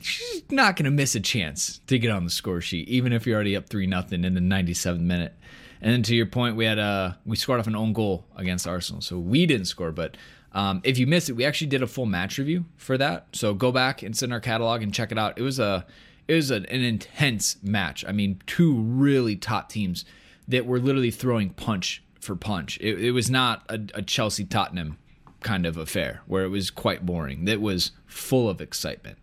She's 0.01 0.43
not 0.51 0.77
going 0.77 0.87
to 0.87 0.91
miss 0.91 1.15
a 1.15 1.21
chance 1.21 1.81
to 1.87 1.99
get 1.99 2.11
on 2.11 2.25
the 2.25 2.31
score 2.31 2.61
sheet, 2.61 2.89
even 2.89 3.13
if 3.13 3.27
you're 3.27 3.35
already 3.35 3.55
up 3.55 3.69
three 3.69 3.87
nothing 3.87 4.25
in 4.25 4.35
the 4.35 4.41
97th 4.41 5.01
minute. 5.01 5.35
And 5.83 5.93
then 5.93 6.03
to 6.05 6.17
your 6.17 6.27
point, 6.27 6.57
we 6.57 6.65
had 6.65 6.79
uh 6.79 7.13
we 7.27 7.37
scored 7.37 7.61
off 7.61 7.67
an 7.67 7.77
own 7.77 7.93
goal 7.93 8.27
against 8.37 8.67
Arsenal, 8.67 9.03
so 9.03 9.19
we 9.19 9.45
didn't 9.45 9.67
score. 9.67 9.93
But 9.93 10.17
um, 10.55 10.81
if 10.85 10.99
you 10.99 11.07
missed 11.07 11.29
it, 11.29 11.33
we 11.33 11.45
actually 11.45 11.67
did 11.67 11.83
a 11.83 11.87
full 11.87 12.07
match 12.07 12.39
review 12.39 12.65
for 12.77 12.97
that. 12.97 13.27
So 13.33 13.55
go 13.55 13.73
back 13.73 14.03
and 14.03 14.17
send 14.17 14.33
our 14.33 14.41
catalog 14.41 14.83
and 14.83 14.95
check 14.95 15.13
it 15.13 15.19
out. 15.19 15.37
It 15.37 15.43
was 15.43 15.59
a 15.59 15.85
it 16.27 16.35
was 16.35 16.51
an, 16.51 16.65
an 16.67 16.83
intense 16.83 17.57
match. 17.63 18.05
I 18.07 18.13
mean, 18.13 18.41
two 18.47 18.81
really 18.81 19.37
top 19.37 19.69
teams 19.69 20.05
that 20.49 20.65
were 20.65 20.79
literally 20.79 21.11
throwing 21.11 21.51
punch 21.51 22.03
for 22.21 22.35
punch. 22.35 22.79
It, 22.81 22.99
it 22.99 23.11
was 23.11 23.29
not 23.29 23.65
a, 23.69 23.81
a 23.95 24.03
Chelsea 24.03 24.45
Tottenham 24.45 24.99
kind 25.41 25.67
of 25.67 25.77
affair 25.77 26.23
where 26.27 26.45
it 26.45 26.49
was 26.49 26.71
quite 26.71 27.05
boring. 27.05 27.47
It 27.47 27.61
was 27.61 27.91
full 28.07 28.49
of 28.49 28.61
excitement. 28.61 29.19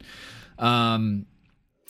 Um, 0.59 1.25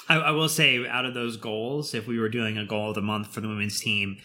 I, 0.08 0.16
I 0.16 0.32
will 0.32 0.50
say, 0.50 0.88
out 0.88 1.06
of 1.06 1.14
those 1.14 1.36
goals, 1.36 1.94
if 1.94 2.08
we 2.08 2.18
were 2.18 2.30
doing 2.30 2.58
a 2.58 2.66
goal 2.66 2.89
of 2.89 2.96
the 2.96 3.02
month 3.02 3.28
for 3.28 3.42
the 3.42 3.48
women's 3.48 3.80
team, 3.80 4.18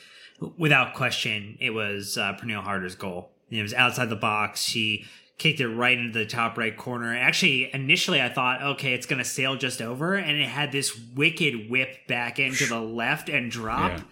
without 0.56 0.94
question, 0.94 1.56
it 1.60 1.70
was 1.70 2.16
uh, 2.16 2.34
Pernille 2.34 2.62
Harder's 2.62 2.94
goal. 2.94 3.32
It 3.50 3.62
was 3.62 3.74
outside 3.74 4.10
the 4.10 4.16
box. 4.16 4.62
She 4.62 5.04
kicked 5.38 5.60
it 5.60 5.68
right 5.68 5.96
into 5.96 6.18
the 6.18 6.26
top 6.26 6.56
right 6.58 6.76
corner. 6.76 7.16
Actually, 7.16 7.70
initially 7.72 8.20
I 8.20 8.28
thought, 8.28 8.62
okay, 8.62 8.94
it's 8.94 9.06
going 9.06 9.18
to 9.18 9.24
sail 9.24 9.56
just 9.56 9.82
over, 9.82 10.14
and 10.14 10.36
it 10.38 10.48
had 10.48 10.72
this 10.72 10.98
wicked 11.14 11.70
whip 11.70 12.06
back 12.06 12.38
into 12.38 12.66
the 12.66 12.80
left 12.80 13.28
and 13.28 13.50
drop. 13.50 13.92
Yeah. 13.92 14.02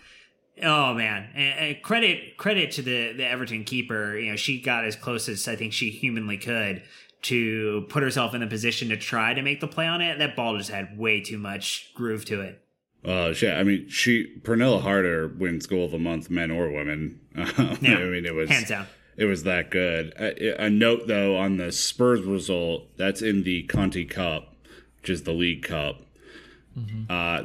Oh 0.63 0.95
man! 0.95 1.31
And, 1.35 1.59
and 1.59 1.83
credit 1.83 2.37
credit 2.37 2.71
to 2.73 2.83
the 2.83 3.13
the 3.13 3.27
Everton 3.27 3.65
keeper. 3.65 4.17
You 4.17 4.31
know, 4.31 4.37
she 4.37 4.61
got 4.61 4.85
as 4.85 4.95
close 4.95 5.29
as 5.29 5.49
I 5.49 5.57
think 5.57 5.73
she 5.73 5.91
humanly 5.91 6.39
could 6.39 6.83
to 7.23 7.87
put 7.89 8.03
herself 8.03 8.35
in 8.35 8.41
the 8.41 8.47
position 8.47 8.91
to 8.91 8.97
try 8.97 9.35
to 9.35 9.43
make 9.43 9.61
the 9.61 9.67
play 9.67 9.87
on 9.87 10.01
it. 10.01 10.19
That 10.19 10.37
ball 10.37 10.57
just 10.57 10.71
had 10.71 10.97
way 10.97 11.21
too 11.21 11.39
much 11.39 11.91
groove 11.95 12.25
to 12.27 12.43
it. 12.43 12.61
Uh, 13.05 13.33
shit. 13.33 13.55
I 13.57 13.65
mean, 13.65 13.89
she 13.89 14.41
Pernille 14.43 14.81
Harder 14.81 15.29
wins 15.29 15.67
goal 15.67 15.87
of 15.87 15.91
the 15.91 15.99
month, 15.99 16.31
men 16.31 16.51
or 16.51 16.71
women. 16.71 17.21
Um, 17.37 17.79
Yeah, 17.83 17.97
I 17.97 18.05
mean, 18.05 18.25
it 18.25 18.35
was 18.35 18.49
hands 18.49 18.69
down. 18.69 18.87
It 19.17 19.27
was 19.27 19.45
that 19.45 19.71
good. 19.71 20.13
A, 20.19 20.65
a 20.65 20.71
note 20.71 21.07
though 21.07 21.37
on 21.37 21.57
the 21.57 21.71
Spurs 21.73 22.23
result, 22.23 22.97
that's 22.97 23.23
in 23.23 23.45
the 23.45 23.63
Conti 23.65 24.05
Cup, 24.05 24.55
which 25.01 25.11
is 25.11 25.23
the 25.23 25.33
League 25.33 25.63
Cup. 25.63 26.03
Uh, 27.09 27.45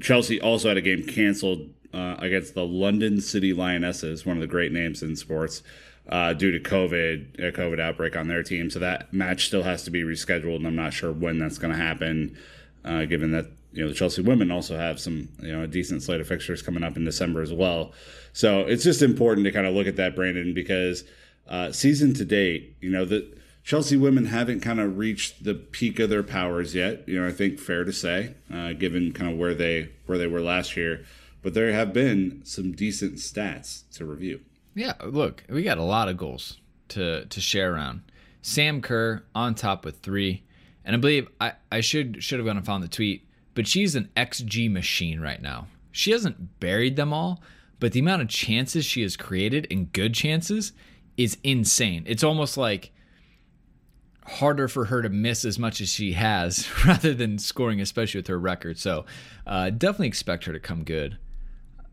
Chelsea 0.00 0.40
also 0.40 0.68
had 0.68 0.76
a 0.76 0.82
game 0.82 1.04
canceled 1.04 1.70
uh, 1.92 2.16
against 2.18 2.54
the 2.54 2.64
London 2.64 3.20
City 3.20 3.52
Lionesses, 3.52 4.24
one 4.24 4.36
of 4.36 4.40
the 4.40 4.46
great 4.46 4.72
names 4.72 5.02
in 5.02 5.16
sports, 5.16 5.62
uh, 6.08 6.32
due 6.32 6.52
to 6.52 6.60
COVID, 6.60 7.38
a 7.38 7.52
COVID 7.52 7.80
outbreak 7.80 8.16
on 8.16 8.28
their 8.28 8.42
team. 8.42 8.70
So 8.70 8.78
that 8.78 9.12
match 9.12 9.46
still 9.46 9.64
has 9.64 9.82
to 9.84 9.90
be 9.90 10.02
rescheduled, 10.02 10.56
and 10.56 10.66
I'm 10.66 10.76
not 10.76 10.92
sure 10.92 11.12
when 11.12 11.38
that's 11.38 11.58
going 11.58 11.72
to 11.72 11.82
happen, 11.82 12.36
uh, 12.84 13.04
given 13.06 13.32
that 13.32 13.46
you 13.72 13.82
know 13.82 13.88
the 13.88 13.94
Chelsea 13.94 14.22
women 14.22 14.50
also 14.50 14.76
have 14.76 14.98
some 14.98 15.28
you 15.40 15.52
know 15.52 15.62
a 15.62 15.66
decent 15.66 16.02
slate 16.02 16.20
of 16.20 16.26
fixtures 16.26 16.62
coming 16.62 16.82
up 16.82 16.96
in 16.96 17.04
December 17.04 17.42
as 17.42 17.52
well. 17.52 17.92
So 18.32 18.60
it's 18.60 18.84
just 18.84 19.02
important 19.02 19.44
to 19.46 19.52
kind 19.52 19.66
of 19.66 19.74
look 19.74 19.86
at 19.86 19.96
that, 19.96 20.14
Brandon, 20.14 20.54
because 20.54 21.04
uh, 21.48 21.72
season 21.72 22.14
to 22.14 22.24
date, 22.24 22.76
you 22.80 22.90
know 22.90 23.04
the 23.04 23.38
Chelsea 23.68 23.98
women 23.98 24.24
haven't 24.24 24.60
kind 24.60 24.80
of 24.80 24.96
reached 24.96 25.44
the 25.44 25.54
peak 25.54 25.98
of 25.98 26.08
their 26.08 26.22
powers 26.22 26.74
yet. 26.74 27.06
You 27.06 27.20
know, 27.20 27.28
I 27.28 27.32
think 27.32 27.58
fair 27.58 27.84
to 27.84 27.92
say, 27.92 28.34
uh, 28.50 28.72
given 28.72 29.12
kind 29.12 29.30
of 29.30 29.36
where 29.36 29.54
they 29.54 29.90
where 30.06 30.16
they 30.16 30.26
were 30.26 30.40
last 30.40 30.76
year. 30.76 31.04
But 31.42 31.54
there 31.54 31.70
have 31.72 31.92
been 31.92 32.40
some 32.44 32.72
decent 32.72 33.16
stats 33.16 33.82
to 33.92 34.06
review. 34.06 34.40
Yeah, 34.74 34.94
look, 35.04 35.44
we 35.48 35.62
got 35.62 35.76
a 35.76 35.82
lot 35.82 36.08
of 36.08 36.16
goals 36.16 36.56
to 36.88 37.26
to 37.26 37.40
share 37.42 37.74
around. 37.74 38.02
Sam 38.40 38.80
Kerr 38.80 39.22
on 39.34 39.54
top 39.54 39.84
with 39.84 40.00
three, 40.00 40.44
and 40.84 40.96
I 40.96 40.98
believe 40.98 41.28
I, 41.38 41.52
I 41.70 41.80
should 41.80 42.22
should 42.24 42.38
have 42.38 42.46
gone 42.46 42.56
and 42.56 42.64
found 42.64 42.82
the 42.82 42.88
tweet. 42.88 43.27
But 43.58 43.66
she's 43.66 43.96
an 43.96 44.08
XG 44.16 44.70
machine 44.70 45.18
right 45.18 45.42
now. 45.42 45.66
She 45.90 46.12
hasn't 46.12 46.60
buried 46.60 46.94
them 46.94 47.12
all, 47.12 47.42
but 47.80 47.90
the 47.90 47.98
amount 47.98 48.22
of 48.22 48.28
chances 48.28 48.84
she 48.84 49.02
has 49.02 49.16
created 49.16 49.66
and 49.68 49.92
good 49.92 50.14
chances 50.14 50.70
is 51.16 51.38
insane. 51.42 52.04
It's 52.06 52.22
almost 52.22 52.56
like 52.56 52.92
harder 54.24 54.68
for 54.68 54.84
her 54.84 55.02
to 55.02 55.08
miss 55.08 55.44
as 55.44 55.58
much 55.58 55.80
as 55.80 55.88
she 55.88 56.12
has 56.12 56.68
rather 56.86 57.12
than 57.14 57.36
scoring, 57.36 57.80
especially 57.80 58.20
with 58.20 58.28
her 58.28 58.38
record. 58.38 58.78
So 58.78 59.06
uh, 59.44 59.70
definitely 59.70 60.06
expect 60.06 60.44
her 60.44 60.52
to 60.52 60.60
come 60.60 60.84
good. 60.84 61.18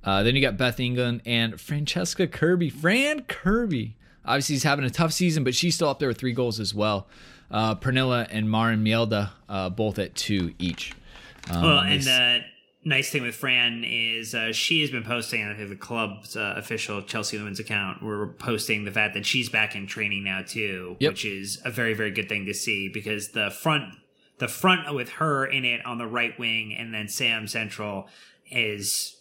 Uh, 0.04 0.22
then 0.22 0.36
you 0.36 0.44
got 0.44 0.58
Beth 0.58 0.80
England 0.80 1.24
and 1.26 1.60
Francesca 1.60 2.28
Kirby. 2.28 2.70
Fran 2.70 3.24
Kirby. 3.24 3.98
Obviously, 4.24 4.54
he's 4.54 4.62
having 4.62 4.86
a 4.86 4.92
tough 4.92 5.14
season, 5.14 5.44
but 5.44 5.56
she's 5.56 5.74
still 5.74 5.90
up 5.90 5.98
there 5.98 6.10
with 6.10 6.20
three 6.20 6.34
goals 6.34 6.60
as 6.60 6.76
well. 6.76 7.08
Uh, 7.50 7.74
Pernille 7.74 8.28
and 8.30 8.52
Maren 8.52 8.86
Mjelde, 8.86 9.32
uh, 9.50 9.72
both 9.72 9.98
at 9.98 10.14
two 10.14 10.54
each. 10.60 10.94
Um, 11.50 11.62
well, 11.62 11.80
and 11.80 12.02
the 12.02 12.40
nice 12.84 13.10
thing 13.10 13.24
with 13.24 13.36
Fran 13.36 13.84
is 13.84 14.36
uh, 14.36 14.54
she 14.54 14.82
has 14.82 14.92
been 14.92 15.04
posting, 15.04 15.44
I 15.44 15.56
think 15.56 15.70
the 15.70 15.76
club's 15.76 16.36
uh, 16.36 16.54
official 16.56 17.02
Chelsea 17.02 17.38
Women's 17.38 17.60
account, 17.60 18.04
we're 18.04 18.28
posting 18.28 18.86
the 18.86 18.92
fact 18.92 19.16
that 19.16 19.26
she's 19.26 19.50
back 19.50 19.76
in 19.76 19.88
training 19.88 20.24
now 20.24 20.44
too, 20.44 20.96
yep. 21.00 21.14
which 21.14 21.26
is 21.26 21.62
a 21.66 21.72
very, 21.72 21.94
very 21.94 22.12
good 22.12 22.30
thing 22.30 22.46
to 22.46 22.54
see 22.54 22.90
because 22.90 23.30
the 23.30 23.50
front, 23.50 23.96
the 24.38 24.48
front 24.48 24.94
with 24.94 25.10
her 25.10 25.46
in 25.46 25.66
it 25.66 25.86
on 25.86 25.98
the 25.98 26.08
right 26.08 26.38
wing 26.40 26.76
and 26.78 26.94
then 26.94 27.08
Sam 27.08 27.48
Central 27.48 28.08
is 28.52 29.20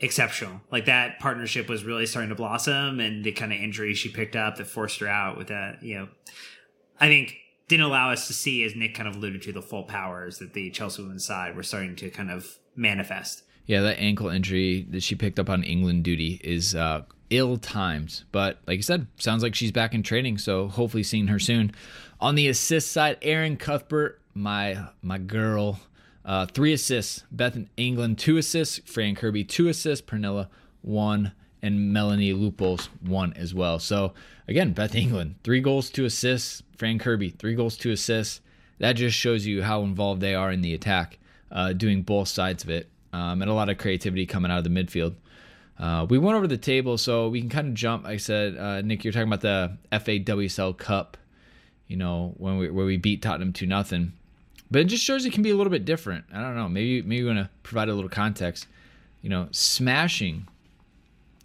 exceptional. 0.00 0.60
Like 0.70 0.86
that 0.86 1.18
partnership 1.20 1.68
was 1.68 1.84
really 1.84 2.06
starting 2.06 2.30
to 2.30 2.34
blossom, 2.34 3.00
and 3.00 3.24
the 3.24 3.32
kind 3.32 3.52
of 3.52 3.58
injury 3.58 3.94
she 3.94 4.08
picked 4.08 4.36
up 4.36 4.56
that 4.56 4.66
forced 4.66 5.00
her 5.00 5.08
out 5.08 5.38
with 5.38 5.48
that, 5.48 5.82
you 5.82 5.98
know, 5.98 6.08
I 7.00 7.08
think 7.08 7.36
didn't 7.68 7.86
allow 7.86 8.10
us 8.10 8.26
to 8.26 8.32
see, 8.32 8.64
as 8.64 8.74
Nick 8.76 8.94
kind 8.94 9.08
of 9.08 9.16
alluded 9.16 9.42
to, 9.42 9.52
the 9.52 9.62
full 9.62 9.84
powers 9.84 10.38
that 10.38 10.52
the 10.52 10.70
Chelsea 10.70 11.02
women's 11.02 11.24
side 11.24 11.56
were 11.56 11.62
starting 11.62 11.96
to 11.96 12.10
kind 12.10 12.30
of 12.30 12.58
manifest. 12.76 13.42
Yeah, 13.66 13.80
that 13.82 13.98
ankle 13.98 14.28
injury 14.28 14.86
that 14.90 15.02
she 15.02 15.14
picked 15.14 15.38
up 15.38 15.48
on 15.48 15.62
England 15.62 16.04
duty 16.04 16.40
is 16.44 16.74
uh, 16.74 17.02
ill 17.30 17.56
times, 17.56 18.24
but 18.32 18.58
like 18.66 18.78
I 18.78 18.82
said, 18.82 19.06
sounds 19.16 19.42
like 19.42 19.54
she's 19.54 19.72
back 19.72 19.94
in 19.94 20.02
training, 20.02 20.38
so 20.38 20.68
hopefully 20.68 21.02
seeing 21.02 21.28
her 21.28 21.38
soon. 21.38 21.72
On 22.20 22.34
the 22.34 22.48
assist 22.48 22.92
side, 22.92 23.16
Erin 23.22 23.56
Cuthbert, 23.56 24.20
my 24.34 24.88
my 25.02 25.18
girl, 25.18 25.80
uh, 26.24 26.46
three 26.46 26.72
assists. 26.72 27.24
Beth 27.30 27.56
England, 27.76 28.18
two 28.18 28.36
assists. 28.36 28.78
Fran 28.90 29.14
Kirby, 29.14 29.44
two 29.44 29.68
assists. 29.68 30.04
Pernille, 30.04 30.48
one. 30.82 31.32
And 31.62 31.94
Melanie 31.94 32.34
Leupolz, 32.34 32.88
one 33.00 33.32
as 33.34 33.54
well. 33.54 33.78
So, 33.78 34.12
again, 34.48 34.72
Beth 34.72 34.94
England, 34.94 35.36
three 35.44 35.60
goals, 35.60 35.90
two 35.90 36.04
assists. 36.04 36.62
Fran 36.76 36.98
Kirby, 36.98 37.30
three 37.30 37.54
goals, 37.54 37.76
two 37.76 37.92
assists. 37.92 38.40
That 38.78 38.94
just 38.94 39.16
shows 39.16 39.46
you 39.46 39.62
how 39.62 39.82
involved 39.82 40.20
they 40.20 40.34
are 40.34 40.50
in 40.50 40.60
the 40.60 40.74
attack, 40.74 41.18
uh, 41.52 41.72
doing 41.72 42.02
both 42.02 42.28
sides 42.28 42.64
of 42.64 42.70
it. 42.70 42.88
Um, 43.12 43.42
and 43.42 43.50
a 43.50 43.54
lot 43.54 43.68
of 43.68 43.78
creativity 43.78 44.26
coming 44.26 44.50
out 44.50 44.58
of 44.58 44.64
the 44.64 44.70
midfield. 44.70 45.14
Uh, 45.78 46.06
we 46.08 46.18
went 46.18 46.36
over 46.36 46.46
the 46.46 46.56
table, 46.56 46.98
so 46.98 47.28
we 47.28 47.40
can 47.40 47.48
kind 47.48 47.68
of 47.68 47.74
jump. 47.74 48.06
I 48.06 48.16
said, 48.16 48.56
uh, 48.56 48.82
Nick, 48.82 49.04
you're 49.04 49.12
talking 49.12 49.28
about 49.28 49.40
the 49.40 49.76
FAWSL 49.92 50.76
Cup, 50.76 51.16
you 51.86 51.96
know, 51.96 52.34
when 52.38 52.58
we 52.58 52.70
where 52.70 52.86
we 52.86 52.96
beat 52.96 53.22
Tottenham 53.22 53.52
two 53.52 53.66
nothing. 53.66 54.12
But 54.70 54.80
it 54.80 54.84
just 54.86 55.04
shows 55.04 55.24
it 55.24 55.32
can 55.32 55.42
be 55.42 55.50
a 55.50 55.56
little 55.56 55.70
bit 55.70 55.84
different. 55.84 56.24
I 56.32 56.40
don't 56.40 56.56
know. 56.56 56.68
Maybe 56.68 57.02
maybe 57.02 57.22
you 57.22 57.26
want 57.26 57.38
to 57.38 57.50
provide 57.62 57.88
a 57.88 57.94
little 57.94 58.10
context. 58.10 58.66
You 59.22 59.30
know, 59.30 59.48
smashing. 59.52 60.48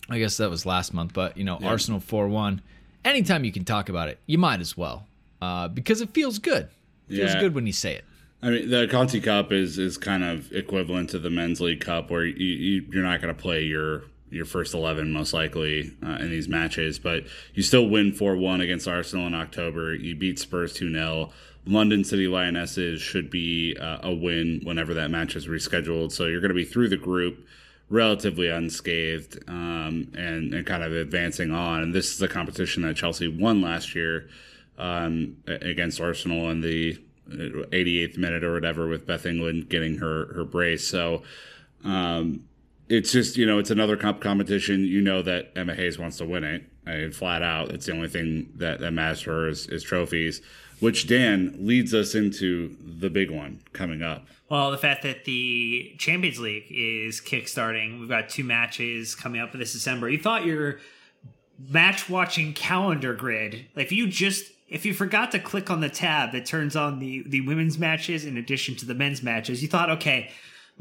I 0.10 0.18
guess 0.18 0.38
that 0.38 0.50
was 0.50 0.66
last 0.66 0.94
month, 0.94 1.14
but 1.14 1.38
you 1.38 1.44
know, 1.44 1.60
yeah. 1.62 1.68
Arsenal 1.68 2.00
four 2.00 2.28
one. 2.28 2.62
Anytime 3.06 3.44
you 3.44 3.52
can 3.52 3.66
talk 3.66 3.90
about 3.90 4.10
it, 4.10 4.20
you 4.26 4.38
might 4.38 4.60
as 4.60 4.76
well, 4.76 5.08
uh, 5.42 5.68
because 5.68 6.02
it 6.02 6.10
feels 6.12 6.40
good. 6.40 6.70
It 7.08 7.16
feels 7.16 7.34
yeah. 7.34 7.40
good 7.40 7.56
when 7.56 7.66
you 7.66 7.74
say 7.74 7.96
it. 7.96 8.06
I 8.42 8.50
mean, 8.52 8.70
the 8.70 8.88
Conti 8.88 9.20
Cup 9.20 9.52
is 9.52 9.78
is 9.78 9.98
kind 9.98 10.24
of 10.24 10.52
equivalent 10.52 11.10
to 11.12 11.20
the 11.20 11.30
Men's 11.30 11.60
League 11.60 11.82
Cup, 11.82 12.10
where 12.10 12.26
you, 12.26 12.34
you 12.46 12.86
you're 12.92 13.04
not 13.04 13.22
going 13.22 13.34
to 13.34 13.42
play 13.42 13.64
your 13.64 14.04
your 14.32 14.46
first 14.46 14.76
11 14.76 15.12
most 15.12 15.34
likely 15.34 15.92
uh, 16.06 16.18
in 16.20 16.30
these 16.30 16.48
matches 16.48 17.00
but 17.00 17.24
you 17.56 17.64
still 17.64 17.90
win 17.90 18.12
4-1 18.12 18.62
against 18.62 18.88
arsenal 18.88 19.26
in 19.26 19.34
october 19.34 19.96
you 19.96 20.14
beat 20.14 20.38
spurs 20.38 20.72
2-0 20.78 21.32
London 21.66 22.04
City 22.04 22.28
Lionesses 22.28 23.02
should 23.02 23.30
be 23.30 23.76
uh, 23.80 24.00
a 24.02 24.14
win 24.14 24.62
whenever 24.64 24.94
that 24.96 25.12
match 25.12 25.36
is 25.36 25.48
rescheduled. 25.48 26.12
So 26.12 26.26
you're 26.26 26.42
going 26.42 26.50
to 26.50 26.56
be 26.56 26.66
through 26.66 26.90
the 26.90 26.98
group 26.98 27.46
relatively 27.90 28.48
unscathed 28.50 29.44
um, 29.48 30.12
and, 30.16 30.54
and 30.54 30.66
kind 30.66 30.84
of 30.84 30.94
advancing 30.94 31.52
on. 31.52 31.82
And 31.82 31.94
this 31.94 32.14
is 32.14 32.22
a 32.22 32.28
competition 32.28 32.84
that 32.84 32.96
Chelsea 32.96 33.28
won 33.28 33.62
last 33.62 33.96
year 33.96 34.30
um, 34.78 35.38
against 35.48 36.00
Arsenal 36.00 36.50
in 36.52 36.62
the 36.62 36.98
88th 37.30 38.18
uh, 38.18 38.22
minute 38.22 38.44
or 38.44 38.54
whatever 38.54 38.88
with 38.88 39.06
Beth 39.06 39.26
England 39.26 39.70
getting 39.70 39.98
her, 39.98 40.34
her 40.34 40.44
brace. 40.44 40.88
So 40.88 41.24
um, 41.84 42.46
it's 42.88 43.12
just, 43.12 43.38
you 43.38 43.46
know, 43.46 43.60
it's 43.60 43.72
another 43.72 43.98
comp 43.98 44.22
competition. 44.22 44.86
You 44.86 45.02
know 45.02 45.22
that 45.24 45.52
Emma 45.56 45.74
Hayes 45.74 45.98
wants 45.98 46.18
to 46.18 46.26
win 46.26 46.44
it. 46.44 46.64
I 46.86 46.96
mean, 46.96 47.12
flat 47.12 47.42
out. 47.42 47.72
It's 47.72 47.86
the 47.86 47.94
only 47.94 48.08
thing 48.08 48.52
that, 48.56 48.80
that 48.80 48.92
matters 48.92 49.22
for 49.22 49.32
her 49.32 49.50
is, 49.50 49.68
is 49.68 49.84
trophies 49.84 50.42
which 50.80 51.08
Dan 51.08 51.56
leads 51.60 51.94
us 51.94 52.16
into 52.16 52.76
the 52.82 53.10
big 53.10 53.32
one 53.32 53.62
coming 53.74 54.02
up. 54.02 54.26
Well, 54.50 54.72
the 54.72 54.78
fact 54.78 55.04
that 55.04 55.26
the 55.26 55.94
Champions 55.98 56.40
League 56.40 56.66
is 56.70 57.22
kickstarting, 57.22 58.00
we've 58.00 58.10
got 58.10 58.30
two 58.30 58.44
matches 58.44 59.14
coming 59.14 59.40
up 59.42 59.52
for 59.52 59.58
this 59.58 59.74
December. 59.74 60.10
You 60.10 60.18
thought 60.18 60.46
your 60.46 60.80
match 61.70 62.10
watching 62.10 62.54
calendar 62.54 63.14
grid, 63.14 63.66
like 63.76 63.86
if 63.86 63.92
you 63.92 64.08
just 64.08 64.52
if 64.68 64.86
you 64.86 64.94
forgot 64.94 65.32
to 65.32 65.40
click 65.40 65.70
on 65.70 65.82
the 65.82 65.90
tab 65.90 66.32
that 66.32 66.46
turns 66.46 66.76
on 66.76 67.00
the 67.00 67.24
the 67.28 67.42
women's 67.42 67.78
matches 67.78 68.26
in 68.26 68.38
addition 68.38 68.76
to 68.78 68.86
the 68.86 68.96
men's 68.96 69.22
matches, 69.22 69.62
you 69.62 69.68
thought, 69.68 69.90
okay, 69.90 70.32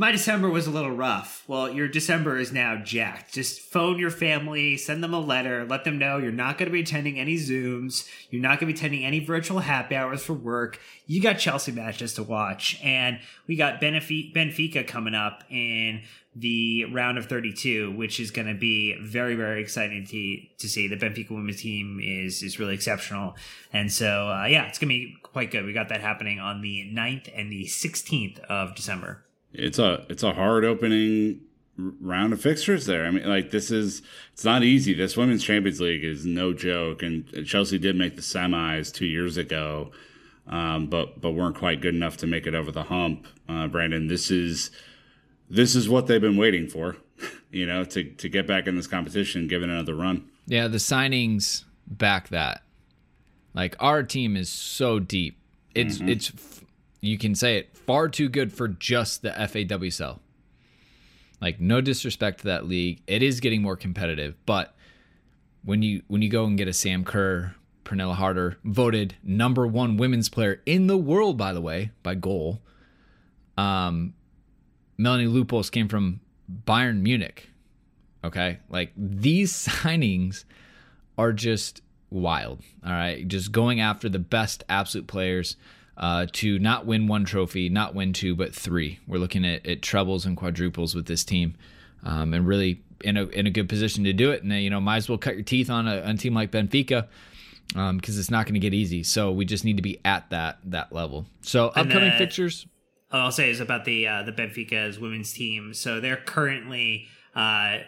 my 0.01 0.13
December 0.13 0.49
was 0.49 0.69
a 0.69 0.71
little 0.71 0.93
rough. 0.93 1.43
Well, 1.49 1.73
your 1.73 1.89
December 1.89 2.39
is 2.39 2.53
now 2.53 2.77
jacked. 2.77 3.35
Just 3.35 3.61
phone 3.61 3.99
your 3.99 4.13
family, 4.13 4.77
send 4.77 5.03
them 5.03 5.13
a 5.13 5.19
letter, 5.19 5.67
let 5.67 5.83
them 5.83 5.99
know 5.99 6.19
you're 6.19 6.31
not 6.31 6.57
going 6.57 6.69
to 6.69 6.73
be 6.73 6.83
attending 6.83 7.19
any 7.19 7.35
Zooms, 7.35 8.09
you're 8.31 8.41
not 8.41 8.61
going 8.61 8.73
to 8.73 8.75
be 8.75 8.79
attending 8.79 9.05
any 9.05 9.19
virtual 9.19 9.59
happy 9.59 9.97
hours 9.97 10.23
for 10.23 10.35
work. 10.35 10.79
You 11.09 11.21
got 11.21 11.41
Chelsea 11.41 11.73
matches 11.73 12.15
to 12.15 12.23
watch, 12.23 12.79
and 12.81 13.19
we 13.49 13.57
got 13.57 13.81
Benfica 13.81 14.87
coming 14.87 15.17
up 15.17 15.43
in 15.51 16.03
the 16.37 16.85
round 16.85 17.19
of 17.19 17.27
32, 17.27 17.91
which 17.97 18.21
is 18.21 18.31
going 18.31 18.47
to 18.47 18.55
be 18.55 18.97
very, 19.03 19.35
very 19.35 19.61
exciting 19.61 20.07
to, 20.07 20.41
to 20.59 20.69
see. 20.69 20.87
The 20.87 20.97
Benfica 20.97 21.33
women's 21.33 21.61
team 21.61 21.99
is 22.01 22.45
is 22.45 22.61
really 22.61 22.75
exceptional. 22.75 23.35
And 23.73 23.91
so, 23.91 24.29
uh, 24.29 24.47
yeah, 24.47 24.69
it's 24.69 24.79
going 24.79 24.91
to 24.91 24.95
be 24.95 25.17
quite 25.25 25.51
good. 25.51 25.65
We 25.65 25.73
got 25.73 25.89
that 25.89 26.03
happening 26.03 26.39
on 26.39 26.61
the 26.61 26.89
9th 26.95 27.33
and 27.35 27.51
the 27.51 27.65
16th 27.65 28.39
of 28.45 28.77
December 28.77 29.25
it's 29.59 29.79
a 29.79 30.07
it's 30.09 30.23
a 30.23 30.33
hard 30.33 30.65
opening 30.65 31.41
round 31.79 32.33
of 32.33 32.41
fixtures 32.41 32.87
there. 32.87 33.07
I 33.07 33.11
mean, 33.11 33.29
like 33.29 33.51
this 33.51 33.71
is 33.71 34.03
it's 34.33 34.45
not 34.45 34.63
easy. 34.63 34.95
This 34.95 35.17
women's 35.17 35.45
Champions 35.45 35.81
League 35.81 36.05
is 36.05 36.25
no 36.25 36.53
joke, 36.53 37.03
and 37.03 37.27
Chelsea 37.47 37.79
did 37.79 37.97
make 37.97 38.17
the 38.17 38.23
semis 38.23 38.93
two 38.93 39.07
years 39.07 39.37
ago, 39.37 39.91
um, 40.47 40.87
but 40.87 41.21
but 41.21 41.33
weren't 41.33 41.57
quite 41.57 41.81
good 41.81 41.95
enough 41.95 42.17
to 42.19 42.27
make 42.27 42.47
it 42.47 42.55
over 42.55 42.73
the 42.73 42.85
hump. 42.85 43.27
Uh, 43.49 43.69
Brandon, 43.69 44.09
this 44.09 44.31
is 44.31 44.71
this 45.49 45.75
is 45.75 45.89
what 45.89 46.07
they've 46.07 46.21
been 46.21 46.37
waiting 46.37 46.69
for, 46.69 46.97
you 47.51 47.67
know, 47.67 47.85
to 47.85 48.05
to 48.05 48.29
get 48.29 48.47
back 48.47 48.67
in 48.67 48.77
this 48.77 48.87
competition, 48.87 49.49
give 49.49 49.63
it 49.63 49.69
another 49.69 49.95
run. 49.95 50.29
Yeah, 50.47 50.69
the 50.69 50.79
signings 50.79 51.65
back 51.87 52.29
that. 52.29 52.63
Like 53.55 53.77
our 53.81 54.03
team 54.03 54.37
is 54.37 54.49
so 54.49 54.99
deep. 54.99 55.39
It's 55.75 55.99
mm-hmm. 55.99 56.09
it's 56.09 56.58
you 57.01 57.19
can 57.19 57.35
say 57.35 57.57
it 57.57 57.77
far 57.77 58.09
too 58.09 58.29
good 58.29 58.53
for 58.53 58.69
just 58.69 59.23
the 59.23 59.31
FAWSL. 59.31 60.19
Like 61.41 61.61
no 61.61 61.81
disrespect 61.81 62.41
to 62.41 62.45
that 62.47 62.67
league, 62.67 63.03
it 63.07 63.23
is 63.23 63.41
getting 63.41 63.63
more 63.63 63.77
competitive, 63.77 64.35
but 64.45 64.75
when 65.65 65.83
you 65.83 66.03
when 66.09 66.23
you 66.23 66.29
go 66.29 66.45
and 66.45 66.59
get 66.59 66.69
a 66.69 66.73
Sam 66.73 67.05
Kerr, 67.05 67.55
Pernille 67.85 68.15
Harder, 68.15 68.59
voted 68.65 69.15
number 69.23 69.67
one 69.67 69.97
women's 69.97 70.29
player 70.29 70.61
in 70.67 70.87
the 70.87 70.97
world, 70.97 71.37
by 71.37 71.53
the 71.53 71.61
way, 71.61 71.91
by 72.03 72.15
goal. 72.15 72.61
Um, 73.57 74.15
Melanie 74.97 75.27
Leupolz 75.27 75.71
came 75.71 75.89
from 75.89 76.21
Bayern 76.65 77.01
Munich. 77.03 77.51
Okay, 78.25 78.59
like 78.69 78.93
these 78.97 79.53
signings 79.69 80.45
are 81.17 81.33
just 81.33 81.83
wild. 82.11 82.63
All 82.85 82.93
right, 82.93 83.27
just 83.29 83.53
going 83.53 83.81
after 83.81 84.09
the 84.09 84.19
best 84.19 84.65
absolute 84.69 85.07
players 85.07 85.57
uh, 85.99 86.27
to 86.33 86.59
not 86.61 86.87
win 86.87 87.09
one 87.09 87.25
trophy, 87.25 87.69
not 87.69 87.95
win 87.95 88.13
two, 88.13 88.37
but 88.37 88.55
three. 88.55 89.01
We're 89.07 89.19
looking 89.19 89.45
at, 89.45 89.67
at 89.67 89.83
trebles 89.83 90.25
and 90.25 90.37
quadruples 90.37 90.95
with 90.95 91.07
this 91.07 91.25
team, 91.25 91.57
um, 92.05 92.33
and 92.33 92.47
really 92.47 92.83
in 93.03 93.17
a 93.17 93.25
in 93.27 93.47
a 93.47 93.51
good 93.51 93.69
position 93.69 94.05
to 94.05 94.13
do 94.13 94.31
it. 94.31 94.43
And 94.43 94.53
uh, 94.53 94.57
you 94.57 94.71
know, 94.71 94.81
might 94.81 94.99
as 94.99 95.09
well 95.09 95.19
cut 95.19 95.35
your 95.35 95.43
teeth 95.43 95.69
on 95.69 95.89
a, 95.89 96.01
on 96.03 96.11
a 96.11 96.17
team 96.17 96.35
like 96.35 96.53
Benfica 96.53 97.09
because 97.69 97.91
um, 97.91 98.01
it's 98.05 98.31
not 98.31 98.47
going 98.47 98.55
to 98.55 98.61
get 98.61 98.73
easy. 98.73 99.03
So 99.03 99.33
we 99.33 99.45
just 99.45 99.65
need 99.65 99.77
to 99.77 99.83
be 99.83 100.01
at 100.05 100.31
that 100.31 100.59
that 100.67 100.93
level. 100.93 101.27
So 101.41 101.67
upcoming 101.67 102.11
uh, 102.11 102.19
fixtures. 102.19 102.67
I'll 103.11 103.33
say 103.33 103.51
is 103.51 103.61
about 103.61 103.85
the 103.85 104.07
uh, 104.07 104.23
the 104.23 104.33
Benfica's 104.33 105.01
women's 105.01 105.33
team. 105.33 105.75
So 105.75 106.01
they're 106.01 106.17
currently 106.17 107.09
uh, 107.35 107.79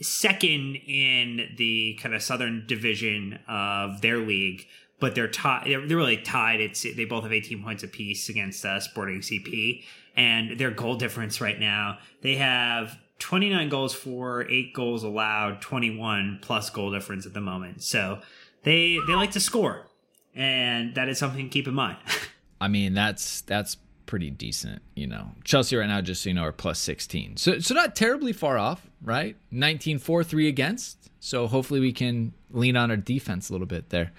second 0.00 0.76
in 0.76 1.54
the 1.56 1.98
kind 2.00 2.14
of 2.14 2.22
southern 2.22 2.64
division 2.66 3.40
of 3.48 4.02
their 4.02 4.18
league 4.18 4.66
but 5.00 5.14
they're 5.14 5.28
tied. 5.28 5.66
They're, 5.66 5.86
they're, 5.86 5.96
really 5.96 6.16
tied. 6.16 6.60
It's 6.60 6.82
they 6.82 7.04
both 7.04 7.24
have 7.24 7.32
18 7.32 7.62
points 7.62 7.82
apiece 7.82 8.28
against 8.28 8.64
uh, 8.64 8.80
Sporting 8.80 9.20
CP, 9.20 9.84
and 10.16 10.58
their 10.58 10.70
goal 10.70 10.96
difference 10.96 11.40
right 11.40 11.58
now, 11.58 11.98
they 12.22 12.36
have 12.36 12.98
29 13.18 13.68
goals 13.68 13.94
for, 13.94 14.46
eight 14.48 14.72
goals 14.74 15.02
allowed, 15.02 15.60
21 15.60 16.38
plus 16.42 16.70
goal 16.70 16.92
difference 16.92 17.26
at 17.26 17.34
the 17.34 17.40
moment. 17.40 17.82
So 17.82 18.20
they 18.62 18.98
they 19.06 19.14
like 19.14 19.32
to 19.32 19.40
score, 19.40 19.86
and 20.34 20.94
that 20.94 21.08
is 21.08 21.18
something 21.18 21.44
to 21.46 21.50
keep 21.50 21.68
in 21.68 21.74
mind. 21.74 21.98
I 22.60 22.68
mean, 22.68 22.94
that's 22.94 23.42
that's 23.42 23.76
pretty 24.06 24.30
decent, 24.30 24.82
you 24.94 25.06
know. 25.06 25.30
Chelsea 25.44 25.76
right 25.76 25.88
now, 25.88 26.00
just 26.00 26.22
so 26.22 26.30
you 26.30 26.34
know, 26.34 26.42
are 26.42 26.52
plus 26.52 26.78
16. 26.78 27.36
So 27.36 27.58
so 27.58 27.74
not 27.74 27.96
terribly 27.96 28.32
far 28.32 28.58
off, 28.58 28.86
right? 29.02 29.36
19 29.50 29.98
4 29.98 30.24
3 30.24 30.48
against. 30.48 31.10
So 31.20 31.46
hopefully 31.46 31.80
we 31.80 31.92
can 31.92 32.34
lean 32.50 32.76
on 32.76 32.90
our 32.90 32.96
defense 32.96 33.48
a 33.48 33.52
little 33.52 33.66
bit 33.66 33.90
there. 33.90 34.12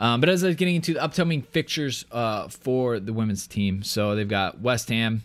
Um, 0.00 0.20
but 0.20 0.30
as 0.30 0.42
I 0.42 0.46
was 0.46 0.56
getting 0.56 0.76
into 0.76 0.94
the 0.94 1.02
upcoming 1.02 1.42
fixtures 1.42 2.06
uh, 2.10 2.48
for 2.48 2.98
the 2.98 3.12
women's 3.12 3.46
team, 3.46 3.82
so 3.82 4.16
they've 4.16 4.26
got 4.26 4.58
West 4.58 4.88
Ham, 4.88 5.22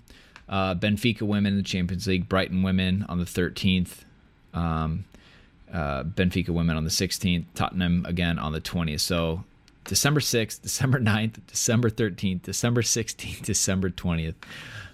uh, 0.50 0.76
Benfica 0.76 1.22
women 1.22 1.54
in 1.54 1.58
the 1.58 1.64
Champions 1.64 2.06
League, 2.06 2.28
Brighton 2.28 2.62
women 2.62 3.06
on 3.08 3.18
the 3.18 3.26
13th, 3.26 4.04
um, 4.54 5.06
uh, 5.72 6.04
Benfica 6.04 6.50
women 6.50 6.76
on 6.76 6.84
the 6.84 6.90
16th, 6.90 7.46
Tottenham 7.56 8.06
again 8.06 8.38
on 8.38 8.52
the 8.52 8.60
20th. 8.60 9.00
So 9.00 9.46
December 9.86 10.20
6th, 10.20 10.62
December 10.62 11.00
9th, 11.00 11.40
December 11.48 11.90
13th, 11.90 12.42
December 12.42 12.82
16th, 12.82 13.42
December 13.44 13.90
20th. 13.90 14.36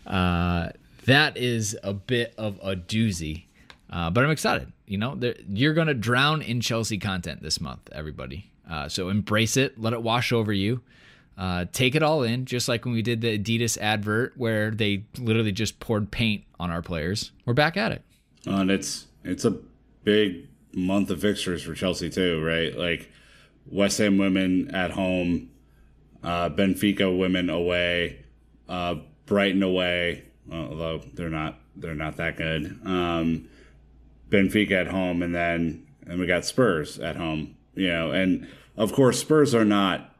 Uh, 0.05 0.69
that 1.05 1.38
is 1.38 1.75
a 1.82 1.93
bit 1.93 2.36
of 2.38 2.59
a 2.61 2.75
doozy, 2.75 3.45
uh, 3.89 4.11
but 4.11 4.23
I'm 4.23 4.29
excited. 4.29 4.71
You 4.86 4.99
know, 4.99 5.19
you're 5.49 5.73
going 5.73 5.88
to 5.88 5.95
drown 5.95 6.43
in 6.43 6.61
Chelsea 6.61 6.99
content 6.99 7.41
this 7.41 7.59
month, 7.59 7.89
everybody. 7.91 8.51
Uh, 8.70 8.88
so 8.88 9.09
embrace 9.09 9.57
it, 9.57 9.80
let 9.80 9.93
it 9.93 10.01
wash 10.01 10.32
over 10.32 10.53
you. 10.53 10.82
Uh, 11.38 11.66
take 11.72 11.95
it 11.95 12.03
all 12.03 12.24
in, 12.24 12.45
just 12.45 12.68
like 12.68 12.86
when 12.86 12.93
we 12.93 13.01
did 13.01 13.22
the 13.22 13.38
Adidas 13.39 13.78
advert 13.80 14.34
where 14.38 14.70
they 14.70 15.05
literally 15.18 15.51
just 15.51 15.80
poured 15.80 16.12
paint 16.12 16.43
on 16.59 16.70
our 16.70 16.82
players. 16.82 17.32
We're 17.45 17.53
back 17.53 17.78
at 17.78 17.91
it. 17.91 18.03
and 18.45 18.70
it's 18.70 19.07
it's 19.24 19.45
a 19.45 19.55
big 20.03 20.47
month 20.74 21.09
of 21.09 21.22
fixtures 21.22 21.64
for 21.64 21.74
Chelsea 21.74 22.09
too, 22.09 22.43
right? 22.43 22.78
Like 22.78 23.12
West 23.66 23.97
Ham 23.97 24.18
women 24.18 24.74
at 24.76 24.91
home, 24.91 25.49
uh, 26.24 26.49
Benfica 26.49 27.18
women 27.18 27.49
away, 27.49 28.20
uh, 28.70 28.95
Brighton 29.26 29.64
away, 29.64 30.24
although 30.51 31.01
they're 31.14 31.30
not 31.30 31.59
they're 31.76 31.95
not 31.95 32.18
that 32.18 32.38
good. 32.38 32.80
Um, 32.86 33.47
Benfica 34.30 34.72
at 34.72 34.88
home, 34.88 35.22
and 35.24 35.34
then 35.34 35.88
and 36.05 36.20
we 36.20 36.26
got 36.28 36.45
Spurs 36.45 36.99
at 36.99 37.16
home. 37.16 37.55
You 37.76 37.88
know, 37.88 38.11
and 38.11 38.47
of 38.78 38.93
course 38.93 39.19
Spurs 39.19 39.55
are 39.55 39.65
not 39.65 40.15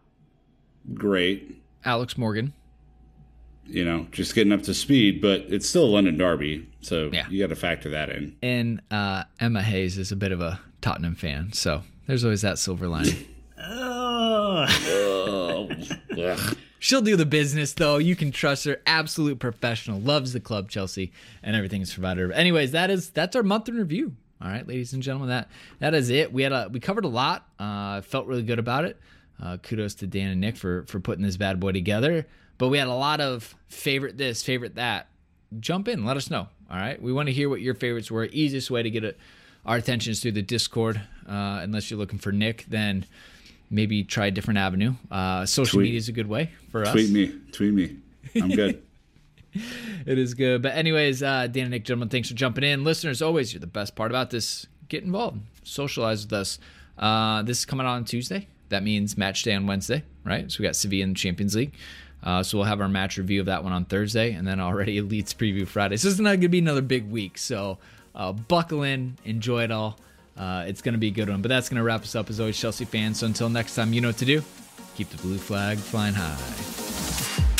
great. 0.94 1.62
Alex 1.86 2.18
Morgan. 2.18 2.54
You 3.66 3.86
know, 3.86 4.08
just 4.12 4.36
getting 4.36 4.52
up 4.52 4.64
to 4.64 4.74
speed, 4.74 5.22
but 5.22 5.42
it's 5.48 5.70
still 5.70 5.86
a 5.86 5.92
London 5.92 6.18
derby, 6.18 6.68
so 6.82 7.10
yeah. 7.14 7.28
you 7.30 7.40
got 7.40 7.50
to 7.50 7.56
factor 7.56 7.90
that 7.92 8.10
in. 8.10 8.36
And 8.42 8.82
uh, 8.92 9.24
Emma 9.40 9.62
Hayes 9.62 9.98
is 9.98 10.12
a 10.12 10.16
bit 10.16 10.34
of 10.34 10.42
a 10.42 10.60
Tottenham 10.82 11.16
fan, 11.16 11.54
so 11.54 11.84
there's 12.06 12.26
always 12.26 12.42
that 12.42 12.60
silver 12.60 12.88
lining. 12.88 13.26
oh. 13.58 14.68
She'll 16.80 17.02
do 17.02 17.16
the 17.16 17.28
business 17.28 17.74
though. 17.74 17.98
You 17.98 18.16
can 18.16 18.32
trust 18.32 18.66
her. 18.66 18.82
Absolute 18.88 19.40
professional. 19.40 20.00
Loves 20.00 20.34
the 20.34 20.40
club, 20.40 20.70
Chelsea, 20.70 21.12
and 21.44 21.56
everything 21.56 21.82
is 21.82 21.94
provided. 21.94 22.32
Anyways, 22.32 22.72
that 22.72 22.90
is 22.90 23.12
that's 23.12 23.36
our 23.36 23.44
month 23.44 23.70
in 23.70 23.76
review. 23.76 24.16
All 24.42 24.50
right, 24.50 24.68
ladies 24.68 24.94
and 24.94 25.04
gentlemen, 25.04 25.30
that 25.30 25.50
that 25.80 25.94
is 25.94 26.10
it. 26.10 26.34
We 26.34 26.44
had 26.44 26.52
a 26.52 26.70
we 26.72 26.80
covered 26.80 27.06
a 27.06 27.10
lot. 27.10 27.48
Uh, 27.60 28.02
felt 28.02 28.26
really 28.26 28.44
good 28.44 28.60
about 28.60 28.86
it. 28.86 28.98
Uh, 29.42 29.58
kudos 29.58 29.96
to 29.96 30.08
Dan 30.08 30.30
and 30.30 30.42
Nick 30.42 30.58
for 30.58 30.84
for 30.88 31.00
putting 31.00 31.24
this 31.24 31.38
bad 31.38 31.60
boy 31.60 31.72
together. 31.72 32.26
But 32.58 32.70
we 32.70 32.78
had 32.78 32.88
a 32.88 32.94
lot 32.94 33.22
of 33.22 33.56
favorite 33.70 34.18
this, 34.18 34.44
favorite 34.44 34.76
that. 34.76 35.08
Jump 35.60 35.88
in, 35.88 36.06
let 36.06 36.16
us 36.16 36.30
know. 36.30 36.48
All 36.70 36.78
right, 36.78 37.02
we 37.02 37.12
want 37.12 37.28
to 37.28 37.34
hear 37.34 37.50
what 37.50 37.62
your 37.62 37.74
favorites 37.74 38.10
were. 38.10 38.26
Easiest 38.26 38.72
way 38.72 38.82
to 38.84 38.90
get 38.90 39.04
it, 39.04 39.18
our 39.66 39.78
attention 39.78 40.12
is 40.12 40.22
through 40.22 40.32
the 40.34 40.42
Discord. 40.42 41.02
Uh, 41.28 41.60
unless 41.62 41.92
you're 41.92 42.00
looking 42.00 42.20
for 42.20 42.32
Nick, 42.32 42.66
then 42.68 43.06
maybe 43.70 44.04
try 44.04 44.28
a 44.28 44.32
different 44.32 44.58
avenue. 44.58 44.94
Uh, 45.10 45.46
social 45.46 45.80
media 45.80 45.98
is 45.98 46.08
a 46.08 46.12
good 46.12 46.28
way 46.28 46.52
for 46.70 46.84
us. 46.84 46.92
Tweet 46.94 47.12
me, 47.12 47.36
tweet 47.52 47.74
me. 47.74 47.98
I'm 48.36 48.50
good. 48.50 48.84
it 49.54 50.18
is 50.18 50.34
good. 50.34 50.62
But 50.62 50.76
anyways, 50.76 51.24
uh, 51.24 51.48
Dan 51.48 51.64
and 51.64 51.72
Nick, 51.72 51.86
gentlemen, 51.86 52.10
thanks 52.10 52.30
for 52.30 52.36
jumping 52.36 52.64
in. 52.64 52.84
Listeners, 52.84 53.22
always, 53.22 53.54
you're 53.54 53.60
the 53.60 53.68
best 53.68 53.96
part 53.96 54.12
about 54.12 54.30
this. 54.30 54.68
Get 54.90 55.04
involved, 55.04 55.40
socialize 55.64 56.24
with 56.24 56.34
us. 56.34 56.60
Uh, 56.98 57.42
this 57.44 57.60
is 57.60 57.66
coming 57.66 57.86
out 57.86 57.94
on 57.94 58.06
Tuesday. 58.06 58.48
That 58.70 58.84
means 58.84 59.18
match 59.18 59.44
day 59.44 59.54
on 59.54 59.68
Wednesday, 59.68 60.04
right? 60.24 60.52
So 60.52 60.58
we 60.60 60.64
got 60.64 60.76
Sevilla 60.76 61.04
in 61.04 61.10
the 61.10 61.16
Champions 61.16 61.56
League. 61.56 61.74
Uh, 62.24 62.44
so 62.44 62.58
we'll 62.58 62.68
have 62.68 62.82
our 62.82 62.88
match 62.88 63.18
review 63.18 63.40
of 63.40 63.48
that 63.48 63.64
one 63.64 63.74
on 63.74 63.86
Thursday, 63.86 64.34
and 64.34 64.48
then 64.48 64.60
already 64.60 64.98
a 65.00 65.04
Leeds 65.04 65.34
preview 65.34 65.68
Friday. 65.68 65.98
So 65.98 66.10
it's 66.10 66.20
not 66.20 66.30
going 66.30 66.42
to 66.42 66.50
be 66.50 66.60
another 66.60 66.82
big 66.82 67.10
week. 67.10 67.38
So 67.38 67.78
uh, 68.16 68.32
buckle 68.32 68.84
in, 68.84 69.18
enjoy 69.26 69.64
it 69.64 69.72
all. 69.72 69.98
Uh, 70.38 70.66
it's 70.68 70.82
going 70.82 70.94
to 70.94 71.00
be 71.00 71.08
a 71.08 71.12
good 71.12 71.30
one. 71.30 71.42
But 71.42 71.50
that's 71.50 71.70
going 71.70 71.78
to 71.78 71.84
wrap 71.84 72.02
us 72.02 72.16
up 72.16 72.30
as 72.30 72.40
always, 72.40 72.58
Chelsea 72.58 72.86
fans. 72.86 73.20
So 73.20 73.26
until 73.26 73.50
next 73.50 73.76
time, 73.76 73.94
you 73.94 74.02
know 74.02 74.10
what 74.10 74.18
to 74.18 74.26
do. 74.26 74.42
Keep 74.96 75.10
the 75.10 75.18
blue 75.18 75.38
flag 75.38 75.78
flying 75.78 76.14
high. 76.14 77.51